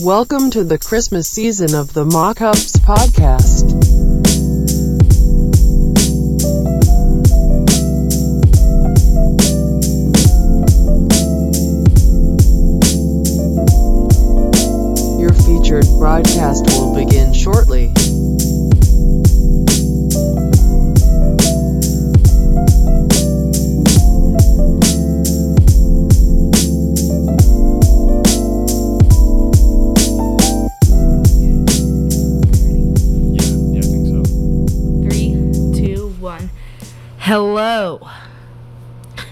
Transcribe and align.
Welcome 0.00 0.50
to 0.50 0.64
the 0.64 0.76
Christmas 0.76 1.28
season 1.28 1.72
of 1.72 1.92
the 1.92 2.04
Mockups 2.04 2.80
podcast. 2.80 3.83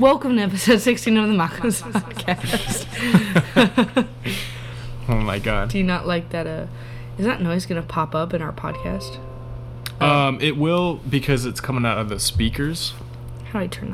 Welcome 0.03 0.35
to 0.37 0.43
episode 0.43 0.79
16 0.81 1.17
of 1.17 1.29
the 1.29 1.35
Macos 1.35 1.83
podcast. 1.93 2.87
Oh 5.09 5.17
my 5.17 5.39
god. 5.41 5.69
Do 5.69 5.79
you 5.79 5.85
not 5.85 6.07
like 6.07 6.31
that? 6.31 6.47
Uh, 6.47 6.67
is 7.19 7.25
that 7.27 7.41
noise 7.43 7.67
going 7.67 7.81
to 7.81 7.87
pop 7.87 8.15
up 8.15 8.33
in 8.35 8.41
our 8.43 8.53
podcast? 8.53 9.19
Um, 10.01 10.41
it 10.41 10.57
will 10.57 10.95
because 11.09 11.45
it's 11.45 11.61
coming 11.61 11.85
out 11.85 11.99
of 11.99 12.09
the 12.09 12.19
speakers. 12.21 12.95
How 13.51 13.59
do 13.59 13.65
I 13.65 13.67
turn 13.69 13.91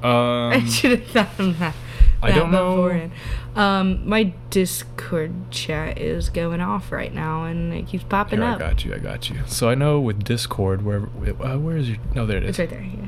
that 0.00 0.04
off? 0.04 0.52
I 0.52 0.54
Um, 0.56 0.66
should 0.68 0.92
have 0.98 1.06
thought 1.08 1.40
of 1.40 1.58
that. 1.58 1.74
I 2.22 2.30
don't 2.32 2.50
know. 2.52 3.10
Um, 3.56 4.08
my 4.08 4.32
Discord 4.50 5.50
chat 5.50 5.98
is 5.98 6.30
going 6.30 6.60
off 6.60 6.90
right 6.92 7.12
now, 7.12 7.44
and 7.44 7.72
it 7.74 7.86
keeps 7.88 8.04
popping 8.04 8.38
here, 8.40 8.48
I 8.48 8.52
up. 8.52 8.58
got 8.60 8.84
you. 8.84 8.94
I 8.94 8.98
got 8.98 9.28
you. 9.28 9.40
So 9.46 9.68
I 9.68 9.74
know 9.74 10.00
with 10.00 10.22
Discord, 10.24 10.82
where 10.84 11.02
uh, 11.44 11.58
where 11.58 11.76
is 11.76 11.88
your? 11.90 11.98
No, 12.14 12.26
there 12.26 12.38
it 12.38 12.44
is. 12.44 12.50
It's 12.50 12.58
right 12.60 12.70
there. 12.70 12.82
Yeah. 12.82 13.06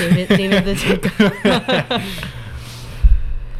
David, 0.00 0.28
David 0.28 0.64
the. 0.64 2.02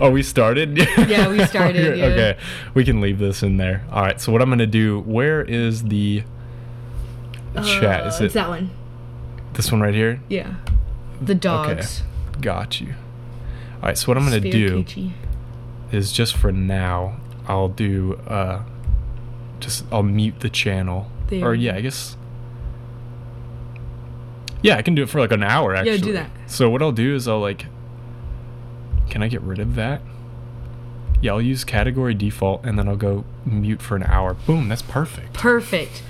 Oh, 0.02 0.10
we 0.10 0.22
started. 0.22 0.78
Yeah, 0.78 1.28
we 1.28 1.44
started, 1.46 1.98
yeah. 1.98 2.04
okay, 2.06 2.38
we 2.72 2.86
can 2.86 3.02
leave 3.02 3.18
this 3.18 3.42
in 3.42 3.58
there. 3.58 3.84
All 3.92 4.02
right. 4.02 4.18
So 4.18 4.32
what 4.32 4.40
I'm 4.40 4.48
gonna 4.48 4.66
do? 4.66 5.00
Where 5.00 5.42
is 5.42 5.82
the 5.84 6.22
chat? 7.54 8.06
Is 8.06 8.18
Uh, 8.18 8.24
it 8.24 8.26
It's 8.26 8.34
that 8.34 8.48
one. 8.48 8.70
this 9.52 9.70
one 9.70 9.82
right 9.82 9.92
here? 9.92 10.20
Yeah. 10.30 10.54
The 11.20 11.34
dogs. 11.34 12.02
Got 12.40 12.80
you. 12.80 12.94
All 13.82 13.88
right. 13.88 13.98
So 13.98 14.08
what 14.08 14.16
I'm 14.16 14.24
gonna 14.24 14.40
do 14.40 14.82
Spiracucci. 14.84 15.12
is 15.92 16.12
just 16.12 16.34
for 16.34 16.50
now, 16.50 17.16
I'll 17.46 17.68
do 17.68 18.18
uh 18.26 18.62
just 19.58 19.84
I'll 19.92 20.02
mute 20.02 20.40
the 20.40 20.48
channel. 20.48 21.10
There. 21.28 21.44
Or 21.44 21.54
yeah, 21.54 21.74
I 21.74 21.82
guess 21.82 22.16
Yeah, 24.62 24.76
I 24.76 24.82
can 24.82 24.94
do 24.94 25.02
it 25.02 25.08
for 25.08 25.20
like 25.20 25.32
an 25.32 25.42
hour 25.42 25.74
actually. 25.74 25.92
Yeah, 25.96 26.02
do 26.04 26.12
that. 26.12 26.30
So 26.46 26.68
what 26.70 26.82
I'll 26.82 26.92
do 26.92 27.14
is 27.14 27.26
I'll 27.28 27.40
like 27.40 27.66
Can 29.08 29.22
I 29.22 29.28
get 29.28 29.40
rid 29.42 29.58
of 29.58 29.74
that? 29.76 30.02
Yeah, 31.22 31.32
I'll 31.32 31.42
use 31.42 31.64
category 31.64 32.14
default 32.14 32.64
and 32.64 32.78
then 32.78 32.88
I'll 32.88 32.96
go 32.96 33.24
mute 33.44 33.82
for 33.82 33.94
an 33.96 34.04
hour. 34.04 34.34
Boom, 34.34 34.68
that's 34.68 34.82
perfect. 34.82 35.34
Perfect. 35.34 36.02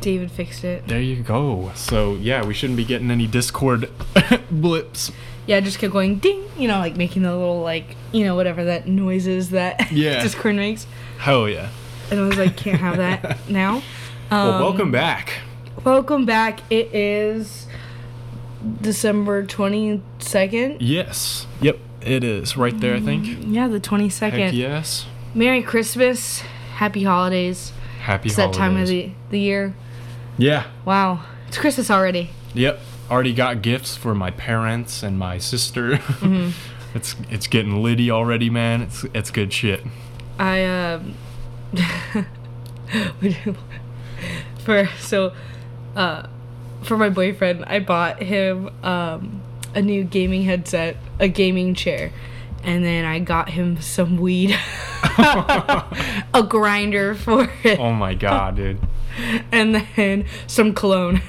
David 0.00 0.30
fixed 0.30 0.64
it. 0.64 0.86
There 0.86 1.00
you 1.00 1.22
go. 1.22 1.72
So 1.74 2.14
yeah, 2.14 2.44
we 2.44 2.54
shouldn't 2.54 2.76
be 2.76 2.84
getting 2.84 3.10
any 3.10 3.26
Discord 3.26 3.90
blips. 4.50 5.10
Yeah, 5.46 5.60
just 5.60 5.78
kept 5.78 5.92
going 5.92 6.16
ding, 6.18 6.44
you 6.58 6.66
know, 6.66 6.78
like 6.78 6.96
making 6.96 7.22
the 7.22 7.30
little 7.36 7.60
like, 7.60 7.96
you 8.12 8.24
know, 8.24 8.34
whatever 8.34 8.64
that 8.64 8.86
noise 8.88 9.26
is 9.26 9.50
that 9.50 9.90
Yeah. 9.92 10.22
Discord 10.22 10.56
makes. 10.56 10.86
Hell 11.18 11.48
yeah. 11.48 11.70
And 12.10 12.20
I 12.20 12.22
was 12.26 12.36
like, 12.36 12.56
can't 12.56 12.78
have 12.80 12.96
that 12.98 13.48
now. 13.48 13.76
Um, 14.30 14.48
Well, 14.48 14.60
welcome 14.60 14.90
back. 14.90 15.32
Welcome 15.86 16.26
back. 16.26 16.60
It 16.68 16.92
is 16.92 17.68
December 18.80 19.46
22nd. 19.46 20.78
Yes. 20.80 21.46
Yep, 21.60 21.78
it 22.00 22.24
is 22.24 22.56
right 22.56 22.76
there, 22.80 22.96
I 22.96 23.00
think. 23.00 23.46
Yeah, 23.46 23.68
the 23.68 23.78
22nd. 23.78 24.32
Heck 24.32 24.52
yes. 24.52 25.06
Merry 25.32 25.62
Christmas. 25.62 26.40
Happy 26.74 27.04
holidays. 27.04 27.70
Happy 28.00 28.28
holidays. 28.28 28.32
It's 28.32 28.36
that 28.36 28.52
time 28.52 28.76
of 28.76 28.88
the, 28.88 29.12
the 29.30 29.38
year. 29.38 29.76
Yeah. 30.36 30.66
Wow. 30.84 31.24
It's 31.46 31.56
Christmas 31.56 31.88
already. 31.88 32.30
Yep. 32.54 32.80
Already 33.08 33.32
got 33.32 33.62
gifts 33.62 33.96
for 33.96 34.12
my 34.12 34.32
parents 34.32 35.04
and 35.04 35.16
my 35.16 35.38
sister. 35.38 35.98
Mm-hmm. 36.16 36.96
it's 36.96 37.14
it's 37.30 37.46
getting 37.46 37.80
litty 37.80 38.10
already, 38.10 38.50
man. 38.50 38.82
It's 38.82 39.04
it's 39.14 39.30
good 39.30 39.52
shit. 39.52 39.84
I 40.36 40.64
um 40.64 41.14
for 44.64 44.88
so 44.98 45.32
uh 45.96 46.28
for 46.82 46.96
my 46.96 47.08
boyfriend 47.08 47.64
I 47.64 47.80
bought 47.80 48.22
him 48.22 48.70
um 48.84 49.42
a 49.74 49.82
new 49.82 50.04
gaming 50.04 50.42
headset, 50.44 50.96
a 51.20 51.28
gaming 51.28 51.74
chair, 51.74 52.10
and 52.64 52.84
then 52.84 53.04
I 53.04 53.18
got 53.18 53.50
him 53.50 53.80
some 53.80 54.16
weed. 54.16 54.58
a 55.18 56.46
grinder 56.48 57.14
for 57.14 57.50
it. 57.62 57.78
Oh 57.78 57.92
my 57.92 58.14
god, 58.14 58.56
dude. 58.56 58.80
And 59.52 59.86
then 59.96 60.24
some 60.46 60.74
cologne. 60.74 61.20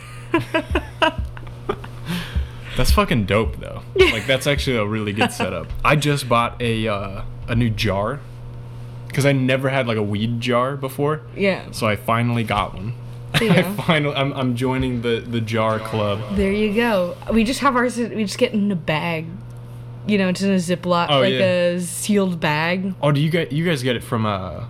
That's 2.77 2.91
fucking 2.91 3.25
dope 3.25 3.57
though. 3.57 3.81
Like 3.95 4.27
that's 4.27 4.47
actually 4.47 4.77
a 4.77 4.85
really 4.85 5.11
good 5.11 5.31
setup. 5.31 5.67
I 5.83 5.95
just 5.95 6.29
bought 6.29 6.61
a 6.61 6.87
uh, 6.87 7.23
a 7.47 7.55
new 7.55 7.69
jar 7.69 8.19
because 9.07 9.25
I 9.25 9.31
never 9.31 9.69
had 9.69 9.87
like 9.87 9.97
a 9.97 10.03
weed 10.03 10.39
jar 10.39 10.77
before. 10.77 11.21
Yeah. 11.35 11.71
So 11.71 11.87
I 11.87 11.95
finally 11.95 12.43
got 12.43 12.75
one. 12.75 12.93
There 13.39 13.51
I 13.51 13.63
finally, 13.75 14.15
I'm, 14.15 14.33
I'm 14.33 14.55
joining 14.55 15.01
the 15.01 15.19
the 15.19 15.41
jar 15.41 15.79
club. 15.79 16.35
There 16.35 16.51
you 16.51 16.73
go. 16.73 17.15
We 17.31 17.43
just 17.43 17.59
have 17.59 17.75
ours 17.75 17.97
we 17.97 18.23
just 18.23 18.37
get 18.37 18.53
in 18.53 18.71
a 18.71 18.75
bag. 18.75 19.25
You 20.07 20.17
know, 20.17 20.29
it's 20.29 20.41
in 20.41 20.51
a 20.51 20.55
Ziploc, 20.55 21.07
Oh, 21.09 21.19
like 21.19 21.33
yeah. 21.33 21.75
a 21.75 21.81
sealed 21.81 22.39
bag. 22.39 22.93
Oh, 23.01 23.11
do 23.11 23.19
you 23.19 23.29
get 23.29 23.51
you 23.51 23.65
guys 23.65 23.83
get 23.83 23.95
it 23.95 24.03
from 24.03 24.25
uh 24.25 24.63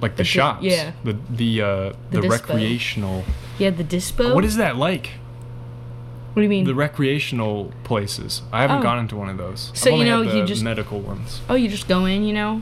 like 0.00 0.16
the 0.16 0.22
di- 0.22 0.28
shops? 0.28 0.62
yeah. 0.62 0.92
The 1.04 1.16
the 1.28 1.62
uh 1.62 1.92
The 2.10 2.20
the, 2.20 2.28
recreational. 2.28 3.24
Yeah, 3.58 3.70
the 3.70 3.84
dispo. 3.84 4.34
What 4.34 4.44
is 4.44 4.56
that 4.56 4.76
like? 4.76 5.10
What 6.32 6.40
do 6.40 6.42
you 6.42 6.48
mean? 6.50 6.66
The 6.66 6.74
recreational 6.74 7.72
places. 7.84 8.42
I 8.52 8.60
haven't 8.60 8.78
Oh. 8.78 8.82
gone 8.82 8.98
into 8.98 9.16
one 9.16 9.30
of 9.30 9.38
those. 9.38 9.72
So, 9.74 9.88
I've 9.88 9.94
only 9.94 10.06
you 10.06 10.12
know, 10.12 10.22
had 10.22 10.32
the 10.32 10.38
you 10.38 10.44
just- 10.44 10.62
medical 10.62 11.00
ones. 11.00 11.40
oh, 11.48 11.54
you 11.54 11.68
just 11.68 11.88
go 11.88 12.04
in, 12.04 12.24
you 12.24 12.34
know, 12.34 12.60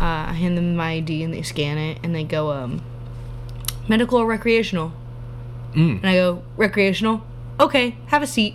uh, 0.00 0.04
I 0.28 0.32
hand 0.32 0.56
them 0.56 0.76
my 0.76 0.92
ID 0.92 1.24
and 1.24 1.34
they 1.34 1.42
scan 1.42 1.76
it 1.76 1.98
and 2.04 2.14
they 2.14 2.22
go, 2.22 2.52
um, 2.52 2.80
medical 3.90 4.18
or 4.18 4.24
recreational? 4.26 4.92
Mm. 5.74 5.98
And 5.98 6.06
I 6.06 6.14
go, 6.14 6.42
recreational? 6.56 7.22
Okay, 7.58 7.96
have 8.06 8.22
a 8.22 8.26
seat. 8.26 8.54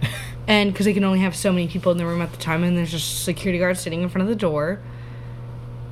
and 0.46 0.72
because 0.72 0.86
they 0.86 0.94
can 0.94 1.04
only 1.04 1.18
have 1.18 1.34
so 1.36 1.52
many 1.52 1.68
people 1.68 1.92
in 1.92 1.98
the 1.98 2.06
room 2.06 2.22
at 2.22 2.30
the 2.30 2.38
time, 2.38 2.62
and 2.64 2.78
there's 2.78 2.92
just 2.92 3.24
security 3.24 3.58
guards 3.58 3.80
sitting 3.80 4.02
in 4.02 4.08
front 4.08 4.22
of 4.22 4.28
the 4.28 4.36
door, 4.36 4.80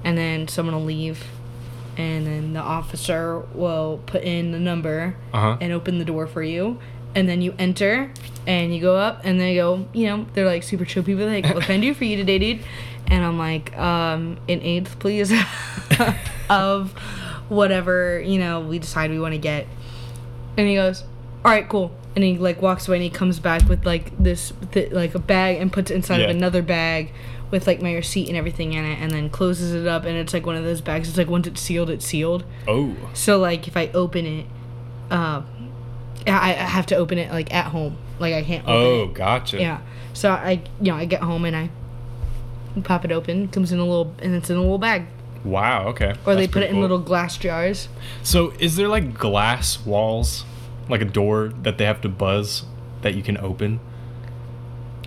and 0.04 0.16
then 0.16 0.48
someone 0.48 0.74
will 0.74 0.84
leave, 0.84 1.24
and 1.96 2.26
then 2.26 2.52
the 2.52 2.60
officer 2.60 3.40
will 3.52 4.00
put 4.06 4.22
in 4.22 4.52
the 4.52 4.58
number 4.60 5.16
Uh 5.34 5.40
huh. 5.40 5.56
and 5.60 5.72
open 5.72 5.98
the 5.98 6.04
door 6.04 6.26
for 6.26 6.42
you. 6.42 6.78
And 7.14 7.26
then 7.26 7.40
you 7.40 7.54
enter 7.58 8.12
and 8.46 8.74
you 8.74 8.80
go 8.82 8.94
up 8.96 9.22
and 9.24 9.40
they 9.40 9.54
go, 9.54 9.86
you 9.94 10.06
know, 10.06 10.26
they're 10.34 10.44
like 10.44 10.62
super 10.62 10.84
chill 10.84 11.02
people. 11.02 11.24
Like, 11.24 11.46
what 11.46 11.64
can 11.64 11.76
I 11.76 11.80
do 11.80 11.94
for 11.94 12.04
you 12.04 12.14
today, 12.18 12.38
dude? 12.38 12.60
And 13.06 13.24
I'm 13.24 13.38
like, 13.38 13.74
um, 13.78 14.36
an 14.50 14.60
eighth, 14.60 14.98
please, 14.98 15.32
of 16.50 16.92
whatever, 17.48 18.20
you 18.20 18.38
know, 18.38 18.60
we 18.60 18.78
decide 18.78 19.10
we 19.10 19.20
want 19.20 19.32
to 19.34 19.38
get. 19.38 19.66
And 20.56 20.66
he 20.68 20.74
goes, 20.74 21.02
all 21.44 21.50
right, 21.52 21.68
cool. 21.68 21.94
And 22.14 22.24
he 22.24 22.38
like 22.38 22.62
walks 22.62 22.88
away 22.88 22.96
and 22.96 23.04
he 23.04 23.10
comes 23.10 23.38
back 23.38 23.68
with 23.68 23.84
like 23.84 24.16
this, 24.18 24.52
th- 24.72 24.90
like 24.92 25.14
a 25.14 25.18
bag 25.18 25.58
and 25.60 25.72
puts 25.72 25.90
it 25.90 25.94
inside 25.94 26.18
Yeah. 26.20 26.24
of 26.24 26.30
another 26.36 26.62
bag 26.62 27.12
with 27.50 27.66
like 27.66 27.80
my 27.80 27.94
receipt 27.94 28.26
and 28.28 28.36
everything 28.36 28.72
in 28.72 28.84
it 28.84 28.98
and 29.00 29.10
then 29.12 29.30
closes 29.30 29.72
it 29.74 29.86
up 29.86 30.04
and 30.04 30.16
it's 30.16 30.32
like 30.32 30.46
one 30.46 30.56
of 30.56 30.64
those 30.64 30.80
bags. 30.80 31.08
It's 31.08 31.18
like 31.18 31.28
once 31.28 31.46
it's 31.46 31.60
sealed, 31.60 31.90
it's 31.90 32.04
sealed. 32.06 32.44
Oh. 32.66 32.94
So 33.12 33.38
like 33.38 33.68
if 33.68 33.76
I 33.76 33.88
open 33.88 34.24
it, 34.26 34.46
um, 35.10 35.46
I, 36.26 36.50
I 36.50 36.52
have 36.54 36.86
to 36.86 36.96
open 36.96 37.18
it 37.18 37.30
like 37.30 37.52
at 37.54 37.66
home. 37.66 37.98
Like 38.18 38.34
I 38.34 38.42
can't. 38.42 38.64
Open 38.64 38.74
Oh, 38.74 39.02
it. 39.04 39.14
gotcha. 39.14 39.60
Yeah. 39.60 39.80
So 40.14 40.30
I, 40.32 40.62
you 40.80 40.90
know, 40.90 40.96
I 40.96 41.04
get 41.04 41.20
home 41.22 41.44
and 41.44 41.54
I 41.54 41.70
pop 42.82 43.04
it 43.04 43.12
open. 43.12 43.48
Comes 43.48 43.70
in 43.72 43.78
a 43.78 43.84
little, 43.84 44.12
and 44.20 44.34
it's 44.34 44.48
in 44.50 44.56
a 44.56 44.60
little 44.60 44.78
bag. 44.78 45.06
Wow. 45.46 45.88
Okay. 45.88 46.14
Or 46.26 46.34
they 46.34 46.48
put 46.48 46.62
it 46.62 46.66
in 46.70 46.74
cool. 46.76 46.82
little 46.82 46.98
glass 46.98 47.36
jars. 47.38 47.88
So, 48.22 48.52
is 48.58 48.76
there 48.76 48.88
like 48.88 49.14
glass 49.14 49.84
walls, 49.86 50.44
like 50.88 51.00
a 51.00 51.04
door 51.06 51.52
that 51.62 51.78
they 51.78 51.84
have 51.84 52.00
to 52.02 52.08
buzz 52.08 52.64
that 53.02 53.14
you 53.14 53.22
can 53.22 53.38
open? 53.38 53.80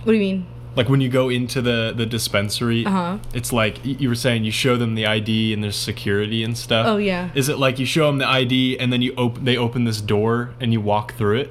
What 0.04 0.06
do 0.06 0.12
you 0.14 0.20
mean? 0.20 0.46
Like 0.76 0.88
when 0.88 1.00
you 1.00 1.08
go 1.08 1.28
into 1.28 1.60
the 1.60 1.92
the 1.94 2.06
dispensary, 2.06 2.86
Uh-huh. 2.86 3.18
it's 3.34 3.52
like 3.52 3.84
you 3.84 4.08
were 4.08 4.14
saying 4.14 4.44
you 4.44 4.52
show 4.52 4.76
them 4.76 4.94
the 4.94 5.04
ID 5.04 5.52
and 5.52 5.62
there's 5.62 5.76
security 5.76 6.44
and 6.44 6.56
stuff. 6.56 6.86
Oh, 6.86 6.96
yeah. 6.96 7.30
Is 7.34 7.48
it 7.48 7.58
like 7.58 7.78
you 7.78 7.84
show 7.86 8.06
them 8.06 8.18
the 8.18 8.28
ID 8.28 8.78
and 8.78 8.92
then 8.92 9.02
you 9.02 9.12
open 9.16 9.44
they 9.44 9.56
open 9.56 9.84
this 9.84 10.00
door 10.00 10.54
and 10.60 10.72
you 10.72 10.80
walk 10.80 11.14
through 11.14 11.38
it? 11.40 11.50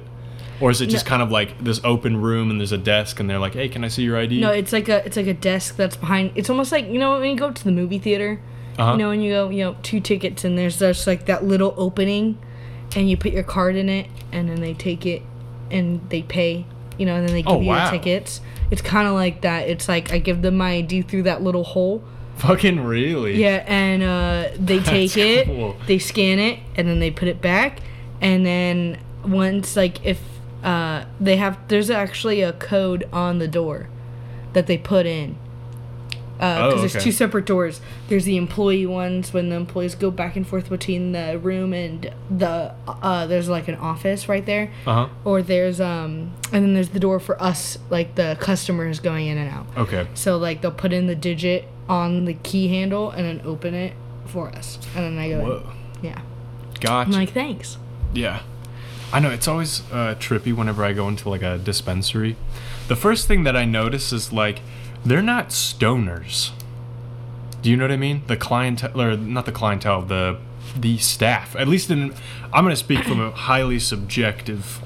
or 0.62 0.70
is 0.70 0.82
it 0.82 0.88
just 0.90 1.06
No. 1.06 1.08
kind 1.08 1.22
of 1.22 1.30
like 1.32 1.64
this 1.64 1.80
open 1.84 2.20
room 2.20 2.50
and 2.50 2.60
there's 2.60 2.70
a 2.72 2.76
desk 2.76 3.18
and 3.18 3.30
they're 3.30 3.38
like, 3.38 3.54
"Hey, 3.54 3.66
can 3.70 3.82
I 3.82 3.88
see 3.88 4.02
your 4.02 4.18
ID?" 4.18 4.40
No, 4.42 4.50
it's 4.50 4.74
like 4.74 4.90
a 4.90 5.02
it's 5.06 5.16
like 5.16 5.26
a 5.26 5.32
desk 5.32 5.76
that's 5.76 5.96
behind. 5.96 6.32
It's 6.34 6.50
almost 6.50 6.70
like 6.70 6.86
you 6.86 6.98
know 6.98 7.18
when 7.18 7.30
you 7.30 7.36
go 7.36 7.50
to 7.50 7.64
the 7.64 7.72
movie 7.72 7.98
theater. 7.98 8.40
Uh-huh. 8.80 8.92
You 8.92 8.98
know 8.98 9.10
and 9.10 9.22
you 9.22 9.30
go, 9.32 9.48
you 9.50 9.64
know, 9.64 9.76
two 9.82 10.00
tickets 10.00 10.44
and 10.44 10.56
there's 10.58 10.78
just 10.78 11.06
like 11.06 11.26
that 11.26 11.44
little 11.44 11.74
opening, 11.76 12.38
and 12.96 13.08
you 13.10 13.16
put 13.16 13.32
your 13.32 13.42
card 13.44 13.76
in 13.76 13.88
it, 13.88 14.06
and 14.32 14.48
then 14.48 14.60
they 14.60 14.74
take 14.74 15.06
it, 15.06 15.22
and 15.70 16.00
they 16.10 16.22
pay. 16.22 16.66
You 16.98 17.06
know, 17.06 17.14
and 17.14 17.26
then 17.26 17.34
they 17.34 17.42
give 17.42 17.52
Oh, 17.52 17.60
you 17.60 17.68
wow. 17.68 17.84
your 17.84 17.92
tickets. 17.92 18.42
It's 18.70 18.82
kind 18.82 19.08
of 19.08 19.14
like 19.14 19.40
that. 19.40 19.68
It's 19.68 19.88
like 19.88 20.12
I 20.12 20.18
give 20.18 20.42
them 20.42 20.58
my 20.58 20.72
ID 20.72 21.02
through 21.02 21.22
that 21.22 21.42
little 21.42 21.64
hole. 21.64 22.04
Fucking 22.36 22.80
really? 22.80 23.36
Yeah, 23.40 23.64
and 23.66 24.02
uh, 24.02 24.48
they 24.58 24.80
take 24.80 25.16
it, 25.16 25.46
cool. 25.46 25.76
they 25.86 25.98
scan 25.98 26.38
it, 26.38 26.58
and 26.76 26.86
then 26.88 26.98
they 27.00 27.10
put 27.10 27.28
it 27.28 27.40
back. 27.40 27.80
And 28.20 28.44
then 28.44 28.98
once, 29.24 29.76
like, 29.76 30.04
if 30.04 30.20
uh, 30.62 31.04
they 31.18 31.36
have, 31.36 31.58
there's 31.68 31.88
actually 31.90 32.42
a 32.42 32.52
code 32.52 33.08
on 33.12 33.38
the 33.38 33.48
door 33.48 33.88
that 34.52 34.66
they 34.66 34.76
put 34.78 35.06
in. 35.06 35.36
Because 36.40 36.74
Oh, 36.74 36.76
there's 36.78 37.04
two 37.04 37.12
separate 37.12 37.44
doors. 37.44 37.80
There's 38.08 38.24
the 38.24 38.36
employee 38.38 38.86
ones 38.86 39.32
when 39.34 39.50
the 39.50 39.56
employees 39.56 39.94
go 39.94 40.10
back 40.10 40.36
and 40.36 40.46
forth 40.46 40.70
between 40.70 41.12
the 41.12 41.38
room 41.38 41.74
and 41.74 42.10
the 42.30 42.72
uh, 42.88 43.26
there's 43.26 43.48
like 43.50 43.68
an 43.68 43.74
office 43.74 44.26
right 44.28 44.46
there, 44.46 44.70
Uh 44.86 44.94
huh. 44.94 45.08
or 45.24 45.42
there's 45.42 45.80
um 45.82 46.32
and 46.52 46.64
then 46.64 46.72
there's 46.74 46.88
the 46.90 47.00
door 47.00 47.20
for 47.20 47.40
us 47.42 47.76
like 47.90 48.14
the 48.14 48.38
customers 48.40 49.00
going 49.00 49.26
in 49.26 49.36
and 49.36 49.50
out. 49.50 49.66
Okay. 49.76 50.06
So 50.14 50.38
like 50.38 50.62
they'll 50.62 50.70
put 50.72 50.92
in 50.94 51.06
the 51.08 51.14
digit 51.14 51.66
on 51.88 52.24
the 52.24 52.34
key 52.34 52.68
handle 52.68 53.10
and 53.10 53.26
then 53.26 53.46
open 53.46 53.74
it 53.74 53.92
for 54.24 54.48
us, 54.48 54.78
and 54.96 55.04
then 55.04 55.18
I 55.18 55.28
go. 55.28 55.40
in. 55.40 55.46
Whoa. 55.46 55.72
Yeah. 56.02 56.22
Gotcha. 56.80 57.08
I'm 57.08 57.10
like, 57.12 57.32
thanks. 57.32 57.76
Yeah. 58.14 58.40
I 59.12 59.18
know 59.20 59.30
it's 59.30 59.48
always 59.48 59.80
uh, 59.92 60.14
trippy 60.18 60.54
whenever 60.54 60.84
I 60.84 60.92
go 60.92 61.08
into 61.08 61.28
like 61.28 61.42
a 61.42 61.58
dispensary. 61.58 62.36
The 62.88 62.96
first 62.96 63.26
thing 63.28 63.42
that 63.44 63.56
I 63.56 63.64
notice 63.64 64.12
is 64.12 64.32
like 64.32 64.60
they're 65.04 65.22
not 65.22 65.48
stoners. 65.50 66.50
Do 67.62 67.70
you 67.70 67.76
know 67.76 67.84
what 67.84 67.92
I 67.92 67.96
mean? 67.96 68.22
The 68.26 68.36
clientele 68.36 69.00
or 69.00 69.16
not 69.16 69.46
the 69.46 69.52
clientele, 69.52 70.02
the 70.02 70.38
the 70.78 70.98
staff. 70.98 71.56
At 71.56 71.68
least 71.68 71.90
in 71.90 72.14
I'm 72.52 72.64
going 72.64 72.72
to 72.72 72.76
speak 72.76 73.04
from 73.04 73.20
a 73.20 73.30
highly 73.30 73.78
subjective 73.78 74.80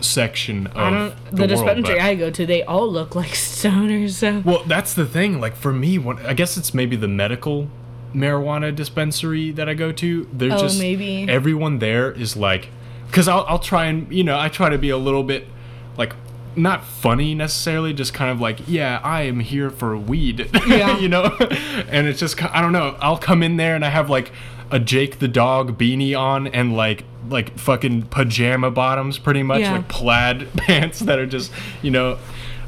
section 0.00 0.66
of 0.68 1.16
the, 1.30 1.30
The, 1.32 1.36
world, 1.42 1.50
dispensary 1.50 1.94
but- 1.96 2.02
I 2.04 2.14
go 2.14 2.30
to, 2.30 2.46
they 2.46 2.62
all 2.62 2.90
look 2.90 3.14
like 3.14 3.30
stoners. 3.32 4.10
So. 4.12 4.42
well, 4.44 4.62
that's 4.64 4.94
the 4.94 5.06
thing. 5.06 5.40
Like 5.40 5.56
for 5.56 5.72
me, 5.72 5.98
when, 5.98 6.18
I 6.20 6.34
guess 6.34 6.56
it's 6.56 6.72
maybe 6.72 6.96
the 6.96 7.08
medical 7.08 7.68
marijuana 8.14 8.74
dispensary 8.74 9.50
that 9.52 9.68
I 9.68 9.74
go 9.74 9.92
to. 9.92 10.28
They're 10.32 10.52
Oh, 10.52 10.58
just 10.58 10.78
maybe. 10.78 11.28
everyone 11.28 11.78
there 11.78 12.10
is 12.12 12.36
like, 12.36 12.68
because 13.08 13.28
I'll 13.28 13.44
I'll 13.48 13.58
try 13.58 13.86
and 13.86 14.10
you 14.12 14.24
know 14.24 14.38
I 14.38 14.48
try 14.48 14.68
to 14.70 14.78
be 14.78 14.90
a 14.90 14.96
little 14.98 15.22
bit 15.24 15.46
like 15.96 16.14
not 16.58 16.84
funny 16.84 17.34
necessarily, 17.34 17.92
just 17.94 18.12
kind 18.14 18.30
of 18.30 18.40
like 18.40 18.60
yeah 18.66 19.00
I 19.02 19.22
am 19.22 19.40
here 19.40 19.70
for 19.70 19.96
weed, 19.96 20.50
Yeah. 20.66 20.98
you 20.98 21.08
know, 21.08 21.24
and 21.88 22.06
it's 22.06 22.20
just 22.20 22.42
I 22.54 22.60
don't 22.60 22.72
know. 22.72 22.96
I'll 23.00 23.18
come 23.18 23.42
in 23.42 23.56
there 23.56 23.74
and 23.74 23.84
I 23.84 23.88
have 23.90 24.10
like 24.10 24.30
a 24.70 24.78
Jake 24.78 25.18
the 25.18 25.28
dog 25.28 25.78
beanie 25.78 26.18
on 26.18 26.46
and 26.48 26.76
like 26.76 27.04
like 27.30 27.58
fucking 27.58 28.02
pajama 28.02 28.70
bottoms 28.70 29.18
pretty 29.18 29.42
much 29.42 29.60
Yeah. 29.60 29.72
like 29.72 29.88
plaid 29.88 30.48
pants 30.56 31.00
that 31.00 31.18
are 31.18 31.26
just 31.26 31.50
you 31.82 31.90
know 31.90 32.18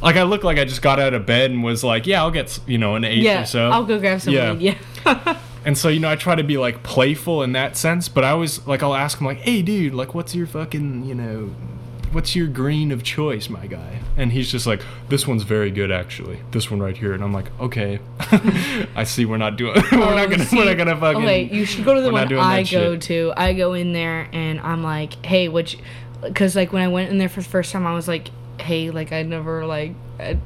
like 0.02 0.16
I 0.16 0.22
look 0.22 0.42
like 0.44 0.58
I 0.58 0.64
just 0.64 0.80
got 0.82 0.98
out 0.98 1.12
of 1.14 1.26
bed 1.26 1.50
and 1.50 1.62
was 1.62 1.84
like 1.84 2.06
yeah 2.06 2.22
I'll 2.22 2.30
get 2.30 2.58
you 2.66 2.78
know 2.78 2.94
an 2.94 3.04
eighth 3.04 3.22
yeah. 3.22 3.42
or 3.42 3.46
so 3.46 3.70
I'll 3.70 3.84
go 3.84 3.98
grab 3.98 4.20
some 4.20 4.32
Yeah. 4.32 4.52
weed. 4.52 4.76
Yeah. 5.04 5.38
and 5.64 5.76
so 5.76 5.88
you 5.88 6.00
know 6.00 6.08
I 6.10 6.16
try 6.16 6.34
to 6.34 6.42
be 6.44 6.56
like 6.56 6.82
playful 6.82 7.42
in 7.42 7.52
that 7.52 7.76
sense 7.76 8.08
but 8.08 8.24
I 8.24 8.30
always 8.30 8.66
like 8.66 8.82
I'll 8.82 8.94
ask 8.94 9.18
him 9.20 9.26
like 9.26 9.38
hey 9.40 9.60
dude 9.62 9.92
like 9.94 10.14
what's 10.14 10.34
your 10.34 10.46
fucking 10.46 11.04
you 11.04 11.14
know 11.14 11.54
what's 12.12 12.34
your 12.34 12.46
green 12.48 12.90
of 12.90 13.02
choice 13.02 13.48
my 13.48 13.66
guy 13.66 14.00
and 14.16 14.32
he's 14.32 14.50
just 14.50 14.66
like 14.66 14.82
this 15.08 15.26
one's 15.28 15.44
very 15.44 15.70
good 15.70 15.90
actually 15.92 16.40
this 16.50 16.70
one 16.70 16.80
right 16.80 16.96
here 16.96 17.12
and 17.12 17.22
I'm 17.22 17.32
like 17.32 17.46
okay 17.60 18.00
I 18.96 19.04
see 19.04 19.24
we're 19.24 19.36
not 19.36 19.56
doing 19.56 19.74
we're 19.92 19.98
not 19.98 20.18
Oh, 20.26 20.28
gonna 20.28 20.44
see- 20.44 20.56
we're 20.56 20.64
not 20.64 20.76
gonna 20.76 20.96
fucking 20.98 21.22
Okay, 21.22 21.42
you 21.44 21.64
should 21.64 21.84
go 21.84 21.94
to 21.94 22.00
the 22.00 22.10
one 22.10 22.32
I 22.38 22.62
go 22.62 22.94
shit. 22.94 23.02
to. 23.02 23.32
I 23.36 23.52
go 23.52 23.74
in 23.74 23.92
there 23.92 24.28
and 24.32 24.58
I'm 24.60 24.82
like, 24.82 25.24
hey, 25.24 25.48
which, 25.48 25.78
because 26.22 26.54
like 26.56 26.72
when 26.72 26.82
I 26.82 26.88
went 26.88 27.10
in 27.10 27.18
there 27.18 27.28
for 27.28 27.40
the 27.42 27.48
first 27.48 27.72
time, 27.72 27.86
I 27.86 27.94
was 27.94 28.08
like, 28.08 28.28
hey, 28.60 28.90
like 28.90 29.12
I'd 29.12 29.28
never 29.28 29.64
like, 29.66 29.92
I'd 30.18 30.40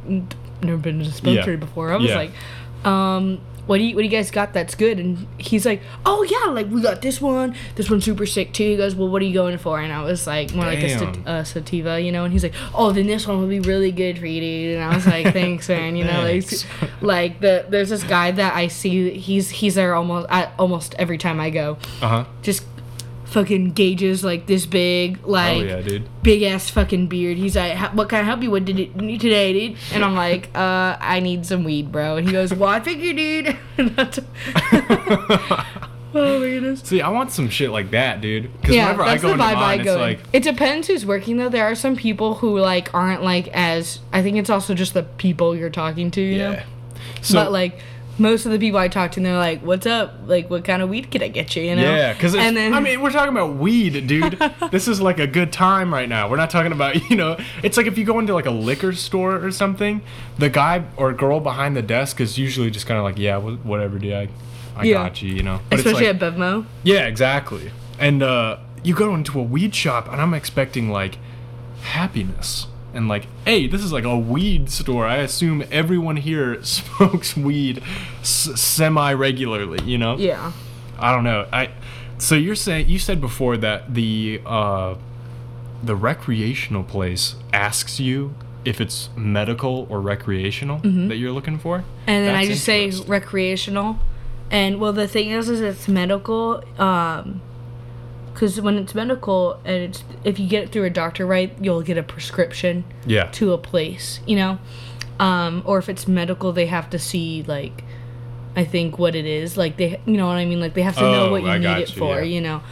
never 0.63 0.77
been 0.77 0.99
to 0.99 1.05
a 1.05 1.09
dispensary 1.09 1.55
Yeah. 1.55 1.61
before. 1.61 1.93
I 1.93 1.97
was 1.97 2.11
Yeah. 2.11 2.17
like, 2.17 2.87
um. 2.87 3.41
What 3.67 3.79
do 3.79 3.85
you 3.85 3.95
what 3.95 4.01
do 4.03 4.05
you 4.05 4.11
guys 4.11 4.31
got 4.31 4.53
that's 4.53 4.75
good? 4.75 4.99
And 4.99 5.27
he's 5.39 5.65
like, 5.65 5.81
Oh 6.05 6.23
yeah, 6.23 6.51
like 6.53 6.69
we 6.71 6.83
got 6.83 7.01
this 7.03 7.21
one. 7.21 7.55
This 7.77 7.89
one's 7.91 8.05
super 8.05 8.27
sick 8.27 8.53
too. 8.53 8.65
He 8.71 8.77
goes, 8.77 8.95
Well, 8.95 9.09
what 9.09 9.23
are 9.23 9.25
you 9.25 9.35
going 9.35 9.57
for? 9.59 9.81
And 9.81 9.93
I 9.93 10.03
was 10.03 10.27
like, 10.27 10.55
more 10.55 10.65
like 10.67 10.79
a 10.83 10.89
sat- 10.91 11.15
Damn. 11.15 11.27
uh, 11.27 11.45
sativa, 11.45 12.01
you 12.01 12.13
know. 12.13 12.25
And 12.25 12.33
he's 12.33 12.43
like, 12.43 12.55
Oh, 12.75 12.93
then 12.93 13.07
this 13.07 13.27
one 13.27 13.41
will 13.41 13.49
be 13.49 13.61
really 13.61 13.91
good 13.93 14.19
for 14.19 14.27
you, 14.27 14.41
dude. 14.41 14.77
And 14.77 14.85
I 14.85 14.95
was 14.95 15.07
like, 15.07 15.33
Thanks, 15.33 15.69
man. 15.69 15.97
You 15.97 16.05
know, 16.05 16.23
like 16.23 16.47
like 17.01 17.41
the 17.41 17.65
there's 17.69 17.89
this 17.89 18.05
guy 18.05 18.31
that 18.33 18.55
I 18.55 18.69
see. 18.69 19.19
He's 19.19 19.51
he's 19.51 19.75
there 19.77 19.95
almost 19.95 20.29
almost 20.59 20.95
every 20.99 21.19
time 21.19 21.41
I 21.41 21.51
go. 21.51 21.79
uh-huh 22.03 22.25
Just 22.43 22.65
fucking 23.35 23.73
gauges 23.73 24.25
like 24.25 24.47
this 24.47 24.65
big, 24.65 25.19
oh 25.25 25.31
like 25.31 25.67
yeah 25.67 25.81
dude 25.83 26.09
big 26.23 26.43
ass 26.43 26.71
fucking 26.71 27.09
beard. 27.09 27.37
He's 27.37 27.57
like, 27.57 27.77
"What 27.93 28.09
can 28.09 28.21
I 28.21 28.23
help 28.23 28.43
you 28.43 28.51
with 28.51 28.67
today, 28.67 28.87
today, 29.19 29.53
dude?" 29.53 29.79
And 29.93 30.05
I'm 30.05 30.15
like, 30.15 30.49
"Uh, 30.55 30.97
I 30.99 31.21
need 31.21 31.45
some 31.45 31.65
weed, 31.65 31.93
bro." 31.93 32.17
And 32.17 32.27
he 32.27 32.33
goes, 32.33 32.55
"Well, 32.55 32.71
I 32.71 32.81
figure, 32.81 33.13
dude." 33.13 33.59
Oh 36.17 36.39
my 36.39 36.47
goodness. 36.47 36.81
see 36.83 37.03
I 37.03 37.09
want 37.09 37.33
some 37.33 37.49
shit 37.49 37.71
like 37.71 37.91
that 37.91 38.21
dude 38.21 38.45
because 38.61 38.77
Yeah, 38.77 38.85
whenever 38.93 39.03
I 39.03 39.17
go 39.17 39.27
the 39.27 39.33
into 39.33 39.45
vibe 39.47 39.57
I 39.57 39.77
go. 39.79 39.93
it's 39.95 40.01
like 40.01 40.21
it 40.33 40.45
depends 40.45 40.87
who's 40.87 41.05
working 41.05 41.39
though. 41.39 41.49
There 41.49 41.65
are 41.65 41.75
some 41.75 41.97
people 41.97 42.35
who 42.35 42.57
like 42.61 42.95
aren't 42.95 43.25
like 43.25 43.49
as. 43.49 43.99
I 44.13 44.23
think 44.23 44.37
it's 44.37 44.49
also 44.49 44.75
just 44.75 44.95
the 44.95 45.03
people 45.03 45.57
you're 45.57 45.71
talking 45.71 46.13
to. 46.13 46.21
You 46.21 46.39
know? 46.39 46.51
yeah 46.53 46.65
so 47.25 47.43
but 47.43 47.53
like 47.53 47.81
most 48.19 48.47
of 48.47 48.53
the 48.53 48.59
people 48.59 48.79
I 48.79 48.89
talk 48.89 49.13
to, 49.13 49.21
they're 49.21 49.37
like, 49.37 49.61
"What's 49.63 49.87
up? 49.87 50.15
Like, 50.27 50.49
what 50.49 50.65
kind 50.65 50.83
of 50.83 50.89
weed 50.89 51.11
can 51.11 51.23
I 51.23 51.29
get 51.29 51.57
you?" 51.57 51.63
You 51.63 51.77
know? 51.77 51.83
Yeah, 51.83 52.13
because 52.13 52.35
and 52.35 52.57
then 52.57 52.73
I 52.73 52.81
mean, 52.81 53.01
we're 53.03 53.11
talking 53.11 53.33
about 53.37 53.57
weed, 53.57 54.07
dude. 54.07 54.39
this 54.71 54.87
is 54.89 55.01
like 55.01 55.19
a 55.19 55.27
good 55.27 55.53
time 55.53 55.93
right 55.93 56.09
now. 56.09 56.29
We're 56.31 56.37
not 56.37 56.51
talking 56.51 56.73
about 56.73 56.95
you 57.11 57.17
know. 57.17 57.37
It's 57.63 57.77
like 57.77 57.87
if 57.87 57.99
you 57.99 58.05
go 58.05 58.19
into 58.19 58.33
like 58.35 58.47
a 58.47 58.51
liquor 58.53 58.93
store 58.93 59.45
or 59.45 59.51
something, 59.51 60.03
the 60.39 60.49
guy 60.51 60.85
or 60.97 61.13
girl 61.13 61.41
behind 61.41 61.77
the 61.77 61.83
desk 61.83 62.21
is 62.21 62.39
usually 62.39 62.71
just 62.71 62.87
kind 62.87 62.99
of 62.99 63.05
like, 63.05 63.19
yeah, 63.19 63.37
whatever, 63.39 63.99
dude. 63.99 64.13
I, 64.15 64.29
I 64.77 64.85
Yeah. 64.85 64.95
got 64.95 65.23
you, 65.23 65.35
you 65.35 65.43
know. 65.43 65.61
But 65.71 65.81
especially 65.81 66.07
it's 66.07 66.21
like, 66.23 66.33
at 66.33 66.35
Bevmo. 66.39 66.67
yeah, 66.83 67.07
exactly. 67.07 67.71
And 67.99 68.23
uh, 68.23 68.59
you 68.83 68.95
go 68.95 69.15
into 69.15 69.39
a 69.39 69.43
weed 69.43 69.75
shop, 69.75 70.11
and 70.11 70.21
I'm 70.21 70.35
expecting 70.35 70.91
like 70.91 71.17
happiness. 71.83 72.67
And 72.95 73.09
like, 73.09 73.27
hey, 73.45 73.67
this 73.67 73.83
is 73.83 73.93
like 73.93 74.05
a 74.05 74.17
weed 74.19 74.71
store. 74.71 75.05
I 75.07 75.17
assume 75.19 75.65
everyone 75.71 76.17
here 76.17 76.63
smokes 76.63 77.37
weed 77.37 77.83
s- 78.21 78.51
semi 78.61 79.13
regularly, 79.13 79.81
you 79.85 79.99
know? 79.99 80.17
Yeah. 80.17 80.53
I 80.99 81.13
don't 81.13 81.25
know. 81.25 81.47
I 81.53 81.71
so 82.19 82.37
you're 82.37 82.55
saying 82.55 82.89
you 82.89 82.99
said 83.01 83.21
before 83.21 83.57
that 83.59 83.95
the 83.95 84.41
uh 84.47 84.95
the 85.83 85.97
recreational 85.97 86.85
place 86.85 87.35
asks 87.53 87.99
you 88.01 88.35
if 88.65 88.81
it's 88.81 89.11
medical 89.17 89.87
or 89.91 90.01
recreational 90.01 90.79
that 91.09 91.17
you're 91.17 91.33
looking 91.33 91.59
for. 91.59 91.85
And 92.07 92.27
then 92.27 92.35
I 92.35 92.47
just 92.47 92.65
say 92.65 92.91
recreational. 93.07 93.99
And 94.51 94.79
well, 94.81 94.93
the 94.93 95.09
thing 95.09 95.31
is, 95.31 95.49
is 95.49 95.61
it's 95.61 95.89
medical. 95.89 96.63
Um, 96.79 97.43
because 98.35 98.61
when 98.61 98.77
it's 98.77 98.95
medical 98.95 99.55
and 99.65 99.77
it's 99.85 100.05
if 100.25 100.39
you 100.39 100.47
get 100.49 100.65
it 100.65 100.73
through 100.73 100.85
a 100.85 100.91
doctor, 100.91 101.25
right, 101.25 101.53
you'll 101.61 101.83
get 101.83 101.97
a 101.97 102.03
prescription 102.03 102.85
yeah. 103.07 103.31
to 103.33 103.53
a 103.53 103.59
place, 103.59 104.21
you 104.27 104.37
know. 104.37 104.59
Um, 105.19 105.63
or 105.65 105.79
if 105.79 105.89
it's 105.89 106.07
medical, 106.09 106.53
they 106.53 106.67
have 106.67 106.91
to 106.91 106.99
see 106.99 107.45
like, 107.45 107.85
I 108.57 108.65
think 108.65 108.99
what 108.99 109.15
it 109.15 109.25
is. 109.25 109.57
Like 109.57 109.77
they, 109.77 110.01
you 110.05 110.17
know 110.17 110.27
what 110.27 110.37
I 110.37 110.45
mean. 110.45 110.61
Like 110.61 110.75
they 110.75 110.83
have 110.83 110.97
to 110.97 111.03
know 111.03 111.27
Oh, 111.29 111.31
what 111.31 111.43
you 111.43 111.49
I 111.49 111.59
need 111.59 111.83
it 111.83 111.95
you, 111.95 111.99
for, 111.99 112.17
yeah. 112.19 112.23
you 112.25 112.41
know. 112.41 112.63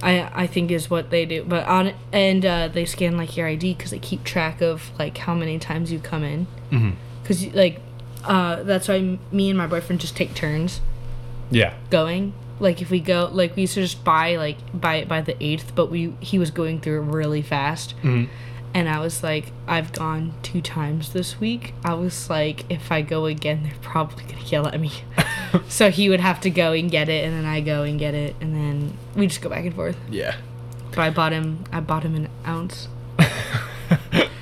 I 0.00 0.30
I 0.44 0.46
think 0.46 0.70
is 0.70 0.88
what 0.88 1.10
they 1.10 1.26
do. 1.26 1.42
But 1.44 1.66
on 1.66 1.92
and 2.12 2.46
uh, 2.46 2.68
they 2.68 2.84
scan 2.84 3.16
like 3.16 3.36
your 3.36 3.48
ID 3.48 3.74
because 3.74 3.90
they 3.90 3.98
keep 3.98 4.22
track 4.22 4.60
of 4.62 4.90
like 4.98 5.18
how 5.18 5.34
many 5.34 5.58
times 5.58 5.90
you 5.90 5.98
come 5.98 6.22
in. 6.22 6.46
Because 7.22 7.44
like, 7.52 7.80
uh, 8.24 8.62
that's 8.62 8.86
why 8.86 9.18
me 9.32 9.48
and 9.50 9.58
my 9.58 9.66
boyfriend 9.66 10.00
just 10.00 10.16
take 10.16 10.34
turns 10.34 10.80
Yeah. 11.50 11.74
going. 11.90 12.32
Like 12.60 12.82
if 12.82 12.90
we 12.90 13.00
go, 13.00 13.28
like 13.32 13.54
we 13.56 13.62
used 13.62 13.74
to 13.74 13.82
just 13.82 14.02
buy 14.04 14.36
like 14.36 14.56
buy 14.78 14.96
it 14.96 15.08
by 15.08 15.20
the 15.20 15.40
eighth, 15.42 15.72
but 15.74 15.86
we 15.90 16.14
he 16.20 16.38
was 16.38 16.50
going 16.50 16.80
through 16.80 17.02
it 17.02 17.04
really 17.04 17.42
fast, 17.42 17.94
Mhm. 18.02 18.28
and 18.74 18.88
I 18.88 18.98
was 19.00 19.22
like, 19.22 19.52
I've 19.68 19.92
gone 19.92 20.34
two 20.42 20.60
times 20.60 21.12
this 21.12 21.38
week. 21.38 21.72
I 21.84 21.94
was 21.94 22.28
like, 22.28 22.64
if 22.68 22.90
I 22.90 23.02
go 23.02 23.26
again, 23.26 23.62
they're 23.62 23.72
probably 23.80 24.24
gonna 24.24 24.44
yell 24.46 24.66
at 24.66 24.80
me. 24.80 24.90
so 25.68 25.90
he 25.90 26.08
would 26.08 26.20
have 26.20 26.40
to 26.40 26.50
go 26.50 26.72
and 26.72 26.90
get 26.90 27.08
it, 27.08 27.24
and 27.24 27.32
then 27.36 27.44
I 27.46 27.60
go 27.60 27.82
and 27.84 27.98
get 27.98 28.14
it, 28.14 28.34
and 28.40 28.54
then 28.54 28.94
we 29.14 29.26
just 29.28 29.40
go 29.40 29.48
back 29.48 29.64
and 29.64 29.74
forth. 29.74 29.96
Yeah. 30.10 30.34
But 30.90 30.98
I 31.00 31.10
bought 31.10 31.32
him, 31.32 31.64
I 31.72 31.78
bought 31.80 32.02
him 32.02 32.14
an 32.16 32.28
ounce. 32.46 32.88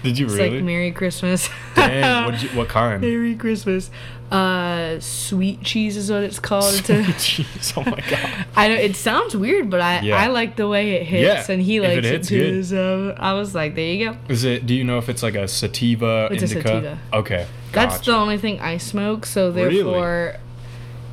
Did 0.02 0.18
you 0.18 0.26
It's 0.26 0.34
really? 0.36 0.50
like 0.56 0.64
Merry 0.64 0.92
Christmas. 0.92 1.48
Dang, 1.74 2.32
you, 2.40 2.48
what 2.50 2.68
kind? 2.78 3.00
Merry 3.00 3.34
Christmas. 3.34 3.90
Uh, 4.30 4.98
sweet 4.98 5.62
cheese 5.62 5.96
is 5.96 6.10
what 6.10 6.24
it's 6.24 6.40
called. 6.40 6.74
A- 6.74 6.78
Jeez, 6.78 7.72
oh 7.76 7.88
my 7.88 8.00
god. 8.10 8.46
I 8.56 8.68
know 8.68 8.74
it 8.74 8.96
sounds 8.96 9.36
weird, 9.36 9.70
but 9.70 9.80
I 9.80 10.00
Yeah. 10.00 10.16
I 10.16 10.26
like 10.26 10.56
the 10.56 10.66
way 10.66 10.92
it 10.94 11.04
hits, 11.04 11.48
Yeah, 11.48 11.54
and 11.54 11.62
he 11.62 11.76
if 11.76 11.84
it 11.84 11.94
likes 12.04 12.06
it, 12.06 12.24
too. 12.24 12.62
So 12.64 13.14
I 13.18 13.34
was 13.34 13.54
like, 13.54 13.76
there 13.76 13.92
you 13.92 14.10
go. 14.10 14.16
Is 14.28 14.42
it? 14.42 14.66
Do 14.66 14.74
you 14.74 14.82
know 14.82 14.98
if 14.98 15.08
it's 15.08 15.22
like 15.22 15.36
a 15.36 15.46
sativa 15.46 16.28
It's 16.32 16.42
a 16.42 16.46
indica? 16.46 16.68
sativa. 16.68 16.98
Okay. 17.12 17.46
That's 17.72 18.04
the 18.04 18.14
only 18.16 18.38
thing 18.38 18.58
I 18.60 18.78
smoke. 18.78 19.26
So 19.26 19.50
Really? 19.52 19.76
therefore, 19.76 20.36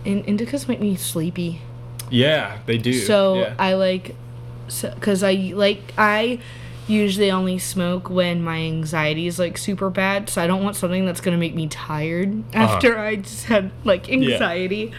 in, 0.06 0.24
indicas 0.24 0.68
make 0.68 0.80
me 0.80 0.96
sleepy. 0.96 1.62
Yeah, 2.10 2.58
they 2.66 2.78
do. 2.80 2.94
So 2.94 3.36
yeah. 3.36 3.54
I 3.60 3.74
like, 3.76 4.16
because 4.82 5.24
I 5.24 5.34
like 5.54 5.94
I 5.98 6.40
usually 6.88 7.32
only 7.32 7.58
smoke 7.60 8.10
when 8.10 8.44
my 8.44 8.58
anxiety 8.60 9.28
is 9.28 9.40
like 9.40 9.58
super 9.58 9.90
bad. 9.90 10.30
So 10.30 10.42
I 10.42 10.48
don't 10.48 10.64
want 10.64 10.76
something 10.76 11.06
that's 11.06 11.22
gonna 11.22 11.38
make 11.38 11.56
me 11.56 11.68
tired 11.68 12.34
Uh-huh. 12.54 12.64
after 12.76 12.98
I 13.00 13.16
just 13.18 13.46
had 13.46 13.72
like 13.84 14.10
anxiety. 14.10 14.92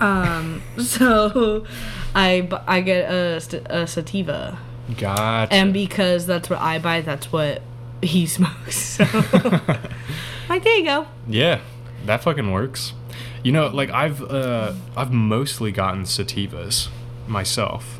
Um. 0.00 0.62
So 0.78 1.66
I 2.14 2.48
I 2.66 2.80
get 2.80 3.10
a, 3.10 3.36
a 3.68 3.86
sativa, 3.86 4.58
gotcha. 4.96 5.52
and 5.52 5.72
because 5.72 6.26
that's 6.26 6.48
what 6.48 6.60
I 6.60 6.78
buy, 6.78 7.00
that's 7.00 7.32
what 7.32 7.62
he 8.02 8.26
smokes. 8.36 8.76
So 8.76 9.04
like 10.48 10.62
there 10.64 10.76
you 10.76 10.84
go. 10.84 11.06
Yeah, 11.28 11.60
that 12.06 12.22
fucking 12.22 12.50
works. 12.52 12.92
You 13.42 13.50
know, 13.52 13.66
like 13.68 13.90
I've 13.90 14.22
uh 14.22 14.74
I've 14.96 15.12
mostly 15.12 15.72
gotten 15.72 16.04
sativas 16.04 16.88
myself. 17.26 17.97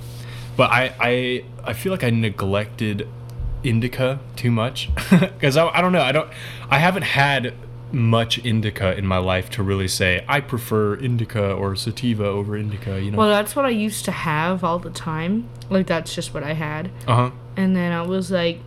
But 0.58 0.70
I 0.70 0.92
I 1.00 1.44
I 1.64 1.72
feel 1.72 1.92
like 1.92 2.04
I 2.04 2.10
neglected 2.10 3.08
indica 3.64 4.20
too 4.36 4.50
much 4.50 4.88
cuz 5.40 5.56
I, 5.56 5.66
I 5.68 5.80
don't 5.80 5.92
know, 5.92 6.02
I 6.02 6.12
don't 6.12 6.28
I 6.70 6.78
haven't 6.78 7.02
had 7.04 7.54
much 7.90 8.38
indica 8.44 8.96
in 8.98 9.06
my 9.06 9.16
life 9.18 9.48
to 9.50 9.62
really 9.62 9.88
say 9.88 10.22
I 10.28 10.40
prefer 10.40 10.94
indica 10.94 11.52
or 11.52 11.74
sativa 11.74 12.24
over 12.26 12.56
indica, 12.56 13.00
you 13.00 13.10
know. 13.10 13.18
Well, 13.18 13.30
that's 13.30 13.56
what 13.56 13.64
I 13.64 13.70
used 13.70 14.04
to 14.04 14.12
have 14.12 14.62
all 14.62 14.78
the 14.78 14.90
time. 14.90 15.48
Like 15.70 15.86
that's 15.86 16.14
just 16.14 16.34
what 16.34 16.42
I 16.42 16.52
had. 16.52 16.90
uh-huh. 17.06 17.30
And 17.56 17.74
then 17.74 17.92
I 17.92 18.02
was 18.02 18.30
like, 18.30 18.60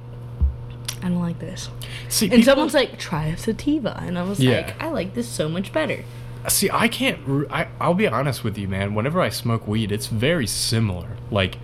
I 1.03 1.09
don't 1.09 1.21
like 1.21 1.39
this. 1.39 1.69
See, 2.09 2.25
And 2.25 2.31
people- 2.37 2.45
someone's 2.45 2.73
like, 2.73 2.97
try 2.99 3.25
a 3.27 3.37
sativa. 3.37 3.97
And 4.05 4.17
I 4.17 4.23
was 4.23 4.39
Yeah. 4.39 4.57
like, 4.57 4.81
I 4.83 4.89
like 4.89 5.13
this 5.13 5.27
so 5.27 5.47
much 5.47 5.71
better. 5.71 6.03
See, 6.47 6.69
I 6.73 6.87
can't. 6.87 7.19
I 7.51 7.67
I'll 7.79 7.93
be 7.93 8.07
honest 8.07 8.43
with 8.43 8.57
you, 8.57 8.67
man. 8.67 8.95
Whenever 8.95 9.21
I 9.21 9.29
smoke 9.29 9.67
weed, 9.67 9.91
it's 9.91 10.07
very 10.07 10.47
similar. 10.47 11.09
Like, 11.29 11.57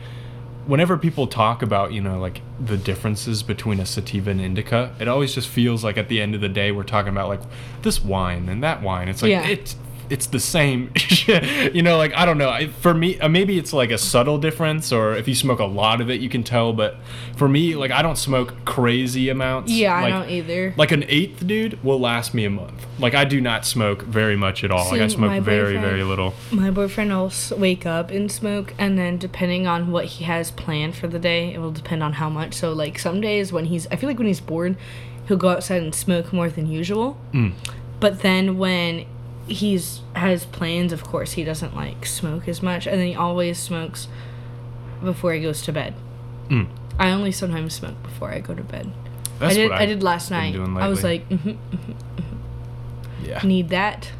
whenever 0.67 0.97
people 0.97 1.27
talk 1.27 1.61
about, 1.61 1.93
you 1.93 2.01
know, 2.01 2.19
like 2.19 2.41
the 2.59 2.77
differences 2.77 3.41
between 3.43 3.79
a 3.79 3.85
sativa 3.85 4.29
and 4.29 4.41
indica, 4.41 4.93
it 4.99 5.07
always 5.07 5.33
just 5.33 5.47
feels 5.47 5.83
like 5.83 5.97
at 5.97 6.09
the 6.09 6.21
end 6.21 6.35
of 6.35 6.41
the 6.41 6.49
day, 6.49 6.71
we're 6.71 6.83
talking 6.83 7.09
about 7.11 7.29
like 7.29 7.41
this 7.81 8.03
wine 8.03 8.49
and 8.49 8.61
that 8.63 8.81
wine. 8.81 9.07
It's 9.07 9.21
like 9.21 9.31
Yeah. 9.31 9.47
it's 9.47 9.75
it's 10.09 10.27
the 10.27 10.39
same. 10.39 10.93
You 11.27 11.81
know, 11.81 11.97
like 11.97 12.13
I 12.13 12.25
don't 12.25 12.37
know. 12.37 12.49
I, 12.49 12.67
for 12.67 12.93
me, 12.93 13.19
uh, 13.19 13.27
maybe 13.27 13.57
it's 13.57 13.73
like 13.73 13.91
a 13.91 13.97
subtle 13.97 14.37
difference, 14.37 14.93
or 14.93 15.15
if 15.15 15.27
you 15.27 15.35
smoke 15.35 15.59
a 15.59 15.65
lot 15.65 15.99
of 15.99 16.09
it, 16.09 16.21
you 16.21 16.29
can 16.29 16.43
tell. 16.43 16.71
But 16.71 16.95
for 17.35 17.49
me, 17.49 17.75
like 17.75 17.91
I 17.91 18.01
don't 18.01 18.17
smoke 18.17 18.63
crazy 18.63 19.29
amounts. 19.29 19.71
Yeah, 19.71 19.95
I 19.95 20.09
don't 20.09 20.29
either. 20.29 20.73
Like 20.77 20.91
an 20.91 21.03
eighth, 21.07 21.45
dude, 21.45 21.83
will 21.83 21.99
last 21.99 22.33
me 22.33 22.45
a 22.45 22.49
month. 22.49 22.85
Like 22.99 23.13
I 23.13 23.25
do 23.25 23.41
not 23.41 23.65
smoke 23.65 24.03
very 24.03 24.37
much 24.37 24.63
at 24.63 24.71
all. 24.71 24.89
like 24.89 25.01
I 25.01 25.07
smoke 25.07 25.43
very, 25.43 25.77
very 25.77 26.03
little. 26.03 26.33
My 26.51 26.71
boyfriend 26.71 27.11
will 27.11 27.31
wake 27.57 27.85
up 27.85 28.09
and 28.09 28.31
smoke, 28.31 28.73
and 28.77 28.97
then 28.97 29.17
depending 29.17 29.67
on 29.67 29.91
what 29.91 30.05
he 30.05 30.23
has 30.23 30.51
planned 30.51 30.95
for 30.95 31.07
the 31.07 31.19
day, 31.19 31.53
it 31.53 31.59
will 31.59 31.71
depend 31.71 32.03
on 32.03 32.13
how 32.13 32.29
much. 32.29 32.53
So, 32.53 32.73
like, 32.73 32.97
some 32.99 33.21
days 33.21 33.51
when 33.51 33.65
he's, 33.65 33.87
I 33.87 33.95
feel 33.95 34.09
like 34.09 34.17
when 34.17 34.27
he's 34.27 34.39
bored, 34.39 34.77
he'll 35.27 35.37
go 35.37 35.49
outside 35.49 35.81
and 35.81 35.93
smoke 35.93 36.31
more 36.31 36.49
than 36.49 36.67
usual. 36.67 37.19
Mm. 37.33 37.53
But 37.99 38.21
then 38.21 38.57
when 38.57 39.05
he's 39.47 40.01
has 40.13 40.45
plans, 40.45 40.91
of 40.93 41.03
course, 41.03 41.33
he 41.33 41.43
doesn't 41.43 41.75
like 41.75 42.05
smoke 42.05 42.47
as 42.47 42.61
much, 42.61 42.87
and 42.87 42.99
then 42.99 43.07
he 43.07 43.15
always 43.15 43.57
smokes 43.59 44.07
before 45.03 45.33
he 45.33 45.41
goes 45.41 45.61
to 45.63 45.71
bed. 45.71 45.93
Mm. 46.49 46.67
I 46.99 47.11
only 47.11 47.31
sometimes 47.31 47.73
smoke 47.73 48.01
before 48.03 48.29
I 48.29 48.39
go 48.39 48.53
to 48.53 48.63
bed. 48.63 48.91
That's 49.39 49.53
I 49.53 49.55
did. 49.57 49.69
what 49.69 49.81
I, 49.81 49.85
did 49.85 50.01
last 50.03 50.31
night. 50.31 50.55
I 50.55 50.87
was 50.87 51.03
like, 51.03 51.25
hmm 51.27 51.51
Yeah. 53.23 53.41
need 53.43 53.69
that. 53.69 54.11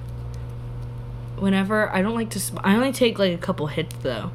Whenever 1.40 1.90
I 1.90 2.02
don't 2.02 2.16
like 2.16 2.30
to, 2.32 2.40
sm- 2.40 2.60
I 2.64 2.76
only 2.76 2.92
take 2.92 3.18
like 3.20 3.34
a 3.34 3.38
couple 3.38 3.68
hits 3.68 3.96
though, 4.02 4.32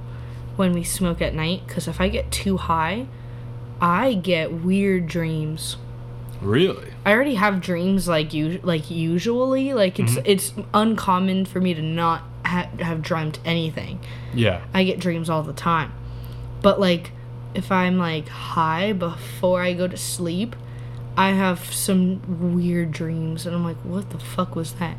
when 0.57 0.73
we 0.73 0.83
smoke 0.85 1.21
at 1.21 1.35
night. 1.35 1.63
Because 1.67 1.89
if 1.89 2.01
I 2.01 2.09
get 2.09 2.31
too 2.31 2.57
high, 2.57 3.07
I 3.81 4.15
get 4.15 4.53
weird 4.53 5.07
dreams. 5.07 5.77
Really? 6.43 6.89
I 7.05 7.13
already 7.13 7.35
have 7.37 7.61
dreams 7.61 8.07
like 8.09 8.33
you 8.35 8.61
like 8.63 8.91
usually 8.91 9.73
like 9.73 9.99
it's 9.99 10.13
Mm-hmm. 10.13 10.27
it's 10.27 10.53
uncommon 10.75 11.47
for 11.47 11.61
me 11.61 11.75
to 11.75 11.83
not 11.83 12.23
ha- 12.45 12.69
have 12.81 13.03
dreamt 13.03 13.39
anything. 13.45 14.01
Yeah. 14.35 14.61
I 14.75 14.85
get 14.85 14.99
dreams 14.99 15.31
all 15.31 15.43
the 15.43 15.53
time, 15.53 15.93
but 16.63 16.79
like 16.81 17.13
if 17.55 17.71
I'm 17.71 17.99
like 17.99 18.29
high 18.29 18.93
before 18.93 19.63
I 19.63 19.73
go 19.75 19.87
to 19.87 19.97
sleep, 19.97 20.57
I 21.17 21.31
have 21.33 21.73
some 21.73 22.55
weird 22.55 22.91
dreams 22.93 23.47
and 23.47 23.55
I'm 23.55 23.65
like, 23.65 23.77
what 23.85 24.11
the 24.11 24.19
fuck 24.19 24.57
was 24.57 24.73
that? 24.75 24.97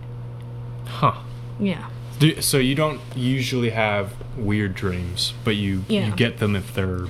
Huh. 0.86 1.16
Yeah. 1.60 1.90
Do, 2.20 2.42
so 2.42 2.58
you 2.58 2.76
don't 2.76 3.02
usually 3.16 3.72
have 3.72 4.14
weird 4.38 4.76
dreams, 4.76 5.34
but 5.44 5.56
you 5.56 5.84
Yeah. 5.88 6.08
you 6.08 6.14
get 6.16 6.38
them 6.38 6.56
if 6.56 6.74
they're 6.74 7.08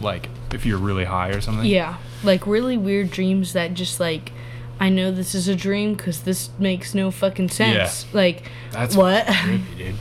like 0.00 0.28
if 0.52 0.64
you're 0.64 0.78
really 0.78 1.04
high 1.04 1.28
or 1.28 1.40
something. 1.42 1.66
Yeah, 1.66 1.96
like 2.22 2.46
really 2.46 2.76
weird 2.76 3.10
dreams 3.10 3.52
that 3.52 3.74
just 3.74 4.00
like 4.00 4.32
I 4.80 4.88
know 4.88 5.10
this 5.10 5.34
is 5.34 5.48
a 5.48 5.56
dream 5.56 5.94
because 5.94 6.22
this 6.22 6.50
makes 6.58 6.94
no 6.94 7.10
fucking 7.10 7.48
sense. 7.48 8.06
Like 8.14 8.44
That's 8.70 8.96
what? 8.96 9.26
trippy, 9.26 9.76
dude. 9.76 9.94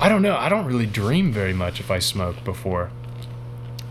I 0.00 0.08
don't 0.08 0.22
know. 0.22 0.36
I 0.36 0.48
don't 0.48 0.66
really 0.66 0.86
dream 0.86 1.32
very 1.32 1.52
much 1.52 1.80
if 1.80 1.90
I 1.90 1.98
smoke 1.98 2.42
before. 2.44 2.90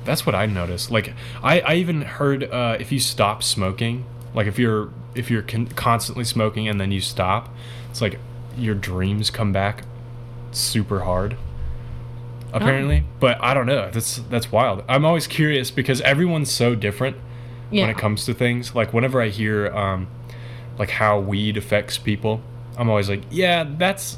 That's 0.03 0.25
what 0.25 0.35
I 0.35 0.45
noticed. 0.45 0.91
Like 0.91 1.13
I, 1.41 1.61
I 1.61 1.75
even 1.75 2.01
heard 2.01 2.43
uh, 2.43 2.77
if 2.79 2.91
you 2.91 2.99
stop 2.99 3.43
smoking, 3.43 4.05
like 4.33 4.47
if 4.47 4.59
you're 4.59 4.91
if 5.15 5.31
you're 5.31 5.41
con- 5.41 5.67
constantly 5.67 6.23
smoking 6.23 6.67
and 6.67 6.79
then 6.79 6.91
you 6.91 7.01
stop, 7.01 7.49
it's 7.89 8.01
like 8.01 8.19
your 8.57 8.75
dreams 8.75 9.29
come 9.29 9.51
back 9.51 9.83
super 10.51 11.01
hard. 11.01 11.37
Apparently, 12.53 13.03
but 13.19 13.37
I 13.41 13.53
don't 13.53 13.65
know. 13.65 13.89
That's 13.91 14.17
that's 14.29 14.51
wild. 14.51 14.83
I'm 14.87 15.03
always 15.05 15.27
curious 15.27 15.71
because 15.71 15.99
everyone's 16.01 16.51
so 16.51 16.73
different 16.73 17.17
yeah. 17.71 17.81
when 17.83 17.89
it 17.89 17.97
comes 17.97 18.25
to 18.25 18.33
things. 18.33 18.75
Like 18.75 18.93
whenever 18.93 19.21
I 19.21 19.29
hear 19.29 19.67
um 19.75 20.07
like 20.77 20.89
how 20.89 21.19
weed 21.19 21.57
affects 21.57 21.97
people, 21.97 22.41
I'm 22.77 22.89
always 22.89 23.09
like, 23.09 23.23
yeah, 23.29 23.65
that's 23.77 24.17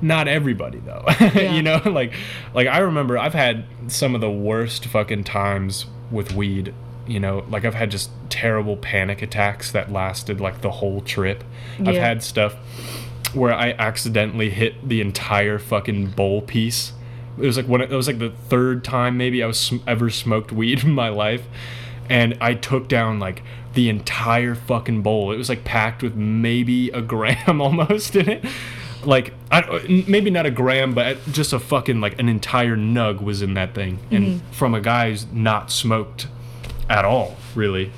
not 0.00 0.28
everybody 0.28 0.78
though. 0.78 1.04
Yeah. 1.20 1.54
you 1.54 1.62
know, 1.62 1.80
like 1.84 2.12
like 2.54 2.66
I 2.66 2.78
remember 2.78 3.18
I've 3.18 3.34
had 3.34 3.64
some 3.88 4.14
of 4.14 4.20
the 4.20 4.30
worst 4.30 4.86
fucking 4.86 5.24
times 5.24 5.86
with 6.10 6.32
weed. 6.32 6.74
You 7.06 7.20
know, 7.20 7.44
like 7.48 7.64
I've 7.64 7.74
had 7.74 7.90
just 7.92 8.10
terrible 8.30 8.76
panic 8.76 9.22
attacks 9.22 9.70
that 9.70 9.92
lasted 9.92 10.40
like 10.40 10.60
the 10.60 10.70
whole 10.70 11.00
trip. 11.00 11.44
I've 11.78 11.94
had 11.94 12.22
stuff 12.22 12.54
where 13.32 13.52
I 13.52 13.72
accidentally 13.72 14.50
hit 14.50 14.88
the 14.88 15.00
entire 15.00 15.58
fucking 15.58 16.10
bowl 16.10 16.42
piece. 16.42 16.92
It 17.38 17.42
was 17.42 17.56
like 17.56 17.68
one. 17.68 17.80
It 17.82 17.90
was 17.90 18.06
like 18.06 18.18
the 18.18 18.30
third 18.30 18.82
time 18.82 19.16
maybe 19.16 19.42
I 19.42 19.46
was 19.46 19.72
ever 19.86 20.10
smoked 20.10 20.52
weed 20.52 20.84
in 20.84 20.92
my 20.92 21.10
life, 21.10 21.46
and 22.08 22.36
I 22.40 22.54
took 22.54 22.88
down 22.88 23.18
like 23.18 23.42
the 23.74 23.88
entire 23.88 24.54
fucking 24.54 25.02
bowl. 25.02 25.32
It 25.32 25.36
was 25.36 25.48
like 25.48 25.64
packed 25.64 26.02
with 26.02 26.14
maybe 26.14 26.90
a 26.90 27.02
gram 27.02 27.60
almost 27.60 28.16
in 28.16 28.28
it. 28.28 28.44
Like 29.04 29.34
I, 29.50 30.04
maybe 30.08 30.30
not 30.30 30.46
a 30.46 30.50
gram, 30.50 30.94
but 30.94 31.18
just 31.30 31.52
a 31.52 31.58
fucking 31.58 32.00
like 32.00 32.18
an 32.18 32.28
entire 32.28 32.76
nug 32.76 33.22
was 33.22 33.42
in 33.42 33.54
that 33.54 33.74
thing, 33.74 33.98
and 34.10 34.42
from 34.50 34.74
a 34.74 34.80
guy 34.80 35.10
who's 35.10 35.26
not 35.32 35.70
smoked 35.70 36.26
at 36.88 37.04
all, 37.04 37.36
really 37.54 37.92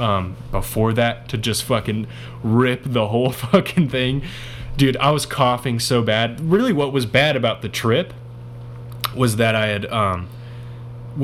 um, 0.00 0.36
before 0.50 0.92
that 0.94 1.28
to 1.28 1.38
just 1.38 1.62
fucking 1.64 2.06
rip 2.42 2.82
the 2.84 3.08
whole 3.08 3.30
fucking 3.32 3.88
thing. 3.90 4.22
Dude, 4.76 4.96
I 4.96 5.10
was 5.10 5.26
coughing 5.26 5.78
so 5.78 6.02
bad. 6.02 6.40
Really, 6.40 6.72
what 6.72 6.92
was 6.92 7.06
bad 7.06 7.36
about 7.36 7.62
the 7.62 7.68
trip 7.68 8.14
was 9.14 9.36
that 9.36 9.54
I 9.54 9.66
had, 9.66 9.86
um, 9.86 10.28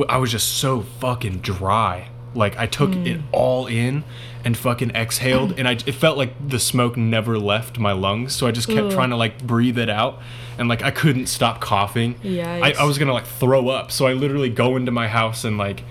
I 0.08 0.18
was 0.18 0.30
just 0.30 0.58
so 0.58 0.82
fucking 1.00 1.38
dry. 1.38 2.10
Like, 2.36 2.56
I 2.56 2.66
took 2.66 2.94
it 2.94 3.16
hmm. 3.16 3.26
all 3.32 3.66
in 3.66 4.04
and 4.44 4.56
fucking 4.56 4.94
exhaled, 4.94 5.50
mm. 5.50 5.58
and 5.58 5.66
I, 5.66 5.72
it 5.72 5.94
felt 5.94 6.16
like 6.16 6.48
the 6.48 6.60
smoke 6.60 6.96
never 6.96 7.36
left 7.36 7.80
my 7.80 7.90
lungs. 7.90 8.34
So 8.36 8.46
I 8.46 8.52
just 8.52 8.68
kept 8.68 8.86
Ugh. 8.86 8.92
trying 8.92 9.10
to, 9.10 9.16
like, 9.16 9.42
breathe 9.44 9.78
it 9.78 9.90
out. 9.90 10.20
And, 10.56 10.68
like, 10.68 10.82
I 10.82 10.92
couldn't 10.92 11.26
stop 11.26 11.60
coughing. 11.60 12.14
I, 12.62 12.74
I 12.78 12.84
was 12.84 12.96
gonna, 12.96 13.12
like, 13.12 13.26
throw 13.26 13.68
up. 13.68 13.90
So 13.90 14.06
I 14.06 14.12
literally 14.12 14.48
go 14.48 14.76
into 14.76 14.92
my 14.92 15.08
house 15.08 15.44
and, 15.44 15.58
like, 15.58 15.82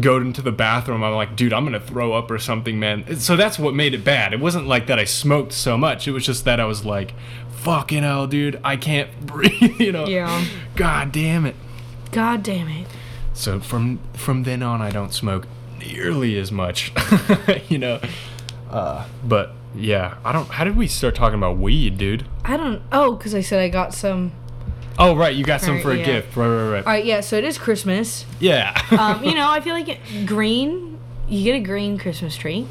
go 0.00 0.16
into 0.16 0.40
the 0.40 0.52
bathroom 0.52 1.04
i'm 1.04 1.14
like 1.14 1.36
dude 1.36 1.52
i'm 1.52 1.64
gonna 1.64 1.78
throw 1.78 2.14
up 2.14 2.30
or 2.30 2.38
something 2.38 2.78
man 2.78 3.18
so 3.18 3.36
that's 3.36 3.58
what 3.58 3.74
made 3.74 3.92
it 3.92 4.02
bad 4.02 4.32
it 4.32 4.40
wasn't 4.40 4.66
like 4.66 4.86
that 4.86 4.98
i 4.98 5.04
smoked 5.04 5.52
so 5.52 5.76
much 5.76 6.08
it 6.08 6.12
was 6.12 6.24
just 6.24 6.44
that 6.44 6.58
i 6.58 6.64
was 6.64 6.84
like 6.84 7.12
fucking 7.50 8.02
hell 8.02 8.26
dude 8.26 8.58
i 8.64 8.76
can't 8.76 9.08
breathe 9.26 9.80
you 9.80 9.92
know 9.92 10.06
Yeah. 10.06 10.44
god 10.76 11.12
damn 11.12 11.44
it 11.44 11.56
God 12.10 12.42
damn 12.42 12.68
it. 12.68 12.86
so 13.34 13.60
from 13.60 14.00
from 14.14 14.44
then 14.44 14.62
on 14.62 14.80
i 14.80 14.90
don't 14.90 15.12
smoke 15.12 15.46
nearly 15.86 16.38
as 16.38 16.50
much 16.52 16.92
you 17.68 17.78
know 17.78 18.00
uh, 18.70 19.06
but 19.24 19.52
Yeah, 19.74 20.16
I 20.24 20.32
don't. 20.32 20.48
How 20.48 20.64
did 20.64 20.76
we 20.76 20.86
start 20.86 21.14
talking 21.14 21.36
about 21.38 21.56
weed, 21.58 21.96
dude? 21.98 22.24
I 22.44 22.56
don't. 22.56 22.80
Oh, 22.92 23.14
because 23.16 23.34
I 23.34 23.40
said 23.42 23.60
I 23.60 23.68
got 23.68 23.92
some. 23.94 24.32
Oh, 24.98 25.14
right, 25.16 25.34
you 25.34 25.44
got 25.44 25.60
some 25.62 25.74
Right, 25.74 25.82
for 25.82 25.90
a 25.92 25.98
yeah. 25.98 26.04
gift. 26.04 26.36
Right, 26.36 26.46
right, 26.46 26.70
right. 26.70 26.86
All 26.86 26.92
right, 26.92 27.04
yeah. 27.04 27.20
So 27.20 27.36
it 27.36 27.44
is 27.44 27.56
Christmas. 27.58 28.24
Yeah. 28.40 28.72
Um, 28.98 29.24
you 29.24 29.34
know, 29.34 29.48
I 29.50 29.60
feel 29.60 29.74
like 29.74 29.88
it, 29.88 30.26
green. 30.26 30.98
You 31.28 31.44
get 31.44 31.54
a 31.56 31.60
green 31.60 31.96
Christmas 31.98 32.36
tree, 32.36 32.66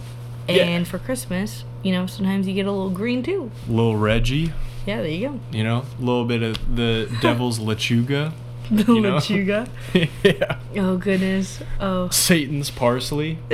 Yeah. 0.48 0.64
and 0.64 0.88
for 0.88 1.00
Christmas, 1.00 1.64
you 1.84 1.92
know, 1.92 2.06
sometimes 2.08 2.48
you 2.48 2.54
get 2.54 2.66
a 2.68 2.72
little 2.72 2.92
green 2.92 3.22
too. 3.24 3.50
Little 3.68 3.96
Reggie, 3.98 4.54
Yeah, 4.86 5.02
there 5.02 5.08
you 5.08 5.30
go. 5.30 5.40
you 5.52 5.64
know, 5.64 5.84
a 6.00 6.02
little 6.02 6.26
bit 6.26 6.44
of 6.44 6.76
the 6.76 7.10
devil's 7.22 7.58
lechuga. 7.60 8.34
The 8.86 8.94
You 8.94 9.02
know? 9.02 9.18
lechuga. 9.18 9.68
yeah. 10.24 10.60
Oh 10.82 10.98
goodness. 10.98 11.62
Oh. 11.80 12.10
Satan's 12.10 12.70
parsley. 12.72 13.38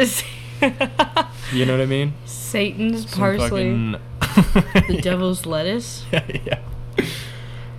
You 1.54 1.66
know 1.66 1.74
what 1.74 1.82
I 1.82 1.86
mean? 1.86 2.14
Satan's 2.26 3.10
Some 3.10 3.20
parsley. 3.20 3.98
fucking- 4.20 4.88
The 4.88 5.00
devil's 5.02 5.46
lettuce. 5.46 6.04
yeah, 6.12 6.26
yeah. 6.44 7.06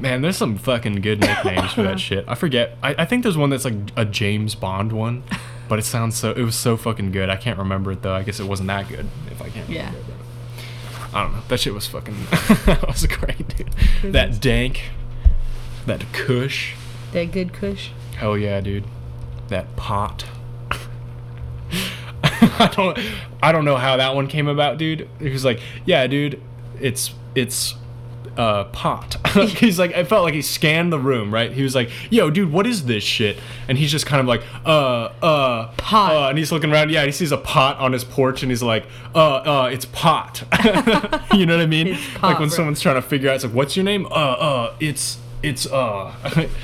Man, 0.01 0.23
there's 0.23 0.37
some 0.37 0.57
fucking 0.57 1.01
good 1.01 1.21
nicknames 1.21 1.73
for 1.73 1.83
that 1.83 1.99
shit. 1.99 2.25
I 2.29 2.35
forget. 2.37 2.79
I, 2.83 2.95
I 2.99 3.05
think 3.05 3.25
there's 3.25 3.37
one 3.37 3.51
that's 3.51 3.65
like 3.65 3.75
a 3.97 4.05
James 4.05 4.55
Bond 4.55 4.93
one, 4.93 5.25
but 5.69 5.79
it 5.81 5.85
sounds 5.85 6.17
so. 6.17 6.31
It 6.31 6.43
was 6.43 6.55
so 6.55 6.77
fucking 6.77 7.11
good. 7.11 7.29
I 7.29 7.37
can't 7.37 7.59
remember 7.59 7.91
it 7.93 8.03
though. 8.03 8.15
I 8.15 8.23
guess 8.23 8.39
it 8.39 8.45
wasn't 8.47 8.69
that 8.69 8.89
good. 8.89 9.07
If 9.31 9.43
I 9.43 9.49
can't. 9.51 9.69
Yeah. 9.69 9.87
Remember 9.89 9.99
it, 10.13 11.15
I 11.15 11.23
don't 11.25 11.33
know. 11.33 11.43
That 11.49 11.59
shit 11.59 11.75
was 11.75 11.87
fucking. 11.89 12.15
that 12.67 12.85
was 12.87 13.07
great, 13.07 13.57
dude. 13.57 14.13
That 14.13 14.41
dank. 14.41 14.83
That 15.87 16.05
Kush. 16.13 16.75
That 17.13 17.33
good 17.33 17.53
kush. 17.53 17.91
Hell 18.17 18.37
yeah, 18.37 18.61
dude. 18.61 18.85
That 19.49 19.75
pot. 19.77 20.25
I 22.23 22.71
don't 22.75 22.99
I 23.43 23.53
don't 23.53 23.65
know 23.65 23.77
how 23.77 23.97
that 23.97 24.15
one 24.15 24.27
came 24.27 24.49
about, 24.49 24.79
dude. 24.79 25.09
He 25.19 25.31
was 25.31 25.45
like, 25.45 25.61
"Yeah, 25.85 26.07
dude, 26.07 26.43
it's 26.81 27.15
it's 27.35 27.75
uh 28.37 28.65
pot." 28.65 29.17
he's 29.59 29.79
like 29.79 29.95
I 29.95 30.05
felt 30.05 30.25
like 30.25 30.35
he 30.35 30.43
scanned 30.43 30.93
the 30.93 30.99
room, 30.99 31.33
right? 31.33 31.51
He 31.53 31.63
was 31.63 31.75
like, 31.75 31.91
"Yo, 32.11 32.31
dude, 32.31 32.53
what 32.53 32.67
is 32.67 32.85
this 32.85 33.03
shit?" 33.03 33.39
And 33.69 33.79
he's 33.79 33.91
just 33.91 34.07
kind 34.07 34.21
of 34.21 34.27
like, 34.27 34.43
"Uh, 34.67 35.11
uh, 35.23 35.73
Pot. 35.77 36.13
Uh, 36.13 36.29
and 36.29 36.39
he's 36.39 36.53
looking 36.53 36.71
around. 36.73 36.91
Yeah, 36.91 37.05
he 37.05 37.13
sees 37.13 37.33
a 37.33 37.39
pot 37.39 37.79
on 37.79 37.93
his 37.93 38.05
porch 38.05 38.43
and 38.43 38.51
he's 38.51 38.63
like, 38.63 38.85
"Uh, 39.15 39.37
uh, 39.37 39.71
it's 39.73 39.87
pot." 39.87 40.43
you 41.35 41.47
know 41.47 41.57
what 41.57 41.63
I 41.63 41.67
mean? 41.67 41.89
It's 41.89 42.23
like 42.23 42.39
when 42.39 42.49
bro. 42.49 42.57
someone's 42.57 42.81
trying 42.81 42.97
to 42.97 43.03
figure 43.03 43.31
out 43.31 43.37
it's 43.37 43.45
like, 43.45 43.55
"What's 43.55 43.77
your 43.77 43.85
name?" 43.85 44.07
Uh, 44.07 44.09
uh, 44.11 44.75
it's 44.81 45.19
it's 45.43 45.67
uh 45.67 46.15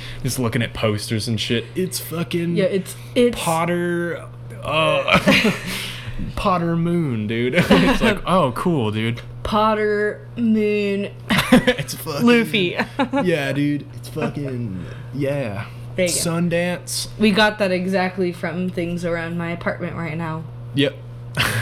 just 0.23 0.39
looking 0.39 0.61
at 0.61 0.73
posters 0.73 1.27
and 1.27 1.39
shit. 1.39 1.65
It's 1.75 1.99
fucking 1.99 2.55
Yeah, 2.55 2.65
it's 2.65 2.95
it's 3.15 3.37
Potter 3.39 4.27
uh 4.63 5.51
Potter 6.35 6.75
Moon, 6.75 7.27
dude. 7.27 7.55
it's 7.57 8.01
like, 8.01 8.21
oh 8.25 8.51
cool, 8.53 8.91
dude. 8.91 9.21
Potter 9.43 10.27
Moon 10.37 11.11
it's 11.51 11.93
fucking 11.95 12.25
Luffy. 12.25 12.77
Yeah, 13.23 13.51
dude. 13.53 13.85
It's 13.95 14.09
fucking 14.09 14.85
yeah. 15.13 15.67
There 15.95 16.07
you 16.07 16.11
go. 16.13 16.19
Sundance. 16.19 17.07
we 17.17 17.31
got 17.31 17.59
that 17.59 17.71
exactly 17.71 18.33
from 18.33 18.69
things 18.69 19.05
around 19.05 19.37
my 19.37 19.51
apartment 19.51 19.95
right 19.95 20.17
now. 20.17 20.43
Yep. 20.73 20.95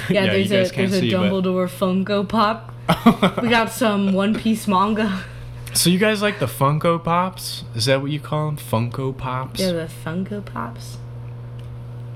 Yeah, 0.09 0.25
there's 0.25 0.49
you 0.49 0.57
guys 0.57 0.71
a 0.71 0.75
there's 0.75 0.93
a 0.93 0.99
see, 0.99 1.11
but- 1.11 1.31
Dumbledore 1.31 1.67
Funko 1.69 2.27
Pop. 2.27 2.71
We 3.41 3.49
got 3.49 3.71
some 3.71 4.13
One 4.13 4.35
Piece 4.35 4.67
manga. 4.67 5.23
So 5.73 5.89
you 5.89 5.97
guys 5.99 6.21
like 6.21 6.39
the 6.39 6.45
Funko 6.45 7.03
Pops? 7.03 7.63
Is 7.75 7.85
that 7.85 8.01
what 8.01 8.11
you 8.11 8.19
call 8.19 8.47
them? 8.47 8.57
Funko 8.57 9.15
Pops? 9.17 9.59
Yeah, 9.59 9.71
the 9.71 9.89
Funko 10.05 10.43
Pops. 10.45 10.97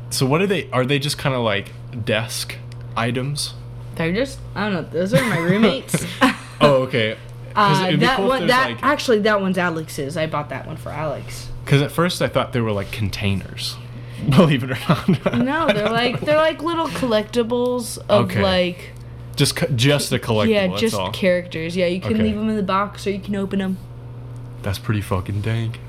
So 0.09 0.25
what 0.25 0.41
are 0.41 0.47
they? 0.47 0.69
Are 0.71 0.85
they 0.85 0.99
just 0.99 1.17
kind 1.17 1.35
of 1.35 1.41
like 1.41 1.71
desk 2.05 2.55
items? 2.95 3.53
They're 3.95 4.13
just 4.13 4.39
I 4.55 4.69
don't 4.69 4.73
know. 4.73 4.89
Those 4.89 5.13
are 5.13 5.23
my 5.25 5.37
roommates. 5.39 6.05
Oh, 6.59 6.83
okay. 6.83 7.15
Uh, 7.55 7.95
that 7.97 8.17
cool 8.17 8.27
one, 8.29 8.47
that 8.47 8.71
like- 8.71 8.83
actually, 8.83 9.19
that 9.19 9.41
one's 9.41 9.59
Alex's. 9.59 10.17
I 10.17 10.25
bought 10.25 10.49
that 10.49 10.65
one 10.65 10.75
for 10.75 10.89
Alex. 10.89 11.49
Because 11.63 11.83
at 11.83 11.91
first 11.91 12.19
I 12.19 12.27
thought 12.27 12.51
they 12.51 12.61
were 12.61 12.71
like 12.71 12.91
containers. 12.91 13.75
Believe 14.31 14.63
it 14.63 14.71
or 14.71 14.77
not. 14.89 15.37
No, 15.37 15.67
they're 15.67 15.89
like 15.91 16.19
they're 16.21 16.37
like 16.37 16.63
little 16.63 16.87
collectibles 16.87 17.99
of 18.09 18.25
Okay. 18.31 18.41
like 18.41 18.93
just 19.37 19.57
just 19.75 20.11
a 20.11 20.19
collectible. 20.19 20.49
yeah, 20.49 20.75
just 20.75 20.95
all. 20.95 21.11
characters. 21.11 21.77
Yeah, 21.77 21.85
you 21.85 22.01
can 22.01 22.13
Okay. 22.15 22.23
leave 22.23 22.35
them 22.35 22.49
in 22.49 22.57
the 22.57 22.63
box 22.63 23.07
or 23.07 23.11
you 23.11 23.19
can 23.19 23.35
open 23.35 23.59
them. 23.59 23.77
That's 24.63 24.79
pretty 24.79 25.01
fucking 25.01 25.41
dank. 25.41 25.79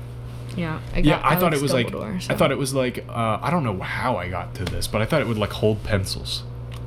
Yeah, 0.55 0.79
I 0.93 1.01
got 1.01 1.05
Yeah, 1.05 1.21
I 1.23 1.35
thought 1.35 1.53
Alex 1.53 1.57
it 1.59 1.61
was 1.61 1.73
like 1.73 1.93
I 2.29 2.35
thought 2.35 2.51
it 2.51 2.57
was 2.57 2.73
like 2.73 3.05
uh, 3.09 3.39
I 3.41 3.49
don't 3.51 3.63
know 3.63 3.77
how 3.79 4.15
I 4.17 4.29
got 4.29 4.55
to 4.55 4.65
this, 4.65 4.87
but 4.87 5.01
I 5.01 5.05
thought 5.05 5.21
it 5.21 5.27
would 5.27 5.37
like 5.37 5.51
hold 5.51 5.83
pencils. 5.83 6.43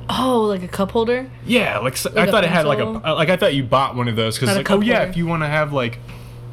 oh, 0.09 0.41
like 0.41 0.63
a 0.63 0.67
cup 0.67 0.91
holder. 0.91 1.29
Yeah, 1.45 1.77
like, 1.79 1.97
I 2.05 2.09
Like 2.09 2.27
a 2.27 2.31
thought 2.31 2.43
it 2.43 2.49
had 2.49 2.65
like 2.65 2.79
a 2.79 2.87
uh, 2.87 3.15
like 3.15 3.29
I 3.29 3.37
thought 3.37 3.53
you 3.53 3.63
bought 3.63 3.95
one 3.95 4.07
of 4.07 4.15
those 4.15 4.37
because 4.39 4.55
like 4.55 4.69
oh 4.69 4.77
cup 4.79 4.83
yeah, 4.85 5.03
if 5.03 5.15
you 5.15 5.25
want 5.27 5.43
to 5.43 5.47
have 5.47 5.71
like 5.71 5.99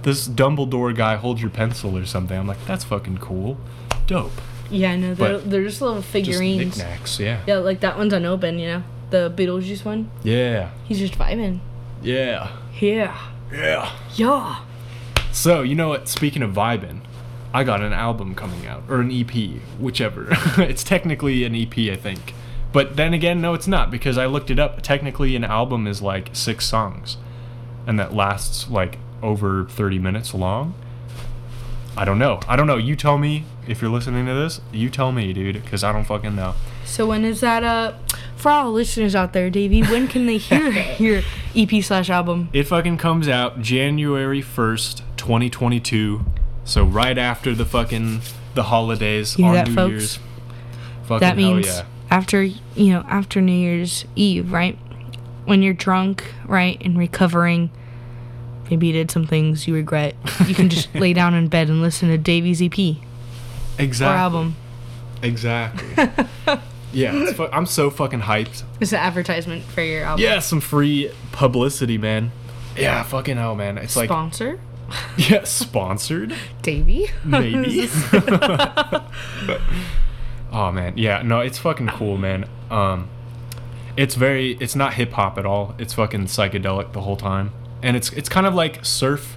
this 0.03 0.29
Dumbledore 0.29 0.95
guy 0.97 1.17
hold 1.17 1.41
your 1.41 1.51
pencil 1.51 1.97
or 1.97 2.07
something, 2.07 2.39
I'm 2.39 2.47
like 2.47 2.65
that's 2.67 2.85
fucking 2.85 3.19
cool, 3.19 3.59
dope. 4.07 4.33
Yeah, 4.71 4.95
no, 4.97 5.15
they're 5.15 5.39
But 5.39 5.51
they're 5.51 5.65
just 5.65 5.83
little 5.83 6.01
figurines. 6.01 6.77
Just 6.77 6.79
knickknacks, 6.79 7.19
yeah. 7.19 7.43
Yeah, 7.47 7.57
like 7.59 7.81
that 7.81 7.99
one's 7.99 8.13
unopened. 8.13 8.61
You 8.61 8.67
know, 8.69 8.83
the 9.11 9.33
Beetlejuice 9.37 9.85
one. 9.85 10.11
Yeah, 10.23 10.71
He's 10.85 10.99
just 10.99 11.15
vibing. 11.15 11.61
yeah, 12.03 12.51
Yeah, 12.81 13.17
yeah. 13.53 13.91
yeah. 14.15 14.61
So 15.33 15.63
you 15.63 15.75
know 15.75 15.89
what? 15.89 16.09
Speaking 16.09 16.43
of 16.43 16.53
vibing, 16.53 17.01
I 17.53 17.65
got 17.65 17.81
an 17.83 17.93
album 17.93 18.35
coming 18.35 18.67
out 18.67 18.83
or 18.89 19.01
an 19.01 19.11
EP, 19.11 19.61
whichever. 19.79 20.27
it's 20.59 20.85
technically 20.85 21.45
an 21.45 21.55
EP, 21.55 21.77
I 21.91 21.97
think. 21.97 22.35
But 22.73 22.97
then 22.97 23.13
again, 23.15 23.41
no, 23.41 23.55
it's 23.55 23.67
not 23.67 23.91
because 23.91 24.17
I 24.17 24.27
looked 24.27 24.51
it 24.51 24.59
up. 24.61 24.83
Technically, 24.83 25.35
an 25.35 25.43
album 25.45 25.87
is 25.89 26.01
like 26.01 26.31
six 26.33 26.65
songs, 26.67 27.17
and 27.87 27.99
that 27.99 28.15
lasts 28.15 28.71
like 28.71 28.99
over 29.23 29.65
thirty 29.65 29.99
minutes 29.99 30.33
long. 30.35 30.75
I 31.97 32.05
don't 32.05 32.19
know. 32.21 32.39
I 32.49 32.55
don't 32.55 32.69
know. 32.69 32.77
You 32.77 32.95
tell 32.95 33.19
me 33.19 33.45
if 33.67 33.83
you're 33.83 33.91
listening 33.91 34.27
to 34.27 34.35
this. 34.35 34.61
You 34.73 34.89
tell 34.89 35.11
me, 35.11 35.33
dude, 35.33 35.61
because 35.63 35.83
I 35.83 35.93
don't 35.93 36.05
fucking 36.05 36.37
know. 36.37 36.55
So 36.91 37.07
when 37.07 37.25
is 37.25 37.41
that? 37.41 37.63
Uh, 37.63 37.95
for 38.37 38.51
all 38.51 38.73
listeners 38.73 39.15
out 39.15 39.33
there, 39.33 39.49
Davey, 39.49 39.83
when 39.83 40.09
can 40.09 40.27
they 40.27 40.39
hear 40.39 40.71
your 40.99 41.23
EP 41.55 41.83
slash 41.85 42.11
album? 42.11 42.49
It 42.53 42.65
fucking 42.65 42.97
comes 42.99 43.29
out 43.29 43.61
January 43.63 44.43
first, 44.43 45.03
twenty 45.17 45.49
twenty 45.49 45.79
two. 45.79 46.25
So 46.65 46.85
right 46.85 47.17
after 47.17 47.55
the 47.55 47.65
fucking 47.65 48.23
the 48.55 48.65
holidays 48.65 49.39
You 49.39 49.45
on 49.47 49.55
that, 49.55 49.69
New 49.69 49.75
folks? 49.75 49.91
Year's. 49.91 50.19
Fucking 51.05 51.21
that 51.21 51.39
hell 51.39 51.55
means 51.55 51.67
yeah. 51.67 51.85
after 52.11 52.43
you 52.43 52.93
know 52.93 53.05
after 53.09 53.41
New 53.41 53.53
Year's 53.53 54.05
Eve, 54.17 54.53
right? 54.53 54.77
When 55.45 55.63
you're 55.63 55.75
drunk, 55.75 56.25
right, 56.47 56.81
and 56.85 56.99
recovering, 56.99 57.71
maybe 58.69 58.89
you 58.89 58.93
did 58.93 59.11
some 59.11 59.27
things 59.27 59.67
you 59.69 59.75
regret. 59.75 60.15
You 60.47 60.55
can 60.55 60.69
just 60.69 60.93
lay 60.95 61.13
down 61.13 61.35
in 61.35 61.49
bed 61.49 61.69
and 61.69 61.83
listen 61.83 62.09
to 62.09 62.19
Davey's 62.19 62.61
EP 62.61 62.77
or 62.79 62.97
Exactly. 63.79 64.19
album. 64.19 64.57
Exactly. 65.23 66.09
yeah, 66.93 67.13
it's 67.15 67.33
fu- 67.37 67.49
I'm 67.53 67.67
so 67.67 67.91
fucking 67.91 68.21
hyped. 68.23 68.63
It's 68.81 68.93
an 68.93 68.99
advertisement 68.99 69.63
for 69.65 69.83
your 69.83 70.05
album. 70.05 70.23
Yeah, 70.23 70.39
some 70.41 70.61
free 70.61 71.11
publicity, 71.33 71.99
man. 71.99 72.33
Yeah, 72.77 73.03
fucking 73.03 73.37
hell, 73.37 73.55
man. 73.55 73.79
It's 73.79 73.97
like 73.97 74.09
Sponsor, 74.09 74.61
yeah, 75.17 75.45
sponsored, 75.45 76.35
Davey. 76.63 77.09
maybe. 77.25 77.89
oh 80.53 80.73
man, 80.73 80.97
yeah, 80.97 81.23
no, 81.23 81.41
it's 81.41 81.59
fucking 81.59 81.89
cool, 81.89 82.17
man. 82.17 82.47
Um, 82.71 83.09
it's 83.97 84.15
very, 84.15 84.53
it's 84.61 84.77
not 84.77 84.95
hip 84.95 85.13
hop 85.13 85.37
at 85.39 85.45
all. 85.47 85.75
It's 85.79 85.95
fucking 85.95 86.27
psychedelic 86.27 86.93
the 86.93 87.03
whole 87.03 87.17
time, 87.17 87.53
and 87.83 87.97
it's 87.97 88.13
it's 88.13 88.29
kind 88.29 88.47
of 88.47 88.55
like 88.55 88.85
surf 88.85 89.37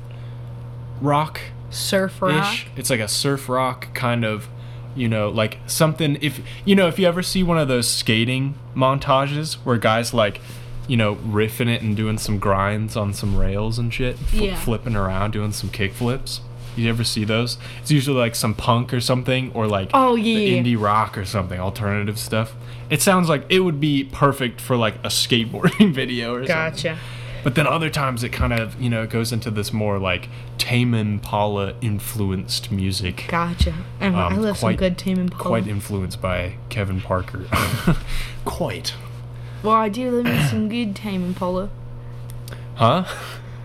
rock 1.02 1.42
Surf 1.74 2.22
rock. 2.22 2.56
It's 2.76 2.90
like 2.92 3.00
a 3.00 3.08
surf 3.08 3.50
rock 3.50 3.94
kind 3.96 4.24
of, 4.24 4.48
you 4.96 5.08
know, 5.08 5.30
like 5.30 5.58
something. 5.68 6.18
If 6.22 6.40
you 6.66 6.76
know, 6.76 6.88
if 6.88 6.98
you 7.00 7.08
ever 7.08 7.22
see 7.24 7.44
one 7.44 7.58
of 7.58 7.68
those 7.68 7.88
skating 7.88 8.56
montages 8.76 9.54
where 9.66 9.78
guys 9.78 10.14
like, 10.14 10.40
you 10.88 10.98
know, 10.98 11.16
riffing 11.16 11.68
it 11.74 11.82
and 11.82 11.96
doing 11.96 12.18
some 12.18 12.40
grinds 12.40 12.96
on 12.96 13.14
some 13.14 13.38
rails 13.38 13.80
and 13.80 13.94
shit, 13.94 14.18
fl- 14.18 14.36
Yeah. 14.44 14.56
flipping 14.58 14.96
around, 14.96 15.32
doing 15.32 15.52
some 15.52 15.70
kick 15.70 15.94
flips. 15.94 16.42
You 16.76 16.90
ever 16.90 17.04
see 17.04 17.24
those? 17.24 17.58
It's 17.82 17.92
usually 17.92 18.18
like 18.18 18.34
some 18.34 18.56
punk 18.56 18.94
or 18.96 19.00
something, 19.00 19.52
or 19.54 19.68
like 19.68 19.92
Oh, 19.94 20.16
yeah, 20.16 20.40
yeah, 20.40 20.62
indie 20.64 20.80
rock 20.80 21.18
or 21.18 21.24
something, 21.26 21.60
alternative 21.60 22.18
stuff. 22.18 22.54
It 22.90 23.00
sounds 23.02 23.30
like 23.30 23.46
it 23.50 23.60
would 23.60 23.80
be 23.80 24.04
perfect 24.06 24.60
for 24.60 24.76
like 24.76 24.96
a 25.04 25.10
skateboarding 25.10 25.94
video 25.94 26.34
or 26.34 26.46
something. 26.48 26.56
Gotcha. 26.56 26.98
But 27.44 27.56
then 27.56 27.68
other 27.68 27.90
times 27.90 28.24
it 28.24 28.30
kind 28.30 28.54
of, 28.54 28.82
you 28.82 28.90
know, 28.90 29.06
goes 29.06 29.32
into 29.34 29.52
this 29.52 29.74
more 29.74 30.00
like 30.00 30.30
Tame 30.58 30.94
Impala 30.94 31.74
influenced 31.82 32.72
music. 32.72 33.26
Gotcha. 33.28 33.74
And 34.00 34.16
I 34.16 34.28
Um, 34.28 34.42
love 34.42 34.58
some 34.58 34.76
good 34.76 34.98
Tame 34.98 35.20
Impala. 35.20 35.44
Quite 35.44 35.68
influenced 35.68 36.22
by 36.22 36.54
Kevin 36.70 37.02
Parker. 37.02 37.46
quite. 38.46 38.94
well, 39.62 39.76
I 39.76 39.90
do 39.90 40.10
love 40.12 40.26
me 40.26 40.42
some 40.48 40.70
good 40.70 40.96
Tame 40.96 41.24
Impala. 41.26 41.70
Huh? 42.76 43.06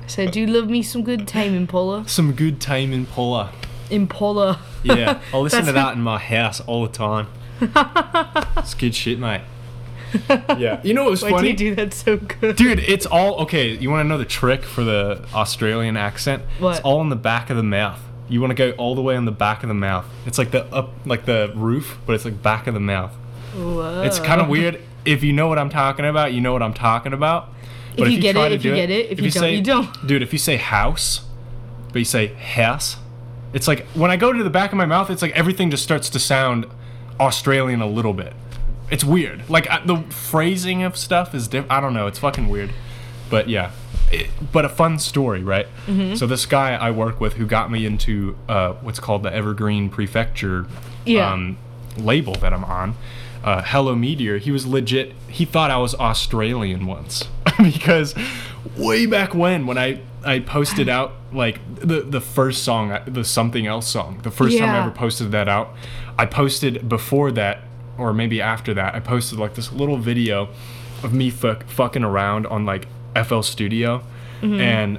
So 0.06 0.24
I 0.24 0.26
do 0.26 0.40
you 0.40 0.46
love 0.46 0.68
me 0.68 0.82
some 0.82 1.02
good 1.02 1.28
Tame 1.28 1.54
Impala. 1.54 2.08
Some 2.08 2.32
good 2.32 2.60
Tame 2.60 2.92
Impala. 2.92 3.52
Impala. 3.90 4.60
Yeah, 4.82 5.20
I 5.32 5.38
listen 5.38 5.64
to 5.66 5.72
that 5.72 5.94
in 5.94 6.02
my 6.02 6.18
house 6.18 6.60
all 6.60 6.82
the 6.86 6.92
time. 6.92 7.28
It's 8.58 8.74
good 8.74 8.94
shit, 8.94 9.18
mate. 9.18 9.42
Yeah. 10.58 10.80
You 10.82 10.94
know 10.94 11.04
what 11.04 11.10
was 11.10 11.22
Why 11.22 11.30
do 11.30 11.36
funny? 11.36 11.48
you 11.50 11.56
do 11.56 11.74
that 11.76 11.94
so 11.94 12.16
good? 12.16 12.56
Dude, 12.56 12.78
it's 12.80 13.06
all 13.06 13.36
okay. 13.42 13.76
You 13.76 13.90
want 13.90 14.04
to 14.04 14.08
know 14.08 14.18
the 14.18 14.24
trick 14.24 14.64
for 14.64 14.82
the 14.82 15.24
Australian 15.34 15.96
accent? 15.96 16.42
What? 16.58 16.76
It's 16.76 16.80
all 16.84 17.00
in 17.00 17.08
the 17.08 17.16
back 17.16 17.50
of 17.50 17.56
the 17.56 17.62
mouth. 17.62 18.00
You 18.28 18.40
want 18.40 18.50
to 18.50 18.54
go 18.54 18.70
all 18.72 18.94
the 18.94 19.02
way 19.02 19.16
on 19.16 19.24
the 19.24 19.32
back 19.32 19.62
of 19.62 19.68
the 19.68 19.74
mouth. 19.74 20.06
It's 20.26 20.38
like 20.38 20.50
the 20.50 20.64
up, 20.74 20.92
like 21.06 21.24
the 21.24 21.52
roof, 21.54 21.98
but 22.06 22.14
it's 22.14 22.24
like 22.24 22.42
back 22.42 22.66
of 22.66 22.74
the 22.74 22.80
mouth. 22.80 23.12
Whoa. 23.54 24.02
It's 24.02 24.18
kind 24.18 24.40
of 24.40 24.48
weird. 24.48 24.80
If 25.04 25.22
you 25.22 25.32
know 25.32 25.48
what 25.48 25.58
I'm 25.58 25.70
talking 25.70 26.04
about, 26.04 26.32
you 26.32 26.40
know 26.40 26.52
what 26.52 26.62
I'm 26.62 26.74
talking 26.74 27.12
about. 27.12 27.50
If 27.96 28.10
you 28.10 28.20
get 28.20 28.36
it, 28.36 28.52
if 28.52 28.64
you 28.64 28.74
get 28.74 28.90
it, 28.90 29.10
if 29.10 29.20
you 29.20 29.30
don't, 29.30 29.40
say, 29.40 29.54
you 29.54 29.62
don't. 29.62 30.06
Dude, 30.06 30.22
if 30.22 30.32
you 30.32 30.38
say 30.38 30.56
house, 30.56 31.22
but 31.92 31.98
you 31.98 32.04
say 32.04 32.28
house, 32.28 32.96
it's 33.52 33.66
like 33.66 33.86
when 33.88 34.10
I 34.10 34.16
go 34.16 34.32
to 34.32 34.42
the 34.44 34.50
back 34.50 34.72
of 34.72 34.78
my 34.78 34.86
mouth, 34.86 35.10
it's 35.10 35.22
like 35.22 35.32
everything 35.32 35.70
just 35.70 35.82
starts 35.82 36.10
to 36.10 36.18
sound 36.18 36.66
Australian 37.18 37.80
a 37.80 37.86
little 37.86 38.12
bit. 38.12 38.34
It's 38.90 39.04
weird. 39.04 39.48
Like 39.50 39.68
I, 39.70 39.84
the 39.84 39.98
phrasing 40.10 40.82
of 40.82 40.96
stuff 40.96 41.34
is 41.34 41.48
different. 41.48 41.72
I 41.72 41.80
don't 41.80 41.94
know. 41.94 42.06
It's 42.06 42.18
fucking 42.18 42.48
weird. 42.48 42.70
But 43.30 43.48
yeah, 43.48 43.72
it, 44.10 44.30
but 44.52 44.64
a 44.64 44.68
fun 44.70 44.98
story, 44.98 45.42
right? 45.42 45.66
Mm-hmm. 45.86 46.14
So 46.14 46.26
this 46.26 46.46
guy 46.46 46.74
I 46.74 46.90
work 46.90 47.20
with, 47.20 47.34
who 47.34 47.46
got 47.46 47.70
me 47.70 47.84
into 47.84 48.36
uh, 48.48 48.72
what's 48.74 48.98
called 49.00 49.22
the 49.22 49.34
Evergreen 49.34 49.90
Prefecture 49.90 50.66
Yeah. 51.04 51.30
um, 51.30 51.58
label 51.98 52.34
that 52.36 52.54
I'm 52.54 52.64
on, 52.64 52.94
uh, 53.44 53.62
Hello 53.62 53.94
Meteor, 53.94 54.38
he 54.38 54.50
was 54.50 54.66
legit. 54.66 55.12
He 55.28 55.44
thought 55.44 55.70
I 55.70 55.76
was 55.76 55.94
Australian 55.94 56.86
once 56.86 57.24
because 57.62 58.14
way 58.76 59.04
back 59.06 59.34
when, 59.34 59.66
when 59.66 59.76
I 59.78 60.00
I 60.24 60.40
posted 60.40 60.88
out 60.88 61.12
like 61.32 61.60
the 61.78 62.00
the 62.00 62.20
first 62.20 62.64
song, 62.64 62.98
the 63.06 63.24
something 63.24 63.66
else 63.66 63.86
song, 63.86 64.20
the 64.22 64.30
first 64.30 64.56
time 64.58 64.70
I 64.70 64.80
ever 64.80 64.90
posted 64.90 65.30
that 65.32 65.48
out, 65.48 65.74
I 66.18 66.24
posted 66.26 66.88
before 66.88 67.30
that 67.32 67.62
or 67.98 68.12
maybe 68.12 68.40
after 68.40 68.72
that, 68.74 68.94
I 68.94 69.00
posted 69.00 69.38
like 69.38 69.54
this 69.54 69.72
little 69.72 69.98
video 69.98 70.48
of 71.02 71.12
me 71.12 71.30
fuck, 71.30 71.64
fucking 71.64 72.04
around 72.04 72.46
on 72.46 72.64
like 72.64 72.86
FL 73.24 73.42
Studio, 73.42 74.02
mm-hmm. 74.40 74.60
and 74.60 74.98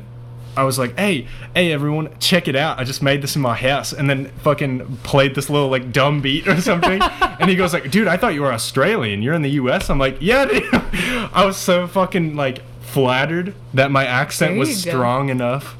I 0.55 0.63
was 0.63 0.77
like, 0.77 0.97
"Hey, 0.97 1.27
hey, 1.55 1.71
everyone, 1.71 2.09
check 2.19 2.47
it 2.47 2.55
out! 2.55 2.79
I 2.79 2.83
just 2.83 3.01
made 3.01 3.21
this 3.21 3.35
in 3.35 3.41
my 3.41 3.55
house," 3.55 3.93
and 3.93 4.09
then 4.09 4.29
fucking 4.43 4.97
played 5.03 5.35
this 5.35 5.49
little 5.49 5.69
like 5.69 5.91
dumb 5.91 6.21
beat 6.21 6.47
or 6.47 6.59
something. 6.61 7.01
and 7.01 7.49
he 7.49 7.55
goes 7.55 7.73
like, 7.73 7.89
"Dude, 7.89 8.07
I 8.07 8.17
thought 8.17 8.33
you 8.33 8.41
were 8.41 8.51
Australian. 8.51 9.21
You're 9.21 9.33
in 9.33 9.41
the 9.41 9.51
U.S." 9.51 9.89
I'm 9.89 9.99
like, 9.99 10.17
"Yeah, 10.19 10.45
dude." 10.45 10.63
I 10.73 11.45
was 11.45 11.57
so 11.57 11.87
fucking 11.87 12.35
like 12.35 12.61
flattered 12.81 13.53
that 13.73 13.91
my 13.91 14.05
accent 14.05 14.57
was 14.57 14.83
go. 14.83 14.91
strong 14.91 15.29
enough 15.29 15.77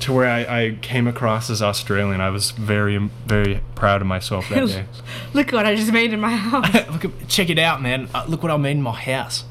to 0.00 0.12
where 0.12 0.28
I, 0.28 0.40
I 0.64 0.78
came 0.80 1.06
across 1.06 1.50
as 1.50 1.60
Australian. 1.60 2.20
I 2.20 2.30
was 2.30 2.50
very 2.52 2.96
very 3.26 3.60
proud 3.74 4.00
of 4.00 4.06
myself 4.06 4.48
that 4.50 4.66
day. 4.68 4.84
Look 5.34 5.52
what 5.52 5.66
I 5.66 5.74
just 5.74 5.92
made 5.92 6.12
in 6.12 6.20
my 6.20 6.34
house. 6.36 6.72
look, 6.90 7.04
at, 7.04 7.28
check 7.28 7.50
it 7.50 7.58
out, 7.58 7.82
man! 7.82 8.08
Uh, 8.14 8.24
look 8.28 8.42
what 8.42 8.52
I 8.52 8.56
made 8.56 8.72
in 8.72 8.82
my 8.82 8.92
house. 8.92 9.44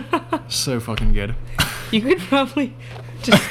so 0.48 0.78
fucking 0.80 1.12
good. 1.14 1.34
you 1.90 2.00
could 2.02 2.18
probably 2.18 2.74
just 3.22 3.42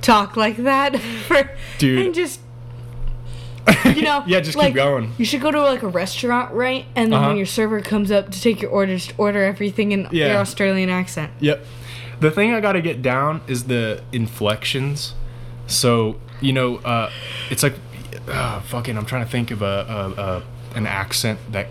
talk 0.00 0.36
like 0.36 0.56
that 0.58 0.96
for 0.98 1.50
Dude. 1.78 2.06
and 2.06 2.14
just 2.14 2.40
you 3.84 4.02
know 4.02 4.24
Yeah, 4.26 4.40
just 4.40 4.58
keep 4.58 4.74
going. 4.74 5.12
You 5.18 5.24
should 5.26 5.42
go 5.42 5.50
to 5.50 5.60
like 5.62 5.82
a 5.82 5.88
restaurant, 5.88 6.52
right? 6.54 6.86
And 6.96 7.12
then 7.12 7.18
Uh-huh. 7.18 7.28
when 7.28 7.36
your 7.36 7.46
server 7.46 7.80
comes 7.82 8.10
up 8.10 8.30
to 8.30 8.40
take 8.40 8.62
your 8.62 8.70
order, 8.70 8.96
just 8.96 9.12
order 9.18 9.44
everything 9.44 9.92
in 9.92 10.08
Yeah. 10.10 10.28
your 10.28 10.36
Australian 10.38 10.88
accent. 10.88 11.30
Yep. 11.40 11.64
The 12.20 12.30
thing 12.30 12.52
I 12.54 12.60
got 12.60 12.72
to 12.72 12.80
get 12.82 13.02
down 13.02 13.42
is 13.46 13.64
the 13.64 14.02
inflections. 14.12 15.14
So 15.70 16.20
you 16.40 16.52
know, 16.52 16.76
uh, 16.76 17.10
it's 17.50 17.62
like, 17.62 17.74
uh, 18.28 18.60
fucking. 18.60 18.96
I'm 18.96 19.06
trying 19.06 19.24
to 19.24 19.30
think 19.30 19.50
of 19.50 19.62
a, 19.62 19.64
a, 20.16 20.22
a 20.22 20.42
an 20.76 20.86
accent 20.86 21.38
that. 21.52 21.68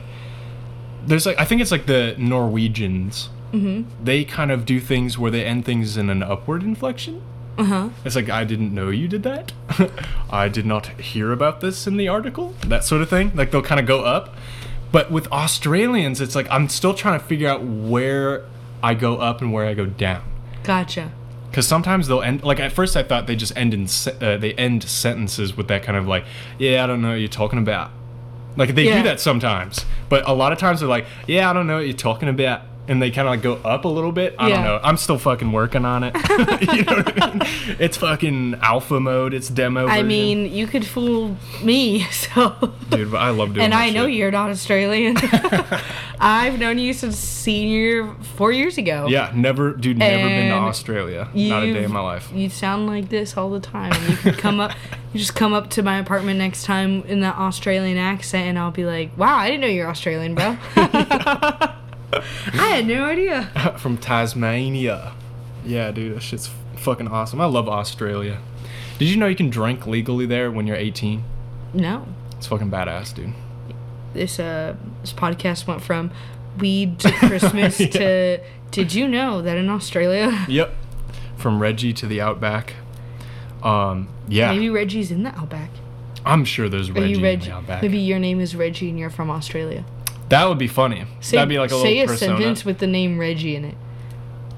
There's 1.06 1.26
like 1.26 1.40
I 1.40 1.46
think 1.46 1.62
it's 1.62 1.72
like 1.72 1.86
the 1.86 2.16
Norwegians. 2.18 3.30
Mm-hmm. 3.54 4.04
They 4.04 4.26
kind 4.26 4.52
of 4.52 4.66
do 4.66 4.80
things 4.80 5.18
where 5.18 5.32
they 5.32 5.44
end 5.46 5.66
things 5.66 5.98
in 5.98 6.10
an 6.10 6.22
upward 6.22 6.62
inflection. 6.62 7.22
Uh 7.58 7.64
huh. 7.64 7.90
It's 8.06 8.16
like 8.16 8.30
I 8.30 8.44
didn't 8.44 8.74
know 8.74 8.90
you 8.90 9.08
did 9.08 9.24
that. 9.24 9.54
I 10.30 10.50
did 10.50 10.66
not 10.66 10.88
hear 11.00 11.32
about 11.32 11.62
this 11.62 11.88
in 11.88 11.98
the 11.98 12.08
article. 12.08 12.54
That 12.68 12.84
sort 12.84 13.02
of 13.02 13.10
thing. 13.10 13.32
Like 13.36 13.52
they'll 13.52 13.62
kind 13.62 13.80
of 13.80 13.86
go 13.88 14.04
up. 14.04 14.36
But 14.92 15.12
with 15.12 15.28
Australians, 15.32 16.22
it's 16.22 16.36
like 16.36 16.48
I'm 16.50 16.70
still 16.70 16.94
trying 16.94 17.20
to 17.20 17.26
figure 17.26 17.48
out 17.48 17.64
where 17.64 18.46
I 18.84 18.94
go 18.94 19.18
up 19.18 19.42
and 19.42 19.52
where 19.52 19.66
I 19.66 19.74
go 19.74 19.86
down. 19.86 20.24
Gotcha. 20.64 21.12
Because 21.50 21.68
sometimes 21.68 22.08
they'll 22.08 22.22
end. 22.22 22.44
Like 22.44 22.60
at 22.60 22.72
first, 22.72 22.96
I 22.96 23.04
thought 23.04 23.26
they 23.28 23.36
just 23.36 23.56
end 23.58 23.74
in 23.74 23.88
se- 23.88 24.18
uh, 24.22 24.38
they 24.38 24.54
end 24.54 24.84
sentences 24.84 25.58
with 25.58 25.68
that 25.70 25.82
kind 25.84 25.98
of 25.98 26.08
like, 26.08 26.24
yeah, 26.60 26.84
I 26.84 26.88
don't 26.88 27.02
know 27.02 27.10
what 27.10 27.16
you're 27.20 27.28
talking 27.28 27.60
about. 27.60 27.92
Like 28.56 28.76
they 28.76 28.86
Yeah. 28.86 28.98
do 28.98 29.04
that 29.04 29.20
sometimes, 29.20 29.86
but 30.10 30.28
a 30.28 30.34
lot 30.34 30.52
of 30.52 30.58
times 30.60 30.80
they're 30.80 30.90
like, 30.90 31.06
yeah, 31.28 31.50
I 31.50 31.54
don't 31.54 31.66
know 31.68 31.78
what 31.78 31.86
you're 31.86 31.94
talking 31.94 32.30
about, 32.30 32.62
and 32.90 33.00
they 33.00 33.12
kind 33.12 33.28
of 33.28 33.34
like 33.34 33.44
go 33.44 33.54
up 33.70 33.86
a 33.86 33.88
little 33.88 34.12
bit. 34.12 34.36
I 34.40 34.50
don't 34.50 34.64
know. 34.64 34.80
I'm 34.84 34.98
still 34.98 35.20
fucking 35.20 35.52
working 35.52 35.86
on 35.86 36.04
it. 36.04 36.16
you 36.74 36.84
know 36.84 36.96
what 36.96 37.24
I 37.24 37.34
mean? 37.34 37.42
It's 37.80 37.98
fucking 37.98 38.56
alpha 38.64 39.00
mode. 39.00 39.36
It's 39.36 39.48
demo. 39.48 39.86
I 39.86 39.98
version. 39.98 40.08
mean, 40.08 40.52
you 40.52 40.66
could 40.66 40.86
fool 40.86 41.38
me, 41.64 42.02
so. 42.12 42.74
dude, 42.90 43.14
I 43.14 43.30
love 43.30 43.54
doing. 43.54 43.66
and 43.66 43.76
I 43.76 43.92
know 43.92 44.08
shit. 44.08 44.16
you're 44.16 44.32
not 44.32 44.50
Australian. 44.50 45.18
I've 46.20 46.58
known 46.60 46.80
you 46.80 46.94
since 46.94 47.18
senior 47.18 48.12
four 48.36 48.52
years 48.52 48.80
ago. 48.80 49.06
Yeah, 49.08 49.32
never, 49.36 49.74
dude, 49.74 50.00
never 50.00 50.28
been 50.28 50.50
to 50.50 50.56
Australia. 50.56 51.30
Not 51.34 51.64
a 51.64 51.72
day 51.72 51.84
in 51.84 51.92
my 51.92 52.02
life. 52.02 52.32
You 52.34 52.50
sound 52.50 52.88
like 52.88 53.10
this 53.10 53.38
all 53.38 53.52
the 53.52 53.60
time. 53.60 53.94
And 53.94 54.10
you 54.10 54.18
can 54.18 54.34
come 54.34 54.60
up, 54.60 54.72
you 55.14 55.20
just 55.20 55.36
come 55.36 55.54
up 55.54 55.70
to 55.72 55.84
my 55.84 56.00
apartment 56.00 56.40
next 56.40 56.64
time 56.64 57.04
in 57.04 57.20
that 57.20 57.36
Australian 57.36 58.00
accent, 58.00 58.48
and 58.48 58.58
I'll 58.58 58.72
be 58.72 58.86
like, 58.86 59.16
"Wow, 59.16 59.38
I 59.38 59.48
didn't 59.52 59.62
know 59.62 59.68
you're 59.68 59.88
Australian, 59.88 60.34
bro. 60.34 60.58
I 62.14 62.68
had 62.76 62.88
no 62.88 63.06
idea." 63.06 63.76
From 63.80 63.98
Tasmania. 63.98 65.14
Yeah, 65.66 65.92
dude, 65.92 66.16
that 66.16 66.22
shit's 66.22 66.50
fucking 66.78 67.08
awesome. 67.10 67.42
I 67.42 67.46
love 67.46 67.68
Australia. 67.68 68.40
Did 68.98 69.10
you 69.10 69.18
know 69.18 69.28
you 69.28 69.36
can 69.36 69.50
drink 69.50 69.86
legally 69.88 70.26
there 70.26 70.52
when 70.52 70.68
you're 70.68 70.76
18? 70.78 71.24
No, 71.74 72.06
It's 72.38 72.48
fucking 72.48 72.72
badass, 72.72 73.14
dude. 73.14 73.34
this 74.14 74.40
uh, 74.40 74.76
this 75.02 75.14
podcast 75.14 75.68
went 75.68 75.82
from 75.82 76.12
weed 76.58 77.00
to 77.00 77.12
Christmas 77.28 77.80
Yeah. 77.80 77.88
to. 77.88 78.40
Did 78.72 78.94
you 78.94 79.08
know 79.08 79.42
that 79.42 79.58
in 79.58 79.70
Australia, 79.70 80.46
Yep. 80.50 80.74
From 81.38 81.60
Reggie 81.62 81.94
to 81.94 82.06
the 82.08 82.22
Outback. 82.22 82.74
Um, 83.64 84.08
yeah. 84.28 84.52
maybe 84.52 84.70
Reggie's 84.70 85.12
in 85.12 85.24
the 85.24 85.38
Outback? 85.38 85.70
I'm 86.26 86.46
sure 86.46 86.70
there's 86.70 86.90
Are 86.90 86.94
Reggie 86.94 87.14
in 87.16 87.40
the 87.40 87.52
Outback. 87.52 87.82
Maybe 87.82 87.98
your 88.00 88.20
name 88.20 88.40
is 88.40 88.56
Reggie 88.56 88.90
and 88.90 89.00
you're 89.00 89.10
from 89.10 89.30
Australia. 89.30 89.86
That 90.30 90.48
would 90.48 90.58
be 90.60 90.68
funny. 90.68 91.06
Say, 91.22 91.38
That'd 91.38 91.50
be 91.50 91.58
like 91.60 91.72
a 91.72 91.80
say 91.82 92.00
little 92.00 92.04
a 92.04 92.08
persona. 92.18 92.38
sentence 92.38 92.66
with 92.66 92.78
the 92.80 92.88
name 92.88 93.18
Reggie 93.20 93.56
in 93.56 93.66
it. 93.66 93.76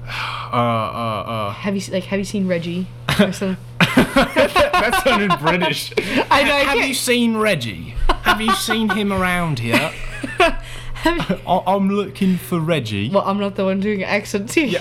Uh, 0.52 0.56
uh, 0.56 0.58
uh. 0.58 1.50
Have 1.52 1.74
you 1.76 1.92
like 1.92 2.04
Have 2.04 2.18
you 2.18 2.26
seen 2.26 2.46
Reggie? 2.46 2.86
Or 3.20 3.32
something? 3.32 3.56
that 3.78 5.00
sounded 5.02 5.30
British. 5.40 5.92
I 6.30 6.42
know. 6.44 6.54
I 6.54 6.58
Have 6.60 6.74
can't- 6.76 6.88
you 6.88 6.94
seen 6.94 7.36
Reggie? 7.38 7.94
Have 8.22 8.38
you 8.40 8.52
seen 8.54 8.90
him 8.90 9.12
around 9.14 9.58
here? 9.60 9.90
I- 10.38 11.62
I'm 11.66 11.88
looking 11.88 12.36
for 12.36 12.60
Reggie. 12.60 13.08
Well, 13.08 13.22
I'm 13.26 13.38
not 13.40 13.54
the 13.56 13.64
one 13.64 13.80
doing 13.80 14.02
accents 14.04 14.52
here. 14.54 14.78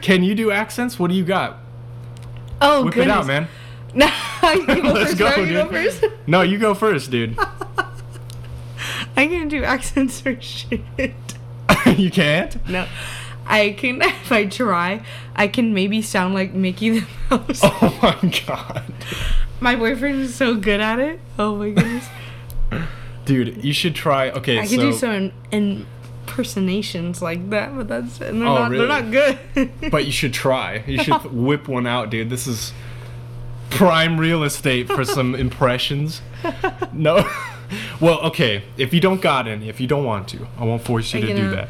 Can 0.00 0.22
you 0.24 0.34
do 0.34 0.50
accents? 0.50 0.98
What 0.98 1.10
do 1.10 1.14
you 1.16 1.24
got? 1.24 1.58
Oh, 2.62 2.84
Whip 2.86 2.94
goodness. 2.94 3.14
it 3.14 3.18
out, 3.18 3.26
man. 3.26 3.48
No, 3.94 4.06
you 4.52 4.66
go 4.66 4.92
Let's 4.92 5.10
first. 5.10 5.18
go, 5.18 5.28
no, 5.28 5.42
you 5.42 5.52
go 5.52 5.62
dude. 5.70 5.72
first. 5.92 6.04
No, 6.26 6.40
you 6.42 6.58
go 6.58 6.72
first, 6.74 7.10
dude. 7.10 7.36
I 9.16 9.26
can't 9.26 9.48
do 9.50 9.64
accents 9.64 10.20
for 10.20 10.38
shit. 10.40 10.80
you 11.96 12.10
can't? 12.10 12.68
No, 12.68 12.86
I 13.46 13.70
can. 13.78 14.02
If 14.26 14.32
I 14.32 14.44
try, 14.46 15.02
I 15.36 15.46
can 15.48 15.72
maybe 15.72 16.02
sound 16.02 16.34
like 16.34 16.52
Mickey 16.52 17.00
the 17.00 17.06
Mouse. 17.30 17.60
Oh 17.62 17.98
my 18.02 18.30
god. 18.46 18.92
My 19.60 19.74
boyfriend 19.76 20.20
is 20.20 20.34
so 20.34 20.54
good 20.56 20.80
at 20.80 20.98
it. 20.98 21.20
Oh 21.38 21.56
my 21.56 21.70
goodness. 21.70 22.06
Dude, 23.24 23.64
you 23.64 23.72
should 23.72 23.94
try. 23.94 24.30
Okay, 24.30 24.58
I 24.58 24.64
so 24.66 24.76
can 24.76 24.80
do 24.80 24.92
some 24.92 25.32
impersonations 25.50 27.22
like 27.22 27.48
that, 27.50 27.74
but 27.76 27.88
that's 27.88 28.20
and 28.20 28.40
they're 28.42 28.48
Oh, 28.48 28.54
not. 28.58 28.70
really? 28.70 28.86
They're 28.86 29.02
not 29.02 29.10
good. 29.54 29.90
but 29.90 30.04
you 30.04 30.12
should 30.12 30.34
try. 30.34 30.82
You 30.86 31.02
should 31.02 31.24
whip 31.32 31.68
one 31.68 31.86
out, 31.86 32.10
dude. 32.10 32.30
This 32.30 32.46
is 32.46 32.72
prime 33.70 34.18
real 34.18 34.42
estate 34.44 34.88
for 34.88 35.04
some 35.04 35.34
impressions. 35.34 36.20
No. 36.92 37.28
well, 38.00 38.20
okay. 38.20 38.62
If 38.76 38.92
you 38.94 39.00
don't 39.00 39.20
got 39.20 39.46
any, 39.48 39.68
if 39.68 39.80
you 39.80 39.86
don't 39.86 40.04
want 40.04 40.28
to, 40.28 40.46
I 40.58 40.64
won't 40.64 40.82
force 40.82 41.12
you 41.14 41.20
I 41.24 41.26
to 41.26 41.34
do 41.34 41.50
that. 41.50 41.68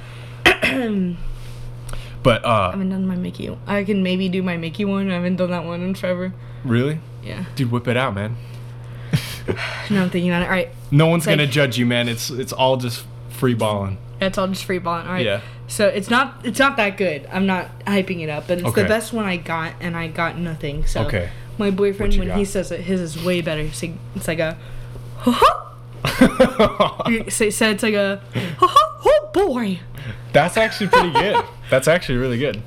but 2.23 2.45
I 2.45 2.49
uh, 2.49 2.71
haven't 2.73 2.91
done 2.91 3.07
my 3.07 3.17
Mickey. 3.17 3.57
I 3.67 3.85
can 3.85 4.03
maybe 4.03 4.29
do 4.29 4.43
my 4.43 4.57
Mickey 4.57 4.85
one. 4.85 5.11
I 5.11 5.15
haven't 5.15 5.37
done 5.37 5.51
that 5.51 5.65
one 5.65 5.83
in 5.83 5.95
forever. 5.95 6.33
really, 6.65 6.99
Yeah. 7.23 7.45
dude, 7.55 7.71
whip 7.71 7.87
it 7.89 7.97
out, 7.97 8.15
man. 8.15 8.37
No, 9.91 10.03
I'm 10.03 10.11
thinking 10.11 10.33
on 10.33 10.43
it. 10.43 10.47
All 10.47 10.51
right. 10.51 10.71
No 10.91 11.07
one's 11.07 11.25
Like- 11.27 11.37
gonna 11.39 11.47
judge 11.49 11.79
you, 11.79 11.87
man. 11.87 12.09
It's 12.09 12.31
it's 12.31 12.53
all 12.53 12.77
just 12.77 13.05
free 13.29 13.55
balling. 13.55 13.99
It's 14.21 14.37
all 14.39 14.49
just 14.49 14.65
free 14.65 14.79
balling. 14.81 15.07
All 15.07 15.13
right. 15.13 15.25
Yeah. 15.25 15.41
So 15.69 15.87
it's 15.87 16.11
not 16.11 16.41
it's 16.43 16.59
not 16.59 16.77
that 16.79 16.97
good. 16.97 17.29
I'm 17.33 17.47
not 17.47 17.67
hyping 17.87 18.21
it 18.25 18.29
up, 18.29 18.49
but 18.49 18.59
it's 18.59 18.67
Okay. 18.67 18.83
the 18.83 18.89
best 18.89 19.13
one 19.13 19.25
I 19.25 19.37
got, 19.37 19.75
and 19.81 19.97
I 19.97 20.09
got 20.09 20.37
nothing. 20.37 20.85
So 20.87 21.03
Okay. 21.03 21.29
my 21.59 21.71
boyfriend, 21.71 22.17
when 22.17 22.31
he 22.37 22.45
says 22.45 22.73
it, 22.73 22.81
his 22.81 23.01
is 23.01 23.25
way 23.25 23.41
better. 23.41 23.61
It's 23.61 23.81
like, 23.81 23.93
it's 24.17 24.27
like 24.27 24.41
a, 24.41 24.57
so, 27.31 27.51
so 27.51 27.71
it's 27.71 27.83
like 27.83 27.95
a, 27.95 28.23
oh 28.61 29.31
boy. 29.33 29.81
That's 30.33 30.57
actually 30.57 30.89
pretty 30.89 31.13
good. 31.13 31.45
That's 31.71 31.89
actually 31.89 32.19
really 32.19 32.39
good. 32.39 32.63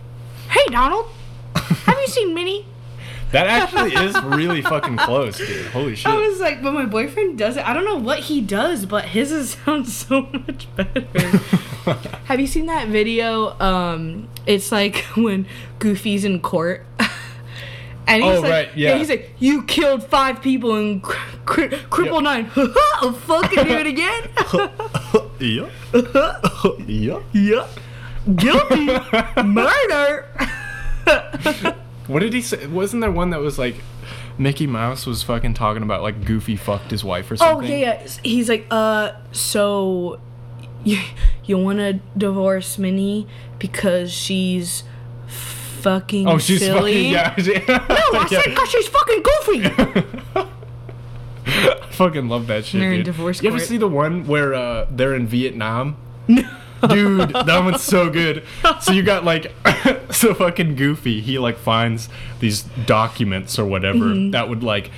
Hey, 0.49 0.65
Donald. 0.71 1.07
Have 1.55 1.97
you 1.99 2.07
seen 2.07 2.33
Minnie? 2.33 2.65
That 3.31 3.45
actually 3.45 3.93
is 3.93 4.19
really 4.23 4.61
fucking 4.63 4.97
close, 4.97 5.37
dude. 5.37 5.67
Holy 5.67 5.95
shit. 5.95 6.07
I 6.07 6.17
was 6.17 6.39
like, 6.39 6.63
but 6.63 6.73
my 6.73 6.85
boyfriend 6.85 7.37
does 7.37 7.57
it. 7.57 7.67
I 7.67 7.73
don't 7.73 7.85
know 7.85 7.97
what 7.97 8.19
he 8.19 8.41
does, 8.41 8.87
but 8.87 9.05
his 9.05 9.31
is, 9.31 9.51
sounds 9.65 9.95
so 9.95 10.23
much 10.23 10.67
better. 10.75 11.01
Have 12.25 12.39
you 12.39 12.47
seen 12.47 12.65
that 12.65 12.87
video? 12.87 13.59
Um, 13.59 14.29
it's 14.47 14.71
like 14.71 15.05
when 15.15 15.45
Goofy's 15.77 16.25
in 16.25 16.39
court. 16.39 16.85
And 18.09 18.23
he's 18.23 18.37
Oh, 18.37 18.41
like, 18.41 18.51
right, 18.51 18.69
yeah. 18.77 18.97
He's 18.97 19.09
like, 19.09 19.31
you 19.39 19.63
killed 19.63 20.03
five 20.03 20.41
people 20.41 20.75
and 20.75 21.01
cr- 21.01 21.17
cr- 21.45 21.61
cripple 21.91 22.23
nine. 22.23 22.49
I'll 22.95 23.13
fucking 23.13 23.63
do 23.65 23.77
it 23.77 23.87
again. 23.87 24.29
yeah. 25.39 25.69
yeah. 26.87 27.19
yeah. 27.33 27.67
Guilty. 28.35 29.43
Murder. 29.43 30.25
What 32.07 32.19
did 32.21 32.33
he 32.33 32.41
say? 32.41 32.65
Wasn't 32.67 33.01
there 33.01 33.11
one 33.11 33.29
that 33.29 33.39
was 33.39 33.59
like 33.59 33.75
Mickey 34.37 34.65
Mouse 34.67 35.05
was 35.05 35.21
fucking 35.23 35.53
talking 35.53 35.83
about 35.83 36.01
like 36.01 36.25
Goofy 36.25 36.55
fucked 36.55 36.91
his 36.91 37.03
wife 37.03 37.29
or 37.29 37.37
something? 37.37 37.67
Oh 37.71 37.75
yeah, 37.75 38.01
yeah. 38.01 38.07
He's 38.23 38.49
like, 38.49 38.65
uh, 38.71 39.11
so 39.31 40.19
you 40.83 40.99
you 41.45 41.57
want 41.57 41.79
to 41.79 41.99
divorce 42.17 42.77
Minnie 42.77 43.27
because 43.59 44.11
she's 44.11 44.83
fucking 45.79 46.27
Oh, 46.27 46.37
she's 46.37 46.59
silly? 46.59 47.13
fucking 47.13 47.45
yeah. 47.45 47.55
No, 47.89 48.19
I 48.19 48.27
said 48.29 48.43
because 48.45 48.69
she's 48.69 48.87
fucking 48.87 49.23
goofy. 49.23 50.45
I 51.45 51.87
fucking 51.91 52.27
love 52.29 52.47
that 52.47 52.65
shit. 52.65 52.79
They're 52.81 52.91
in 52.91 52.97
dude. 52.99 53.05
divorce 53.05 53.41
You 53.41 53.49
ever 53.49 53.57
court. 53.57 53.67
see 53.67 53.77
the 53.77 53.87
one 53.87 54.25
where 54.27 54.53
uh, 54.53 54.87
they're 54.91 55.15
in 55.15 55.27
Vietnam? 55.27 55.97
Dude, 56.27 57.29
that 57.31 57.61
one's 57.63 57.81
so 57.83 58.09
good. 58.09 58.43
So 58.81 58.93
you 58.93 59.03
got 59.03 59.25
like, 59.25 59.51
so 60.11 60.33
fucking 60.33 60.75
goofy. 60.75 61.19
He 61.21 61.37
like 61.39 61.57
finds 61.57 62.07
these 62.39 62.61
documents 62.85 63.59
or 63.59 63.65
whatever 63.65 63.99
Mm-hmm. 64.05 64.31
that 64.31 64.47
would 64.47 64.63
like 64.63 64.91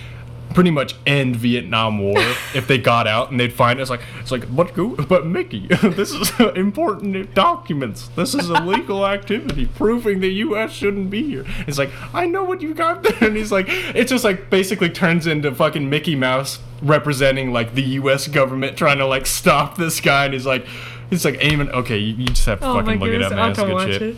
pretty 0.53 0.71
much 0.71 0.95
end 1.05 1.35
Vietnam 1.35 1.99
War 1.99 2.17
if 2.55 2.67
they 2.67 2.77
got 2.77 3.07
out 3.07 3.31
and 3.31 3.39
they'd 3.39 3.53
find 3.53 3.79
it. 3.79 3.81
It's 3.81 3.91
like 3.91 4.01
it's 4.19 4.31
like 4.31 4.53
but 4.55 4.73
Goo- 4.73 4.95
but 5.07 5.25
Mickey, 5.25 5.67
this 5.81 6.11
is 6.11 6.31
important 6.55 7.33
documents. 7.33 8.09
This 8.09 8.33
is 8.35 8.49
illegal 8.49 9.05
activity 9.05 9.65
proving 9.65 10.19
the 10.19 10.31
U.S. 10.33 10.71
shouldn't 10.71 11.09
be 11.09 11.23
here. 11.23 11.45
It's 11.67 11.77
like 11.77 11.91
I 12.13 12.25
know 12.25 12.43
what 12.43 12.61
you 12.61 12.73
got 12.73 13.03
there, 13.03 13.29
and 13.29 13.35
he's 13.35 13.51
like, 13.51 13.67
it 13.69 14.07
just 14.07 14.23
like 14.23 14.49
basically 14.49 14.89
turns 14.89 15.27
into 15.27 15.53
fucking 15.53 15.89
Mickey 15.89 16.15
Mouse 16.15 16.59
representing 16.81 17.53
like 17.53 17.75
the 17.75 17.83
U.S. 17.83 18.27
government 18.27 18.77
trying 18.77 18.97
to 18.97 19.05
like 19.05 19.25
stop 19.25 19.77
this 19.77 19.99
guy, 20.01 20.25
and 20.25 20.33
he's 20.33 20.45
like. 20.45 20.65
He's 21.09 21.25
like 21.25 21.39
aiming. 21.41 21.69
Okay, 21.71 21.97
you, 21.97 22.15
you 22.15 22.27
just 22.27 22.45
have 22.45 22.61
to 22.61 22.65
Oh 22.67 22.75
fucking 22.75 23.01
look 23.01 23.09
it 23.09 23.19
goodness, 23.19 23.33
up, 23.33 23.37
I'll 23.37 23.67
man. 23.67 23.77
It's 23.77 23.85
good 23.85 23.93
shit. 23.93 24.01
it. 24.01 24.17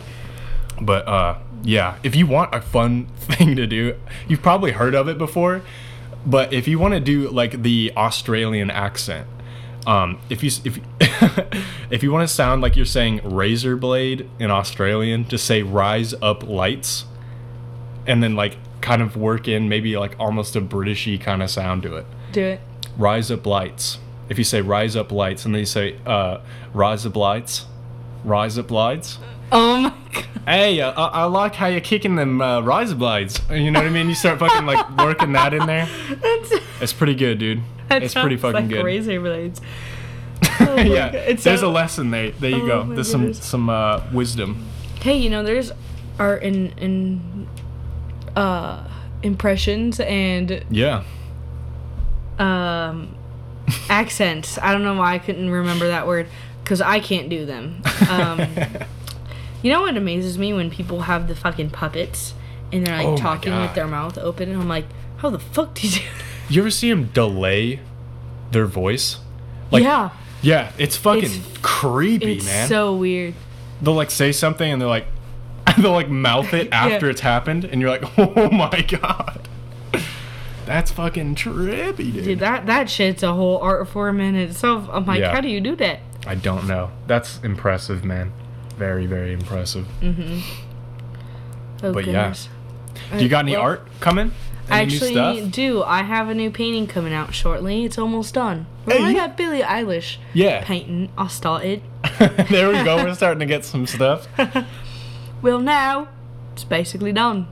But 0.80 1.08
uh, 1.08 1.38
yeah, 1.64 1.96
if 2.04 2.14
you 2.14 2.26
want 2.26 2.54
a 2.54 2.60
fun 2.60 3.06
thing 3.16 3.56
to 3.56 3.66
do, 3.66 3.96
you've 4.28 4.42
probably 4.42 4.70
heard 4.72 4.94
of 4.94 5.08
it 5.08 5.18
before. 5.18 5.62
But 6.26 6.52
if 6.52 6.66
you 6.66 6.78
want 6.78 6.94
to 6.94 7.00
do 7.00 7.28
like 7.28 7.62
the 7.62 7.92
Australian 7.96 8.70
accent, 8.70 9.26
um, 9.86 10.18
if 10.30 10.42
you 10.42 10.50
if 10.64 10.80
if 11.90 12.02
you 12.02 12.12
want 12.12 12.26
to 12.26 12.34
sound 12.34 12.62
like 12.62 12.76
you're 12.76 12.86
saying 12.86 13.20
razor 13.24 13.76
blade 13.76 14.28
in 14.38 14.50
Australian, 14.50 15.28
just 15.28 15.44
say 15.44 15.62
rise 15.62 16.14
up 16.22 16.42
lights, 16.46 17.04
and 18.06 18.22
then 18.22 18.34
like 18.34 18.56
kind 18.80 19.02
of 19.02 19.16
work 19.16 19.48
in 19.48 19.68
maybe 19.68 19.96
like 19.96 20.14
almost 20.18 20.56
a 20.56 20.60
Britishy 20.60 21.20
kind 21.20 21.42
of 21.42 21.50
sound 21.50 21.82
to 21.82 21.96
it. 21.96 22.06
Do 22.32 22.42
it. 22.42 22.60
Rise 22.96 23.30
up 23.30 23.46
lights. 23.46 23.98
If 24.28 24.38
you 24.38 24.44
say 24.44 24.62
rise 24.62 24.96
up 24.96 25.12
lights, 25.12 25.44
and 25.44 25.54
then 25.54 25.60
you 25.60 25.66
say 25.66 25.98
uh, 26.06 26.40
rise 26.72 27.04
up 27.04 27.16
lights, 27.16 27.66
rise 28.24 28.56
up 28.56 28.70
lights. 28.70 29.18
Oh 29.52 29.80
my 29.80 29.92
god. 30.12 30.24
Hey, 30.46 30.80
uh, 30.80 30.92
I, 30.92 31.22
I 31.22 31.24
like 31.24 31.54
how 31.54 31.66
you're 31.68 31.80
kicking 31.80 32.16
them 32.16 32.40
uh, 32.42 32.60
riser 32.60 32.94
blades. 32.94 33.40
You 33.50 33.70
know 33.70 33.80
what 33.80 33.86
I 33.86 33.90
mean? 33.90 34.08
You 34.08 34.14
start 34.14 34.38
fucking 34.38 34.66
like 34.66 34.98
working 34.98 35.32
that 35.32 35.54
in 35.54 35.66
there. 35.66 35.88
That's, 36.20 36.52
It's 36.80 36.92
pretty 36.92 37.14
good, 37.14 37.38
dude. 37.38 37.62
it's 37.90 38.12
pretty 38.14 38.36
fucking 38.36 38.54
like 38.62 38.68
good. 38.68 38.84
Razor 38.84 39.20
blades. 39.20 39.60
Oh 40.60 40.76
yeah, 40.76 41.32
there's 41.34 41.62
a 41.62 41.68
lesson 41.68 42.10
there. 42.10 42.30
There 42.30 42.50
you 42.50 42.62
Oh 42.70 42.84
go. 42.84 42.94
There's 42.94 43.10
some 43.10 43.32
some 43.34 43.68
uh, 43.70 44.02
wisdom. 44.12 44.64
Hey, 45.00 45.16
you 45.16 45.28
know, 45.30 45.42
there's 45.42 45.72
art 46.18 46.42
in 46.42 46.68
in 46.78 47.48
uh 48.36 48.86
impressions 49.22 49.98
and 50.00 50.64
Yeah. 50.70 51.02
um 52.38 53.16
accents. 53.88 54.58
I 54.58 54.72
don't 54.72 54.84
know 54.84 54.94
why 54.94 55.14
I 55.14 55.18
couldn't 55.18 55.48
remember 55.50 55.88
that 55.88 56.06
word 56.06 56.28
because 56.62 56.80
I 56.80 57.00
can't 57.00 57.28
do 57.28 57.46
them. 57.46 57.82
Um, 58.10 58.46
you 59.64 59.72
know 59.72 59.80
what 59.82 59.96
amazes 59.96 60.38
me 60.38 60.52
when 60.52 60.70
people 60.70 61.00
have 61.00 61.26
the 61.26 61.34
fucking 61.34 61.70
puppets 61.70 62.34
and 62.72 62.86
they're 62.86 62.96
like 62.96 63.06
Oh 63.06 63.16
talking 63.16 63.52
with 63.60 63.74
their 63.74 63.88
mouth 63.88 64.16
open, 64.18 64.50
and 64.50 64.60
I'm 64.60 64.68
like, 64.68 64.84
how 65.18 65.30
the 65.30 65.38
fuck 65.40 65.74
did 65.74 65.96
you? 65.96 66.02
Do? 66.02 66.06
You 66.50 66.60
ever 66.60 66.70
see 66.70 66.90
them 66.90 67.06
delay 67.14 67.80
their 68.50 68.66
voice? 68.66 69.18
Like, 69.70 69.82
yeah, 69.82 70.10
yeah, 70.42 70.72
it's 70.76 70.94
fucking 70.96 71.24
It's- 71.24 71.58
creepy, 71.62 72.34
it's 72.36 72.44
man. 72.44 72.68
so 72.68 72.94
weird. 72.94 73.32
they'll 73.80 73.94
like 73.94 74.10
say 74.10 74.30
something 74.30 74.70
and 74.70 74.80
they're 74.80 74.86
like, 74.88 75.06
they'll 75.78 75.92
like 75.92 76.10
mouth 76.10 76.52
it 76.52 76.68
after 76.72 77.06
Yeah. 77.06 77.12
it's 77.12 77.22
happened, 77.22 77.64
and 77.64 77.80
you're 77.80 77.88
like, 77.90 78.04
oh 78.18 78.50
my 78.50 78.82
god, 78.82 79.48
that's 80.66 80.90
fucking 80.92 81.34
trippy, 81.34 82.12
dude. 82.12 82.24
Dude, 82.24 82.38
that 82.40 82.66
that 82.66 82.90
shit's 82.90 83.22
a 83.22 83.32
whole 83.32 83.58
art 83.58 83.88
form 83.88 84.20
in 84.20 84.34
itself. 84.34 84.88
I'm 84.92 85.06
like, 85.06 85.20
Yeah. 85.20 85.32
how 85.32 85.40
do 85.40 85.48
you 85.48 85.60
do 85.62 85.74
that? 85.76 86.00
I 86.26 86.34
don't 86.34 86.66
know. 86.66 86.90
That's 87.06 87.38
impressive, 87.42 88.04
man. 88.04 88.32
Very, 88.76 89.06
very 89.06 89.32
impressive. 89.32 89.86
Oh, 91.82 91.92
But 91.92 92.06
yeah. 92.06 92.34
Do 93.16 93.22
you 93.22 93.28
got 93.28 93.40
any 93.44 93.52
Well, 93.52 93.62
art 93.62 93.86
coming? 94.00 94.32
I 94.70 94.82
Any 94.82 94.92
new 94.92 94.96
actually 95.18 95.48
do. 95.50 95.82
I 95.82 96.02
have 96.02 96.28
a 96.30 96.34
new 96.34 96.50
painting 96.50 96.86
coming 96.86 97.12
out 97.12 97.34
shortly. 97.34 97.84
It's 97.84 97.98
almost 97.98 98.32
done. 98.34 98.66
Hey, 98.86 98.98
Well, 98.98 99.04
I 99.04 99.12
got 99.12 99.36
Billie 99.36 99.60
Eilish 99.60 100.16
Yeah. 100.32 100.64
painting. 100.64 101.10
I 101.18 101.26
started. 101.28 101.82
there 102.18 102.68
we 102.70 102.82
go. 102.82 102.96
We're 103.04 103.14
starting 103.22 103.40
to 103.40 103.46
get 103.46 103.64
some 103.64 103.86
stuff. 103.86 104.26
Well, 105.42 105.58
now 105.60 106.08
it's 106.54 106.64
basically 106.64 107.12
done. 107.12 107.46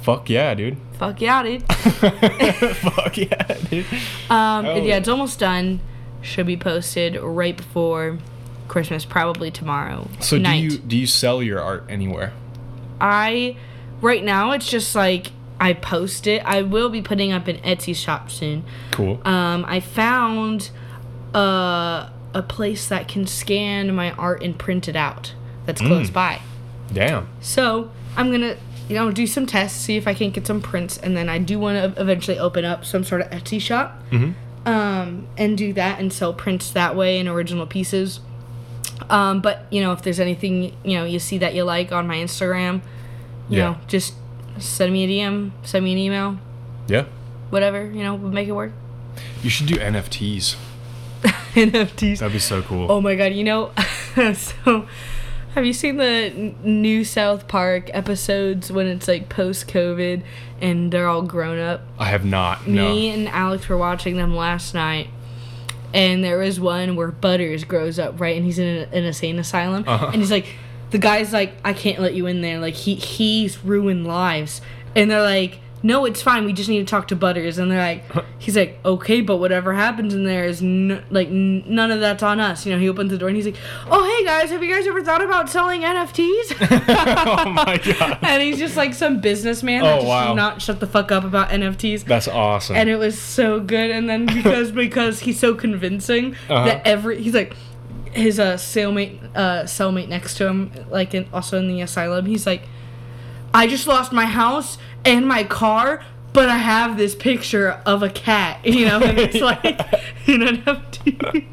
Fuck 0.00 0.30
yeah, 0.30 0.54
dude. 0.54 0.78
Fuck 0.94 1.20
yeah, 1.20 1.42
dude. 1.42 1.62
Fuck 1.70 3.18
yeah, 3.18 3.58
dude. 3.68 3.84
Um, 4.30 4.64
Oh, 4.64 4.76
yeah. 4.76 4.96
it's 4.96 5.08
almost 5.08 5.38
done. 5.38 5.80
Should 6.22 6.46
be 6.46 6.56
posted 6.56 7.16
right 7.20 7.54
before 7.54 8.16
Christmas, 8.72 9.04
probably 9.04 9.50
tomorrow 9.50 10.08
So 10.20 10.38
night. 10.38 10.56
do 10.60 10.64
you 10.64 10.78
do 10.78 10.96
you 10.96 11.06
sell 11.06 11.42
your 11.42 11.60
art 11.60 11.84
anywhere? 11.90 12.32
I 13.00 13.56
right 14.00 14.24
now 14.24 14.52
it's 14.52 14.66
just 14.68 14.94
like 14.94 15.28
I 15.60 15.74
post 15.74 16.26
it. 16.26 16.42
I 16.44 16.62
will 16.62 16.88
be 16.88 17.02
putting 17.02 17.32
up 17.32 17.46
an 17.48 17.58
Etsy 17.58 17.94
shop 17.94 18.30
soon. 18.30 18.64
Cool. 18.90 19.20
Um, 19.26 19.64
I 19.68 19.78
found 19.80 20.70
uh, 21.34 22.08
a 22.34 22.42
place 22.42 22.88
that 22.88 23.08
can 23.08 23.26
scan 23.26 23.94
my 23.94 24.10
art 24.12 24.42
and 24.42 24.58
print 24.58 24.88
it 24.88 24.96
out. 24.96 25.34
That's 25.66 25.80
close 25.80 26.10
Mm. 26.10 26.14
by. 26.14 26.40
Damn. 26.92 27.28
So 27.40 27.90
I'm 28.16 28.30
gonna, 28.32 28.56
you 28.88 28.96
know, 28.96 29.10
do 29.12 29.26
some 29.26 29.46
tests, 29.46 29.78
see 29.80 29.96
if 29.96 30.08
I 30.08 30.14
can 30.14 30.30
get 30.30 30.46
some 30.46 30.60
prints, 30.60 30.96
and 30.98 31.16
then 31.16 31.28
I 31.28 31.38
do 31.38 31.58
want 31.58 31.76
to 31.94 32.00
eventually 32.00 32.38
open 32.38 32.64
up 32.64 32.84
some 32.84 33.04
sort 33.04 33.20
of 33.20 33.30
Etsy 33.30 33.60
shop, 33.60 34.02
Mhm. 34.10 34.34
um, 34.66 35.26
and 35.38 35.56
do 35.56 35.72
that 35.74 36.00
and 36.00 36.12
sell 36.12 36.32
prints 36.32 36.70
that 36.72 36.96
way 36.96 37.18
and 37.20 37.28
original 37.28 37.66
pieces. 37.66 38.20
Um, 39.10 39.40
but 39.40 39.66
you 39.70 39.80
know, 39.80 39.92
if 39.92 40.02
there's 40.02 40.20
anything 40.20 40.74
you 40.84 40.98
know 40.98 41.04
you 41.04 41.18
see 41.18 41.38
that 41.38 41.54
you 41.54 41.64
like 41.64 41.92
on 41.92 42.06
my 42.06 42.16
Instagram, 42.16 42.80
you 43.48 43.58
Yeah. 43.58 43.64
know, 43.70 43.76
just 43.86 44.14
send 44.58 44.92
me 44.92 45.04
a 45.04 45.08
DM, 45.08 45.50
send 45.62 45.84
me 45.84 45.92
an 45.92 45.98
email, 45.98 46.38
Yeah. 46.88 47.04
whatever. 47.50 47.84
You 47.90 48.02
know, 48.02 48.14
we'll 48.14 48.30
make 48.32 48.48
it 48.48 48.52
work. 48.52 48.72
You 49.42 49.50
should 49.50 49.66
do 49.66 49.76
NFTs. 49.76 50.56
NFTs. 51.54 52.18
That'd 52.18 52.32
be 52.32 52.38
so 52.38 52.62
cool. 52.62 52.90
Oh 52.90 53.00
my 53.00 53.14
god, 53.14 53.32
you 53.32 53.44
know, 53.44 53.70
so 54.34 54.86
have 55.54 55.66
you 55.66 55.72
seen 55.72 55.96
the 55.98 56.54
new 56.64 57.04
South 57.04 57.46
Park 57.48 57.90
episodes 57.92 58.72
when 58.72 58.86
it's 58.86 59.06
like 59.06 59.28
post 59.28 59.68
COVID 59.68 60.22
and 60.60 60.90
they're 60.92 61.08
all 61.08 61.22
grown 61.22 61.58
up? 61.58 61.82
I 61.98 62.06
have 62.06 62.24
not. 62.24 62.66
Me 62.66 62.74
No. 63.10 63.14
and 63.14 63.28
Alex 63.28 63.68
were 63.68 63.76
watching 63.76 64.16
them 64.16 64.34
last 64.34 64.74
night. 64.74 65.08
And 65.94 66.24
there 66.24 66.38
was 66.38 66.58
one 66.58 66.96
where 66.96 67.10
Butters 67.10 67.64
grows 67.64 67.98
up, 67.98 68.20
right? 68.20 68.36
And 68.36 68.44
he's 68.44 68.58
in 68.58 68.66
an, 68.66 68.88
an 68.92 69.04
insane 69.04 69.38
asylum. 69.38 69.84
Uh-huh. 69.86 70.06
And 70.06 70.16
he's 70.16 70.30
like, 70.30 70.46
the 70.90 70.98
guy's 70.98 71.32
like, 71.32 71.54
I 71.64 71.72
can't 71.72 72.00
let 72.00 72.14
you 72.14 72.26
in 72.26 72.40
there. 72.40 72.58
Like, 72.58 72.74
he 72.74 72.94
he's 72.94 73.64
ruined 73.64 74.06
lives. 74.06 74.60
And 74.94 75.10
they're 75.10 75.22
like, 75.22 75.58
no, 75.84 76.04
it's 76.04 76.22
fine. 76.22 76.44
We 76.44 76.52
just 76.52 76.68
need 76.68 76.78
to 76.78 76.84
talk 76.90 77.08
to 77.08 77.16
Butters. 77.16 77.58
And 77.58 77.70
they're 77.70 77.78
like, 77.80 78.04
he's 78.38 78.56
like, 78.56 78.78
okay, 78.84 79.20
but 79.20 79.38
whatever 79.38 79.72
happens 79.74 80.14
in 80.14 80.24
there 80.24 80.44
is 80.44 80.62
n- 80.62 81.02
like 81.10 81.26
n- 81.28 81.64
none 81.66 81.90
of 81.90 81.98
that's 82.00 82.22
on 82.22 82.38
us. 82.38 82.64
You 82.64 82.72
know, 82.72 82.78
he 82.78 82.88
opens 82.88 83.10
the 83.10 83.18
door 83.18 83.28
and 83.28 83.36
he's 83.36 83.46
like, 83.46 83.56
oh, 83.90 84.04
hey 84.04 84.24
guys, 84.24 84.50
have 84.50 84.62
you 84.62 84.70
guys 84.72 84.86
ever 84.86 85.02
thought 85.02 85.22
about 85.22 85.48
selling 85.50 85.82
NFTs? 85.82 86.56
oh 87.44 87.50
my 87.50 87.78
god. 87.78 88.18
and 88.22 88.42
he's 88.42 88.58
just 88.58 88.76
like 88.76 88.94
some 88.94 89.20
businessman 89.20 89.82
Oh, 89.82 89.86
that 89.86 89.94
just 89.96 90.06
wow. 90.06 90.28
will 90.28 90.36
not 90.36 90.62
shut 90.62 90.78
the 90.80 90.86
fuck 90.86 91.10
up 91.10 91.24
about 91.24 91.48
NFTs 91.50 92.04
That's 92.04 92.28
awesome. 92.28 92.76
and 92.76 92.88
it 92.88 92.96
was 92.96 93.20
so 93.20 93.58
good 93.60 93.90
and 93.90 94.08
then 94.08 94.26
because 94.26 94.70
because 94.84 95.20
he's 95.20 95.38
so 95.40 95.54
convincing 95.54 96.34
Uh-huh. 96.48 96.64
that 96.64 96.86
every 96.86 97.20
he's 97.22 97.34
like 97.34 97.54
his 98.12 98.38
uh 98.38 98.54
cellmate 98.54 99.18
uh 99.34 99.62
cellmate 99.64 100.08
next 100.08 100.36
to 100.36 100.46
him, 100.46 100.70
like 100.90 101.14
in, 101.14 101.26
also 101.32 101.58
in 101.58 101.66
the 101.66 101.80
asylum. 101.80 102.26
He's 102.26 102.46
like, 102.46 102.62
I 103.54 103.66
just 103.66 103.86
lost 103.86 104.12
my 104.12 104.26
house 104.26 104.78
and 105.04 105.26
my 105.26 105.44
car, 105.44 106.02
but 106.32 106.48
I 106.48 106.56
have 106.58 106.96
this 106.96 107.14
picture 107.14 107.80
of 107.84 108.02
a 108.02 108.08
cat, 108.10 108.60
you 108.66 108.86
know, 108.86 109.00
and 109.00 109.18
it's 109.18 109.40
like 109.40 109.64
an 109.64 110.40
NFT. 110.62 111.44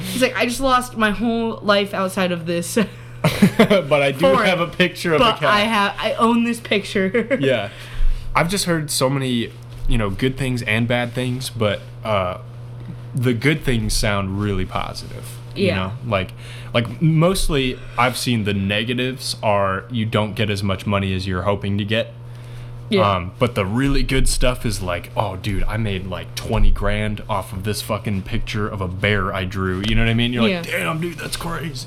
He's 0.00 0.22
like, 0.22 0.36
I 0.36 0.46
just 0.46 0.60
lost 0.60 0.96
my 0.96 1.10
whole 1.10 1.56
life 1.58 1.94
outside 1.94 2.32
of 2.32 2.46
this, 2.46 2.74
but 3.58 4.02
I 4.02 4.12
do 4.12 4.26
have 4.26 4.60
a 4.60 4.66
picture 4.66 5.14
of 5.14 5.20
a 5.20 5.24
but 5.24 5.36
cat. 5.40 5.48
I 5.50 5.60
have 5.60 5.94
I 5.98 6.14
own 6.14 6.44
this 6.44 6.60
picture. 6.60 7.36
yeah. 7.40 7.70
I've 8.34 8.48
just 8.48 8.66
heard 8.66 8.90
so 8.90 9.08
many, 9.10 9.50
you 9.88 9.98
know, 9.98 10.10
good 10.10 10.36
things 10.36 10.62
and 10.62 10.86
bad 10.86 11.12
things, 11.12 11.50
but 11.50 11.80
uh, 12.04 12.38
the 13.14 13.32
good 13.34 13.62
things 13.64 13.94
sound 13.94 14.40
really 14.40 14.64
positive. 14.66 15.36
You 15.56 15.66
Yeah. 15.66 15.74
know, 15.76 15.92
like, 16.06 16.32
like 16.72 17.02
mostly 17.02 17.78
I've 17.96 18.16
seen 18.16 18.44
the 18.44 18.54
negatives 18.54 19.36
are 19.42 19.84
you 19.90 20.06
don't 20.06 20.34
get 20.34 20.50
as 20.50 20.62
much 20.62 20.86
money 20.86 21.12
as 21.14 21.26
you're 21.26 21.42
hoping 21.42 21.78
to 21.78 21.84
get. 21.84 22.12
Yeah. 22.90 23.10
Um, 23.16 23.32
but 23.38 23.54
the 23.54 23.64
really 23.66 24.02
good 24.02 24.28
stuff 24.28 24.64
is 24.66 24.82
like, 24.82 25.10
oh, 25.16 25.36
dude, 25.36 25.62
I 25.64 25.76
made 25.76 26.06
like 26.06 26.34
20 26.34 26.70
grand 26.70 27.22
off 27.28 27.52
of 27.52 27.64
this 27.64 27.82
fucking 27.82 28.22
picture 28.22 28.66
of 28.68 28.80
a 28.80 28.88
bear 28.88 29.32
I 29.34 29.44
drew. 29.44 29.82
You 29.88 29.94
know 29.94 30.02
what 30.02 30.10
I 30.10 30.14
mean? 30.14 30.32
You're 30.32 30.42
like, 30.48 30.66
damn, 30.66 31.00
dude, 31.00 31.18
that's 31.18 31.36
crazy. 31.36 31.86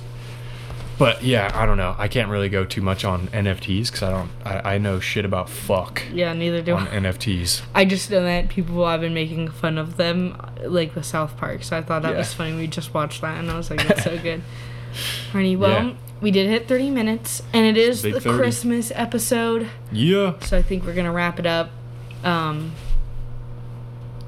But 0.97 1.23
yeah, 1.23 1.49
I 1.55 1.65
don't 1.65 1.77
know. 1.77 1.95
I 1.97 2.07
can't 2.07 2.29
really 2.29 2.49
go 2.49 2.63
too 2.63 2.81
much 2.83 3.03
on 3.03 3.27
NFTs 3.29 3.87
because 3.87 4.03
I 4.03 4.11
don't. 4.11 4.29
I, 4.45 4.75
I 4.75 4.77
know 4.77 4.99
shit 4.99 5.25
about 5.25 5.49
fuck 5.49 6.03
yeah, 6.13 6.31
neither 6.33 6.61
do 6.61 6.75
on 6.75 6.87
I. 6.89 6.99
NFTs. 6.99 7.63
I 7.73 7.85
just 7.85 8.11
know 8.11 8.21
that 8.23 8.49
people 8.49 8.87
have 8.87 9.01
been 9.01 9.15
making 9.15 9.47
fun 9.49 9.79
of 9.79 9.97
them, 9.97 10.39
like 10.63 10.93
with 10.93 11.05
South 11.05 11.35
Park. 11.37 11.63
So 11.63 11.75
I 11.75 11.81
thought 11.81 12.03
that 12.03 12.11
Yeah. 12.11 12.17
was 12.19 12.35
funny. 12.35 12.55
We 12.55 12.67
just 12.67 12.93
watched 12.93 13.21
that, 13.21 13.39
and 13.39 13.49
I 13.49 13.57
was 13.57 13.71
like, 13.71 13.87
"That's 13.87 14.03
so 14.03 14.15
good." 14.21 14.43
Alrighty, 15.31 15.57
well, 15.57 15.87
Yeah. 15.87 15.93
We 16.21 16.31
did 16.31 16.47
hit 16.47 16.67
30 16.67 16.89
minutes, 16.91 17.41
and 17.53 17.65
it 17.65 17.77
is 17.77 18.01
the 18.03 18.19
30. 18.19 18.38
Christmas 18.38 18.91
episode. 18.95 19.67
Yeah. 19.91 20.34
So 20.41 20.57
I 20.57 20.62
think 20.62 20.86
we're 20.86 20.93
gonna 20.93 21.12
wrap 21.12 21.39
it 21.39 21.45
up. 21.45 21.69
Um, 22.23 22.71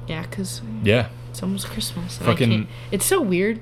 yeah, 0.06 0.24
cause 0.24 0.60
Yeah. 0.82 1.06
it's 1.30 1.42
almost 1.42 1.66
Christmas. 1.68 2.18
Fucking- 2.18 2.68
it's 2.90 3.06
so 3.06 3.20
weird. 3.20 3.60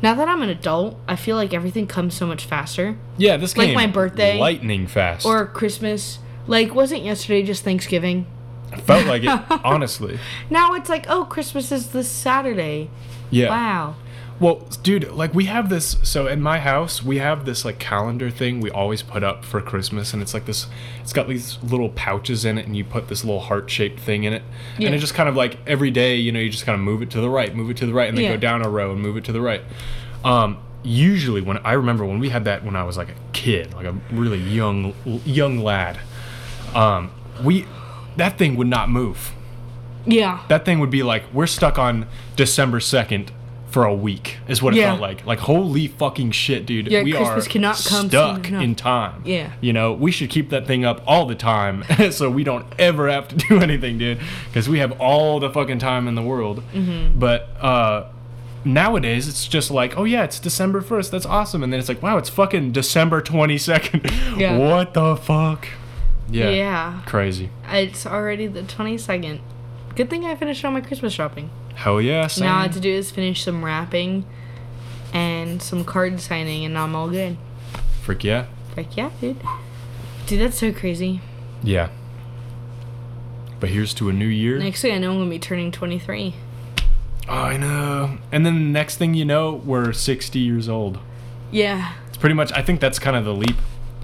Now 0.00 0.14
that 0.14 0.28
I'm 0.28 0.42
an 0.42 0.48
adult, 0.48 0.96
I 1.08 1.16
feel 1.16 1.34
like 1.36 1.52
everything 1.52 1.86
comes 1.88 2.14
so 2.14 2.26
much 2.26 2.44
faster. 2.44 2.96
Yeah. 3.16 3.36
This 3.36 3.56
Like 3.56 3.74
my 3.74 3.86
birthday, 3.88 4.38
lightning 4.38 4.86
fast. 4.86 5.26
Or 5.26 5.44
Christmas. 5.46 6.20
Like, 6.46 6.74
wasn't 6.74 7.02
yesterday 7.02 7.42
just 7.42 7.64
Thanksgiving? 7.64 8.26
I 8.72 8.76
felt 8.76 9.06
like 9.06 9.24
it. 9.24 9.40
honestly. 9.64 10.18
Now 10.50 10.74
it's 10.74 10.88
like, 10.88 11.06
oh, 11.08 11.24
Christmas 11.24 11.72
is 11.72 11.88
this 11.88 12.08
Saturday. 12.08 12.90
Yeah. 13.30 13.50
Wow. 13.50 13.96
Well, 14.40 14.66
dude, 14.84 15.10
like 15.12 15.34
we 15.34 15.46
have 15.46 15.68
this. 15.68 15.96
So 16.04 16.28
in 16.28 16.40
my 16.40 16.60
house, 16.60 17.02
we 17.02 17.18
have 17.18 17.44
this 17.44 17.64
like 17.64 17.80
calendar 17.80 18.30
thing 18.30 18.60
we 18.60 18.70
always 18.70 19.02
put 19.02 19.24
up 19.24 19.44
for 19.44 19.60
Christmas, 19.60 20.12
and 20.12 20.22
it's 20.22 20.32
like 20.32 20.46
this. 20.46 20.68
It's 21.02 21.12
got 21.12 21.26
these 21.26 21.58
little 21.62 21.88
pouches 21.88 22.44
in 22.44 22.56
it, 22.56 22.64
and 22.66 22.76
you 22.76 22.84
put 22.84 23.08
this 23.08 23.24
little 23.24 23.40
heart 23.40 23.68
shaped 23.68 23.98
thing 23.98 24.22
in 24.24 24.32
it, 24.32 24.42
Yeah. 24.78 24.86
and 24.86 24.94
it 24.94 24.98
just 24.98 25.14
kind 25.14 25.28
of 25.28 25.34
like 25.34 25.58
every 25.66 25.90
day, 25.90 26.16
you 26.16 26.30
know, 26.30 26.38
you 26.38 26.50
just 26.50 26.64
kind 26.64 26.74
of 26.74 26.80
move 26.80 27.02
it 27.02 27.10
to 27.10 27.20
the 27.20 27.28
right, 27.28 27.52
move 27.54 27.68
it 27.70 27.76
to 27.78 27.86
the 27.86 27.92
right, 27.92 28.08
and 28.08 28.16
then 28.16 28.26
Yeah. 28.26 28.30
go 28.32 28.36
down 28.36 28.64
a 28.64 28.68
row 28.68 28.92
and 28.92 29.00
move 29.00 29.16
it 29.16 29.24
to 29.24 29.32
the 29.32 29.40
right. 29.40 29.62
Um, 30.24 30.58
usually, 30.84 31.40
when 31.40 31.58
I 31.58 31.72
remember 31.72 32.04
when 32.04 32.20
we 32.20 32.28
had 32.28 32.44
that 32.44 32.64
when 32.64 32.76
I 32.76 32.84
was 32.84 32.96
like 32.96 33.08
a 33.08 33.14
kid, 33.32 33.74
like 33.74 33.86
a 33.86 33.94
really 34.12 34.38
young 34.38 34.94
young 35.24 35.58
lad, 35.58 35.98
um, 36.76 37.10
we 37.42 37.66
that 38.16 38.38
thing 38.38 38.54
would 38.56 38.66
not 38.68 38.88
move 38.88 39.32
Yeah. 40.06 40.40
that 40.48 40.64
thing 40.64 40.78
would 40.80 40.90
be 40.90 41.02
like 41.02 41.24
we're 41.32 41.46
stuck 41.46 41.76
on 41.78 42.06
December 42.36 42.78
second 42.80 43.32
for 43.68 43.84
a 43.84 43.94
week 43.94 44.38
is 44.48 44.62
what 44.62 44.74
it 44.74 44.78
Yeah. 44.78 44.90
felt 44.90 45.00
like. 45.00 45.26
Like 45.26 45.40
holy 45.40 45.86
fucking 45.88 46.30
shit, 46.30 46.64
dude. 46.66 46.88
Yeah, 46.88 47.02
we 47.02 47.12
Christmas 47.12 47.46
are 47.46 47.50
cannot 47.50 47.84
come 47.86 48.08
stuck 48.08 48.46
soon 48.46 48.60
in 48.62 48.74
time. 48.74 49.22
Yeah. 49.24 49.50
You 49.60 49.72
know, 49.74 49.92
we 49.92 50.10
should 50.10 50.30
keep 50.30 50.50
that 50.50 50.66
thing 50.66 50.84
up 50.84 51.02
all 51.06 51.26
the 51.26 51.34
time 51.34 51.84
so 52.10 52.30
we 52.30 52.44
don't 52.44 52.66
ever 52.78 53.10
have 53.10 53.28
to 53.28 53.36
do 53.48 53.60
anything, 53.60 53.98
dude. 53.98 54.20
Because 54.46 54.68
we 54.68 54.78
have 54.78 54.98
all 55.00 55.38
the 55.38 55.50
fucking 55.50 55.78
time 55.80 56.08
in 56.08 56.14
the 56.14 56.22
world. 56.22 56.62
Mm-hmm. 56.74 57.18
But 57.18 57.48
uh 57.60 58.04
nowadays 58.64 59.28
it's 59.28 59.46
just 59.46 59.70
like, 59.70 59.96
oh 59.96 60.04
yeah, 60.04 60.24
it's 60.24 60.40
December 60.40 60.80
first. 60.80 61.10
That's 61.10 61.26
awesome. 61.26 61.62
And 61.62 61.72
then 61.72 61.78
it's 61.80 61.88
like, 61.88 62.02
wow, 62.02 62.16
it's 62.18 62.28
fucking 62.28 62.72
December 62.72 63.20
twenty 63.20 63.58
second. 63.58 64.10
Yeah. 64.38 64.56
What 64.56 64.94
the 64.94 65.16
fuck? 65.16 65.66
Yeah. 66.30 66.50
Yeah. 66.50 67.00
Crazy. 67.06 67.50
It's 67.70 68.06
already 68.06 68.46
the 68.46 68.62
22nd. 68.62 69.40
Good 69.96 70.08
thing 70.10 70.24
I 70.26 70.36
finished 70.36 70.64
all 70.64 70.70
my 70.70 70.80
Christmas 70.80 71.12
shopping. 71.12 71.50
Hell 71.78 72.00
yeah. 72.00 72.26
Same. 72.26 72.46
Now 72.46 72.54
all 72.54 72.58
I 72.58 72.62
have 72.64 72.74
to 72.74 72.80
do 72.80 72.90
is 72.90 73.12
finish 73.12 73.44
some 73.44 73.64
wrapping 73.64 74.26
and 75.12 75.62
some 75.62 75.84
card 75.84 76.20
signing, 76.20 76.64
and 76.64 76.76
I'm 76.76 76.96
all 76.96 77.08
good. 77.08 77.36
Freak 78.02 78.24
yeah. 78.24 78.46
Freak 78.74 78.96
yeah, 78.96 79.10
dude. 79.20 79.40
Dude, 80.26 80.40
that's 80.40 80.58
so 80.58 80.72
crazy. 80.72 81.20
Yeah. 81.62 81.90
But 83.60 83.70
here's 83.70 83.94
to 83.94 84.08
a 84.08 84.12
new 84.12 84.26
year. 84.26 84.58
Next 84.58 84.82
thing 84.82 84.92
I 84.92 84.98
know, 84.98 85.12
I'm 85.12 85.18
going 85.18 85.28
to 85.28 85.34
be 85.36 85.38
turning 85.38 85.70
23. 85.70 86.34
Oh, 87.28 87.32
I 87.32 87.56
know. 87.56 88.18
And 88.32 88.44
then 88.44 88.54
the 88.54 88.72
next 88.72 88.96
thing 88.96 89.14
you 89.14 89.24
know, 89.24 89.54
we're 89.64 89.92
60 89.92 90.36
years 90.36 90.68
old. 90.68 90.98
Yeah. 91.52 91.92
It's 92.08 92.16
pretty 92.16 92.34
much, 92.34 92.50
I 92.52 92.62
think 92.62 92.80
that's 92.80 92.98
kind 92.98 93.16
of 93.16 93.24
the 93.24 93.34
leap. 93.34 93.56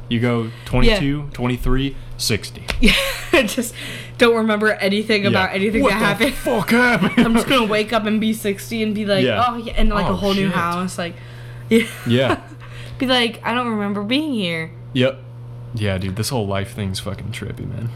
You 0.08 0.20
go 0.20 0.50
22, 0.66 1.30
23, 1.32 1.96
60. 2.18 2.66
Yeah. 2.80 3.42
just 3.42 3.74
don't 4.18 4.37
remember 4.37 4.72
anything 4.72 5.27
about 5.27 5.50
Yeah. 5.50 5.57
anything 5.57 5.83
what 5.83 5.90
that 5.90 6.18
the 6.18 6.27
happened. 6.27 6.35
fuck 6.35 6.70
happened? 6.70 7.27
I'm 7.27 7.35
just 7.35 7.48
to 7.48 7.66
wake 7.66 7.92
up 7.92 8.05
and 8.07 8.20
be 8.20 8.33
60 8.33 8.83
and 8.83 8.94
be 8.94 9.05
like, 9.07 9.24
Yeah. 9.24 9.44
oh, 9.48 9.57
yeah, 9.57 9.72
and 9.77 9.88
like 9.90 10.07
Oh, 10.07 10.12
a 10.12 10.16
whole 10.16 10.35
new 10.35 10.50
house. 10.50 10.96
Like, 10.98 11.14
yeah. 11.68 11.87
yeah. 12.07 12.40
be 12.98 13.07
like, 13.07 13.40
I 13.44 13.55
don't 13.55 13.68
remember 13.68 14.03
being 14.03 14.33
here. 14.35 14.70
Yep. 14.92 15.18
Yeah, 15.74 15.98
dude, 15.98 16.14
this 16.16 16.29
whole 16.29 16.46
life 16.46 16.72
thing's 16.74 17.00
fucking 17.00 17.33
trippy, 17.33 17.68
man. 17.68 17.90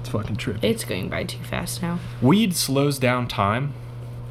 It's 0.00 0.08
fucking 0.08 0.36
trippy. 0.36 0.58
It's 0.64 0.84
going 0.84 1.08
by 1.08 1.22
too 1.24 1.42
fast 1.44 1.80
now. 1.80 2.00
Weed 2.20 2.54
slows 2.56 2.98
down 2.98 3.28
time. 3.28 3.72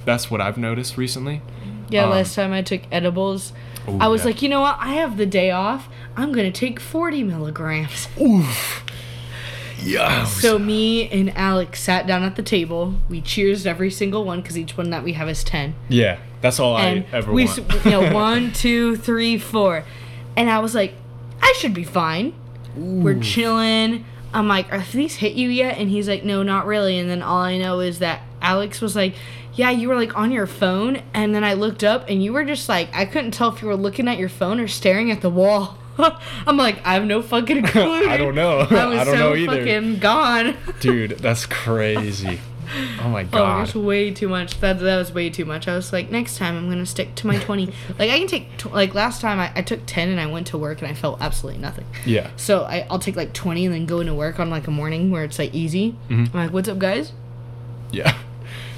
That's 0.06 0.30
what 0.30 0.42
I've 0.42 0.58
noticed 0.58 0.98
recently. 0.98 1.42
Yeah, 1.90 2.04
Um, 2.04 2.10
last 2.12 2.36
time 2.36 2.52
I 2.52 2.62
took 2.62 2.82
edibles, 2.92 3.54
Ooh, 3.88 3.98
I 4.00 4.08
was 4.10 4.22
yeah. 4.22 4.26
like, 4.28 4.42
you 4.42 4.50
know 4.50 4.60
what? 4.62 4.78
I 4.82 4.96
have 4.96 5.16
the 5.16 5.26
day 5.26 5.52
off. 5.52 5.88
I'm 6.18 6.34
to 6.34 6.52
take 6.52 6.80
40 6.82 7.24
milligrams. 7.24 8.10
oof. 8.22 8.83
Yeah. 9.84 10.26
So 10.26 10.58
me 10.58 11.10
and 11.10 11.36
Alex 11.38 11.82
sat 11.82 12.08
down 12.08 12.24
at 12.24 12.36
the 12.36 12.44
table. 12.44 12.96
We 13.10 13.22
cheersed 13.22 13.66
every 13.66 13.92
single 13.92 14.24
one 14.24 14.42
because 14.42 14.58
each 14.58 14.78
one 14.78 14.90
that 14.92 15.04
we 15.04 15.14
have 15.14 15.30
is 15.30 15.44
10. 15.44 15.76
yeah, 15.90 16.20
that's 16.42 16.60
all 16.60 16.78
and 16.78 17.06
I 17.12 17.18
ever 17.18 17.32
we, 17.32 17.46
want. 17.46 17.86
you 17.86 17.92
know, 17.92 18.14
one, 18.14 18.52
two, 18.52 18.96
three, 18.96 19.38
four, 19.38 19.84
and 20.36 20.50
I 20.50 20.60
was 20.60 20.76
like, 20.76 20.94
I 21.42 21.54
should 21.58 21.74
be 21.74 21.84
fine. 21.84 22.34
We're 22.76 23.20
chilling. 23.20 24.06
I'm 24.34 24.48
like, 24.48 24.72
are 24.74 24.80
these 24.80 25.16
hit 25.18 25.34
you 25.34 25.50
yet? 25.50 25.78
And 25.78 25.90
he's 25.90 26.08
like, 26.08 26.24
no, 26.24 26.42
not 26.42 26.66
really. 26.66 26.98
And 26.98 27.08
then 27.08 27.22
all 27.22 27.42
I 27.42 27.58
know 27.58 27.82
is 27.82 28.00
that 28.00 28.22
Alex 28.42 28.82
was 28.82 28.96
like, 28.96 29.14
yeah, 29.54 29.70
you 29.70 29.88
were 29.90 29.96
like 29.96 30.18
on 30.18 30.32
your 30.32 30.48
phone, 30.48 31.04
and 31.14 31.36
then 31.36 31.44
I 31.44 31.54
looked 31.54 31.84
up, 31.84 32.06
and 32.10 32.24
you 32.24 32.34
were 32.34 32.44
just 32.44 32.68
like, 32.68 32.90
I 32.96 33.06
couldn't 33.06 33.32
tell 33.32 33.54
if 33.54 33.62
you 33.62 33.68
were 33.68 33.76
looking 33.76 34.08
at 34.08 34.18
your 34.18 34.30
phone 34.30 34.60
or 34.60 34.68
staring 34.68 35.12
at 35.12 35.22
the 35.22 35.30
wall. 35.30 35.78
I'm 36.48 36.58
like, 36.58 36.86
I 36.86 36.96
have 36.96 37.06
no 37.06 37.22
fucking 37.22 37.64
clue. 37.68 38.08
I 38.10 38.18
don't 38.18 38.36
know. 38.36 38.60
I 38.60 38.86
was 38.86 39.00
I 39.00 39.04
don't 39.04 39.14
so 39.16 39.20
know 39.30 39.36
either. 39.36 39.58
fucking 39.60 40.00
gone. 40.00 40.56
Dude, 40.80 41.12
that's 41.20 41.46
crazy. 41.46 42.40
Oh 43.02 43.10
my 43.10 43.22
Oh, 43.24 43.28
god. 43.28 43.60
that's 43.68 43.76
way 43.76 44.10
too 44.12 44.28
much. 44.30 44.60
That 44.62 44.80
that 44.80 44.98
was 44.98 45.14
way 45.14 45.30
too 45.30 45.46
much. 45.46 45.68
I 45.68 45.76
was 45.76 45.94
like, 45.94 46.10
next 46.10 46.38
time 46.38 46.56
I'm 46.58 46.70
gonna 46.70 46.86
stick 46.86 47.14
to 47.16 47.28
my 47.28 47.38
twenty. 47.38 47.68
like 48.00 48.10
I 48.10 48.18
can 48.18 48.28
take 48.28 48.58
tw- 48.58 48.74
like 48.74 48.96
last 48.96 49.22
time 49.22 49.40
I, 49.40 49.52
I 49.56 49.62
took 49.62 49.82
ten 49.86 50.10
and 50.10 50.20
I 50.20 50.26
went 50.28 50.48
to 50.48 50.58
work 50.58 50.82
and 50.82 50.90
I 50.90 50.94
felt 50.94 51.22
absolutely 51.22 51.62
nothing. 51.62 51.86
yeah. 52.06 52.32
So 52.38 52.64
I, 52.64 52.88
I'll 52.90 53.00
take 53.00 53.16
like 53.16 53.34
twenty 53.34 53.66
and 53.66 53.74
then 53.74 53.86
go 53.86 54.00
into 54.00 54.14
work 54.14 54.40
on 54.40 54.50
like 54.50 54.68
a 54.68 54.72
morning 54.72 55.12
where 55.12 55.24
it's 55.24 55.38
like 55.38 55.54
easy. 55.54 55.92
Mm-hmm. 56.10 56.36
I'm 56.36 56.44
like, 56.46 56.54
what's 56.54 56.70
up, 56.70 56.80
guys? 56.80 57.12
Yeah. 57.92 58.18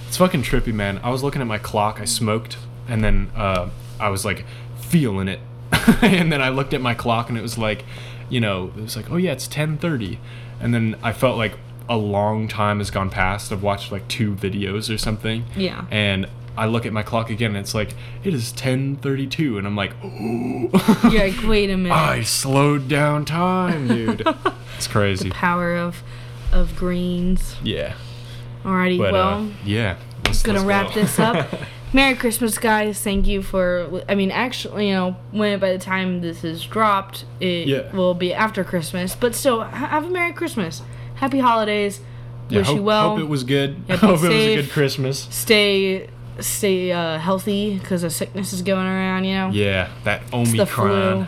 It's 0.08 0.17
fucking 0.17 0.43
trippy, 0.43 0.73
man. 0.73 0.99
I 1.04 1.10
was 1.10 1.23
looking 1.23 1.41
at 1.41 1.47
my 1.47 1.58
clock. 1.58 1.99
I 2.01 2.06
smoked, 2.06 2.58
and 2.88 3.04
then 3.04 3.32
uh, 3.36 3.69
I 3.99 4.10
was 4.10 4.25
like 4.25 4.45
feeling 4.80 5.28
it, 5.28 5.39
and 6.01 6.32
then 6.32 6.41
I 6.41 6.49
looked 6.49 6.73
at 6.73 6.82
my 6.82 6.93
clock, 6.93 7.30
and 7.30 7.38
it 7.38 7.41
was 7.41 7.58
like, 7.58 7.86
you 8.30 8.39
know, 8.39 8.71
it 8.78 8.82
was 8.82 8.95
like, 8.95 9.12
oh 9.12 9.17
yeah, 9.17 9.32
it's 9.32 9.47
ten 9.47 9.78
thirty, 9.78 10.19
and 10.60 10.73
then 10.73 10.95
I 11.04 11.13
felt 11.13 11.38
like 11.38 11.54
a 11.88 11.97
long 11.97 12.47
time 12.47 12.80
has 12.80 12.89
gone 12.89 13.10
past. 13.10 13.51
I've 13.51 13.62
watched 13.63 13.91
like 13.91 14.08
two 14.08 14.34
videos 14.36 14.93
or 14.93 14.97
something. 14.97 15.45
Yeah. 15.56 15.86
And 15.91 16.28
I 16.58 16.65
look 16.67 16.86
at 16.86 16.93
my 16.93 17.04
clock 17.04 17.30
again, 17.30 17.51
and 17.51 17.58
it's 17.58 17.75
like 17.75 17.93
it 18.23 18.34
is 18.34 18.51
ten 18.51 18.95
thirty 18.97 19.28
two, 19.28 19.58
and 19.58 19.67
I'm 19.67 19.75
like, 19.75 19.93
oh. 20.04 20.99
You're 21.12 21.28
like, 21.30 21.43
wait 21.47 21.69
a 21.69 21.78
minute. 21.78 21.95
I 21.95 22.23
slowed 22.23 22.88
down 22.88 23.26
time, 23.26 23.88
dude. 23.89 24.26
it's 24.78 24.88
crazy. 24.88 25.30
The 25.30 25.36
Power 25.36 25.76
of 25.76 26.01
of 26.51 26.76
greens. 26.76 27.55
Yeah. 27.63 27.95
Alrighty, 28.63 28.97
But 28.97 29.13
well. 29.13 29.43
uh, 29.45 29.47
yeah. 29.63 29.97
Let's, 30.26 30.41
gonna 30.41 30.59
let's 30.59 30.68
wrap 30.68 30.88
go. 30.88 30.93
this 31.01 31.20
up. 31.20 31.47
Merry 31.93 32.15
Christmas, 32.15 32.57
guys! 32.57 32.99
Thank 33.01 33.25
you 33.27 33.41
for. 33.41 34.03
I 34.09 34.15
mean, 34.15 34.31
actually, 34.31 34.89
you 34.89 34.93
know, 34.93 35.15
when 35.31 35.59
by 35.59 35.71
the 35.71 35.79
time 35.79 36.19
this 36.21 36.43
is 36.43 36.63
dropped, 36.65 37.23
it 37.39 37.67
Yeah. 37.67 37.91
will 37.95 38.13
be 38.13 38.33
after 38.33 38.63
Christmas. 38.63 39.15
But 39.15 39.33
still, 39.33 39.61
have 39.61 40.05
a 40.05 40.09
Merry 40.09 40.33
Christmas, 40.33 40.81
Happy 41.15 41.39
Holidays. 41.39 42.01
Yeah, 42.49 42.59
Wish 42.59 42.67
hope, 42.67 42.75
you 42.77 42.83
well. 42.83 43.09
Hope 43.11 43.19
it 43.19 43.29
was 43.29 43.43
good. 43.43 43.77
Yeah, 43.88 43.95
hope 43.97 44.09
it 44.09 44.23
was 44.23 44.23
a 44.25 44.55
good 44.57 44.71
Christmas. 44.71 45.27
Stay 45.31 46.09
stay 46.39 46.91
uh, 46.91 47.17
healthy 47.17 47.79
because 47.79 48.03
a 48.03 48.09
sickness 48.09 48.51
is 48.51 48.61
going 48.61 48.86
around. 48.88 49.23
You 49.23 49.36
know. 49.36 49.49
Yeah, 49.53 49.88
that 50.03 50.21
It's 50.33 50.51
the 50.51 50.65
flu. 50.65 50.83
Omicron. 50.91 51.27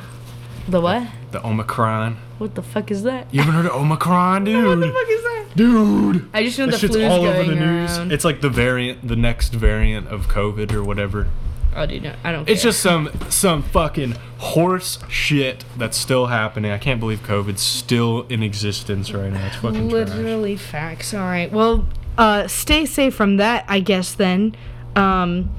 The 0.68 0.82
what? 0.82 1.08
The 1.32 1.48
Omicron. 1.48 2.18
What 2.40 2.56
the 2.56 2.62
fuck 2.62 2.92
is 2.92 3.04
that? 3.04 3.34
You 3.34 3.40
haven't 3.42 3.56
heard 3.56 3.66
of 3.68 3.72
Omicron, 3.82 4.44
dude? 4.44 4.66
What 4.68 4.80
the 4.82 4.92
fuck 4.92 5.10
is 5.10 5.24
that? 5.24 5.37
Dude. 5.58 6.30
I 6.34 6.44
just 6.44 6.58
know 6.60 6.66
That 6.68 6.74
the 6.74 6.78
shit's 6.78 6.96
flu's 6.96 7.12
all 7.12 7.26
over 7.26 7.34
going 7.34 7.50
the 7.50 7.56
news. 7.56 7.98
around. 7.98 8.12
It's 8.12 8.24
like 8.24 8.42
the 8.42 8.50
variant, 8.50 9.08
the 9.08 9.16
next 9.16 9.54
variant 9.54 10.08
of 10.08 10.28
COVID 10.28 10.72
or 10.72 10.84
whatever. 10.84 11.28
oh, 11.76 11.86
dude, 11.88 12.04
no, 12.04 12.14
I 12.24 12.32
don't. 12.32 12.48
It's 12.48 12.62
care. 12.62 12.70
just 12.72 12.82
some 12.82 13.10
some 13.30 13.64
fucking 13.64 14.14
horse 14.38 15.00
shit 15.10 15.66
that's 15.76 15.98
still 15.98 16.28
happening. 16.28 16.72
I 16.72 16.78
can't 16.78 17.00
believe 17.00 17.24
COVID's 17.24 17.62
still 17.62 18.26
in 18.30 18.44
existence 18.44 19.12
right 19.12 19.34
now. 19.34 19.48
It's 19.48 19.56
fucking 19.56 19.90
trash. 19.90 20.10
literally 20.10 20.56
facts. 20.58 21.14
All 21.14 21.22
right. 21.22 21.52
Well, 21.52 21.88
uh, 22.20 22.48
stay 22.48 22.86
safe 22.86 23.16
from 23.16 23.38
that, 23.38 23.66
I 23.68 23.80
guess. 23.80 24.14
Then, 24.14 24.56
um, 24.96 25.50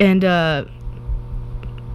and 0.00 0.24
uh, 0.24 0.64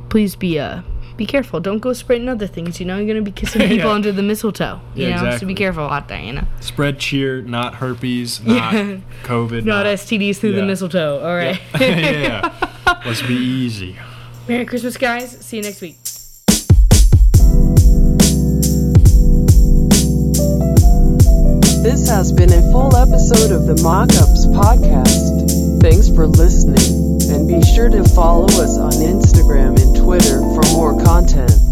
please 0.10 0.36
be 0.36 0.60
uh. 0.60 0.82
Be 1.20 1.26
careful. 1.26 1.60
Don't 1.60 1.80
go 1.80 1.92
spreading 1.92 2.30
other 2.30 2.48
things. 2.48 2.80
You 2.80 2.86
know, 2.86 2.98
you're 2.98 3.06
gonna 3.06 3.22
be 3.22 3.32
kissing 3.32 3.60
people 3.68 3.90
Yeah. 3.90 3.94
under 4.00 4.14
the 4.14 4.24
mistletoe. 4.24 4.80
You 4.96 5.08
Yeah, 5.08 5.10
know, 5.10 5.18
so 5.18 5.26
exactly. 5.26 5.48
be 5.50 5.54
careful 5.54 5.84
out 5.84 6.08
there. 6.08 6.22
You 6.22 6.32
know, 6.32 6.48
Spread 6.62 6.98
cheer, 6.98 7.42
not 7.42 7.76
herpes, 7.76 8.40
not 8.46 8.74
Yeah. 8.74 8.98
COVID. 9.24 9.66
not 9.66 9.86
STDs 9.86 10.38
through 10.38 10.54
the 10.54 10.64
mistletoe. 10.64 11.20
All 11.20 11.36
right. 11.36 11.60
yeah. 11.82 12.54
Let's 13.06 13.22
be 13.22 13.34
easy. 13.36 13.98
Merry 14.48 14.64
Christmas, 14.64 14.96
guys. 14.96 15.32
See 15.46 15.58
you 15.58 15.64
next 15.64 15.82
week. 15.82 15.98
This 21.84 22.08
has 22.10 22.32
been 22.32 22.52
a 22.54 22.62
full 22.72 22.96
episode 22.96 23.52
of 23.52 23.66
the 23.66 23.74
Mockups 23.84 24.46
podcast. 24.54 25.82
Thanks 25.82 26.10
for 26.10 26.28
listening, 26.28 27.19
and 27.30 27.48
be 27.48 27.62
sure 27.62 27.90
to 27.90 28.04
follow 28.04 28.46
us 28.46 28.78
on 28.78 28.92
Instagram 28.92 29.80
and 29.80 29.96
Twitter 29.96 30.40
for 30.40 30.62
more 30.74 31.02
content. 31.04 31.69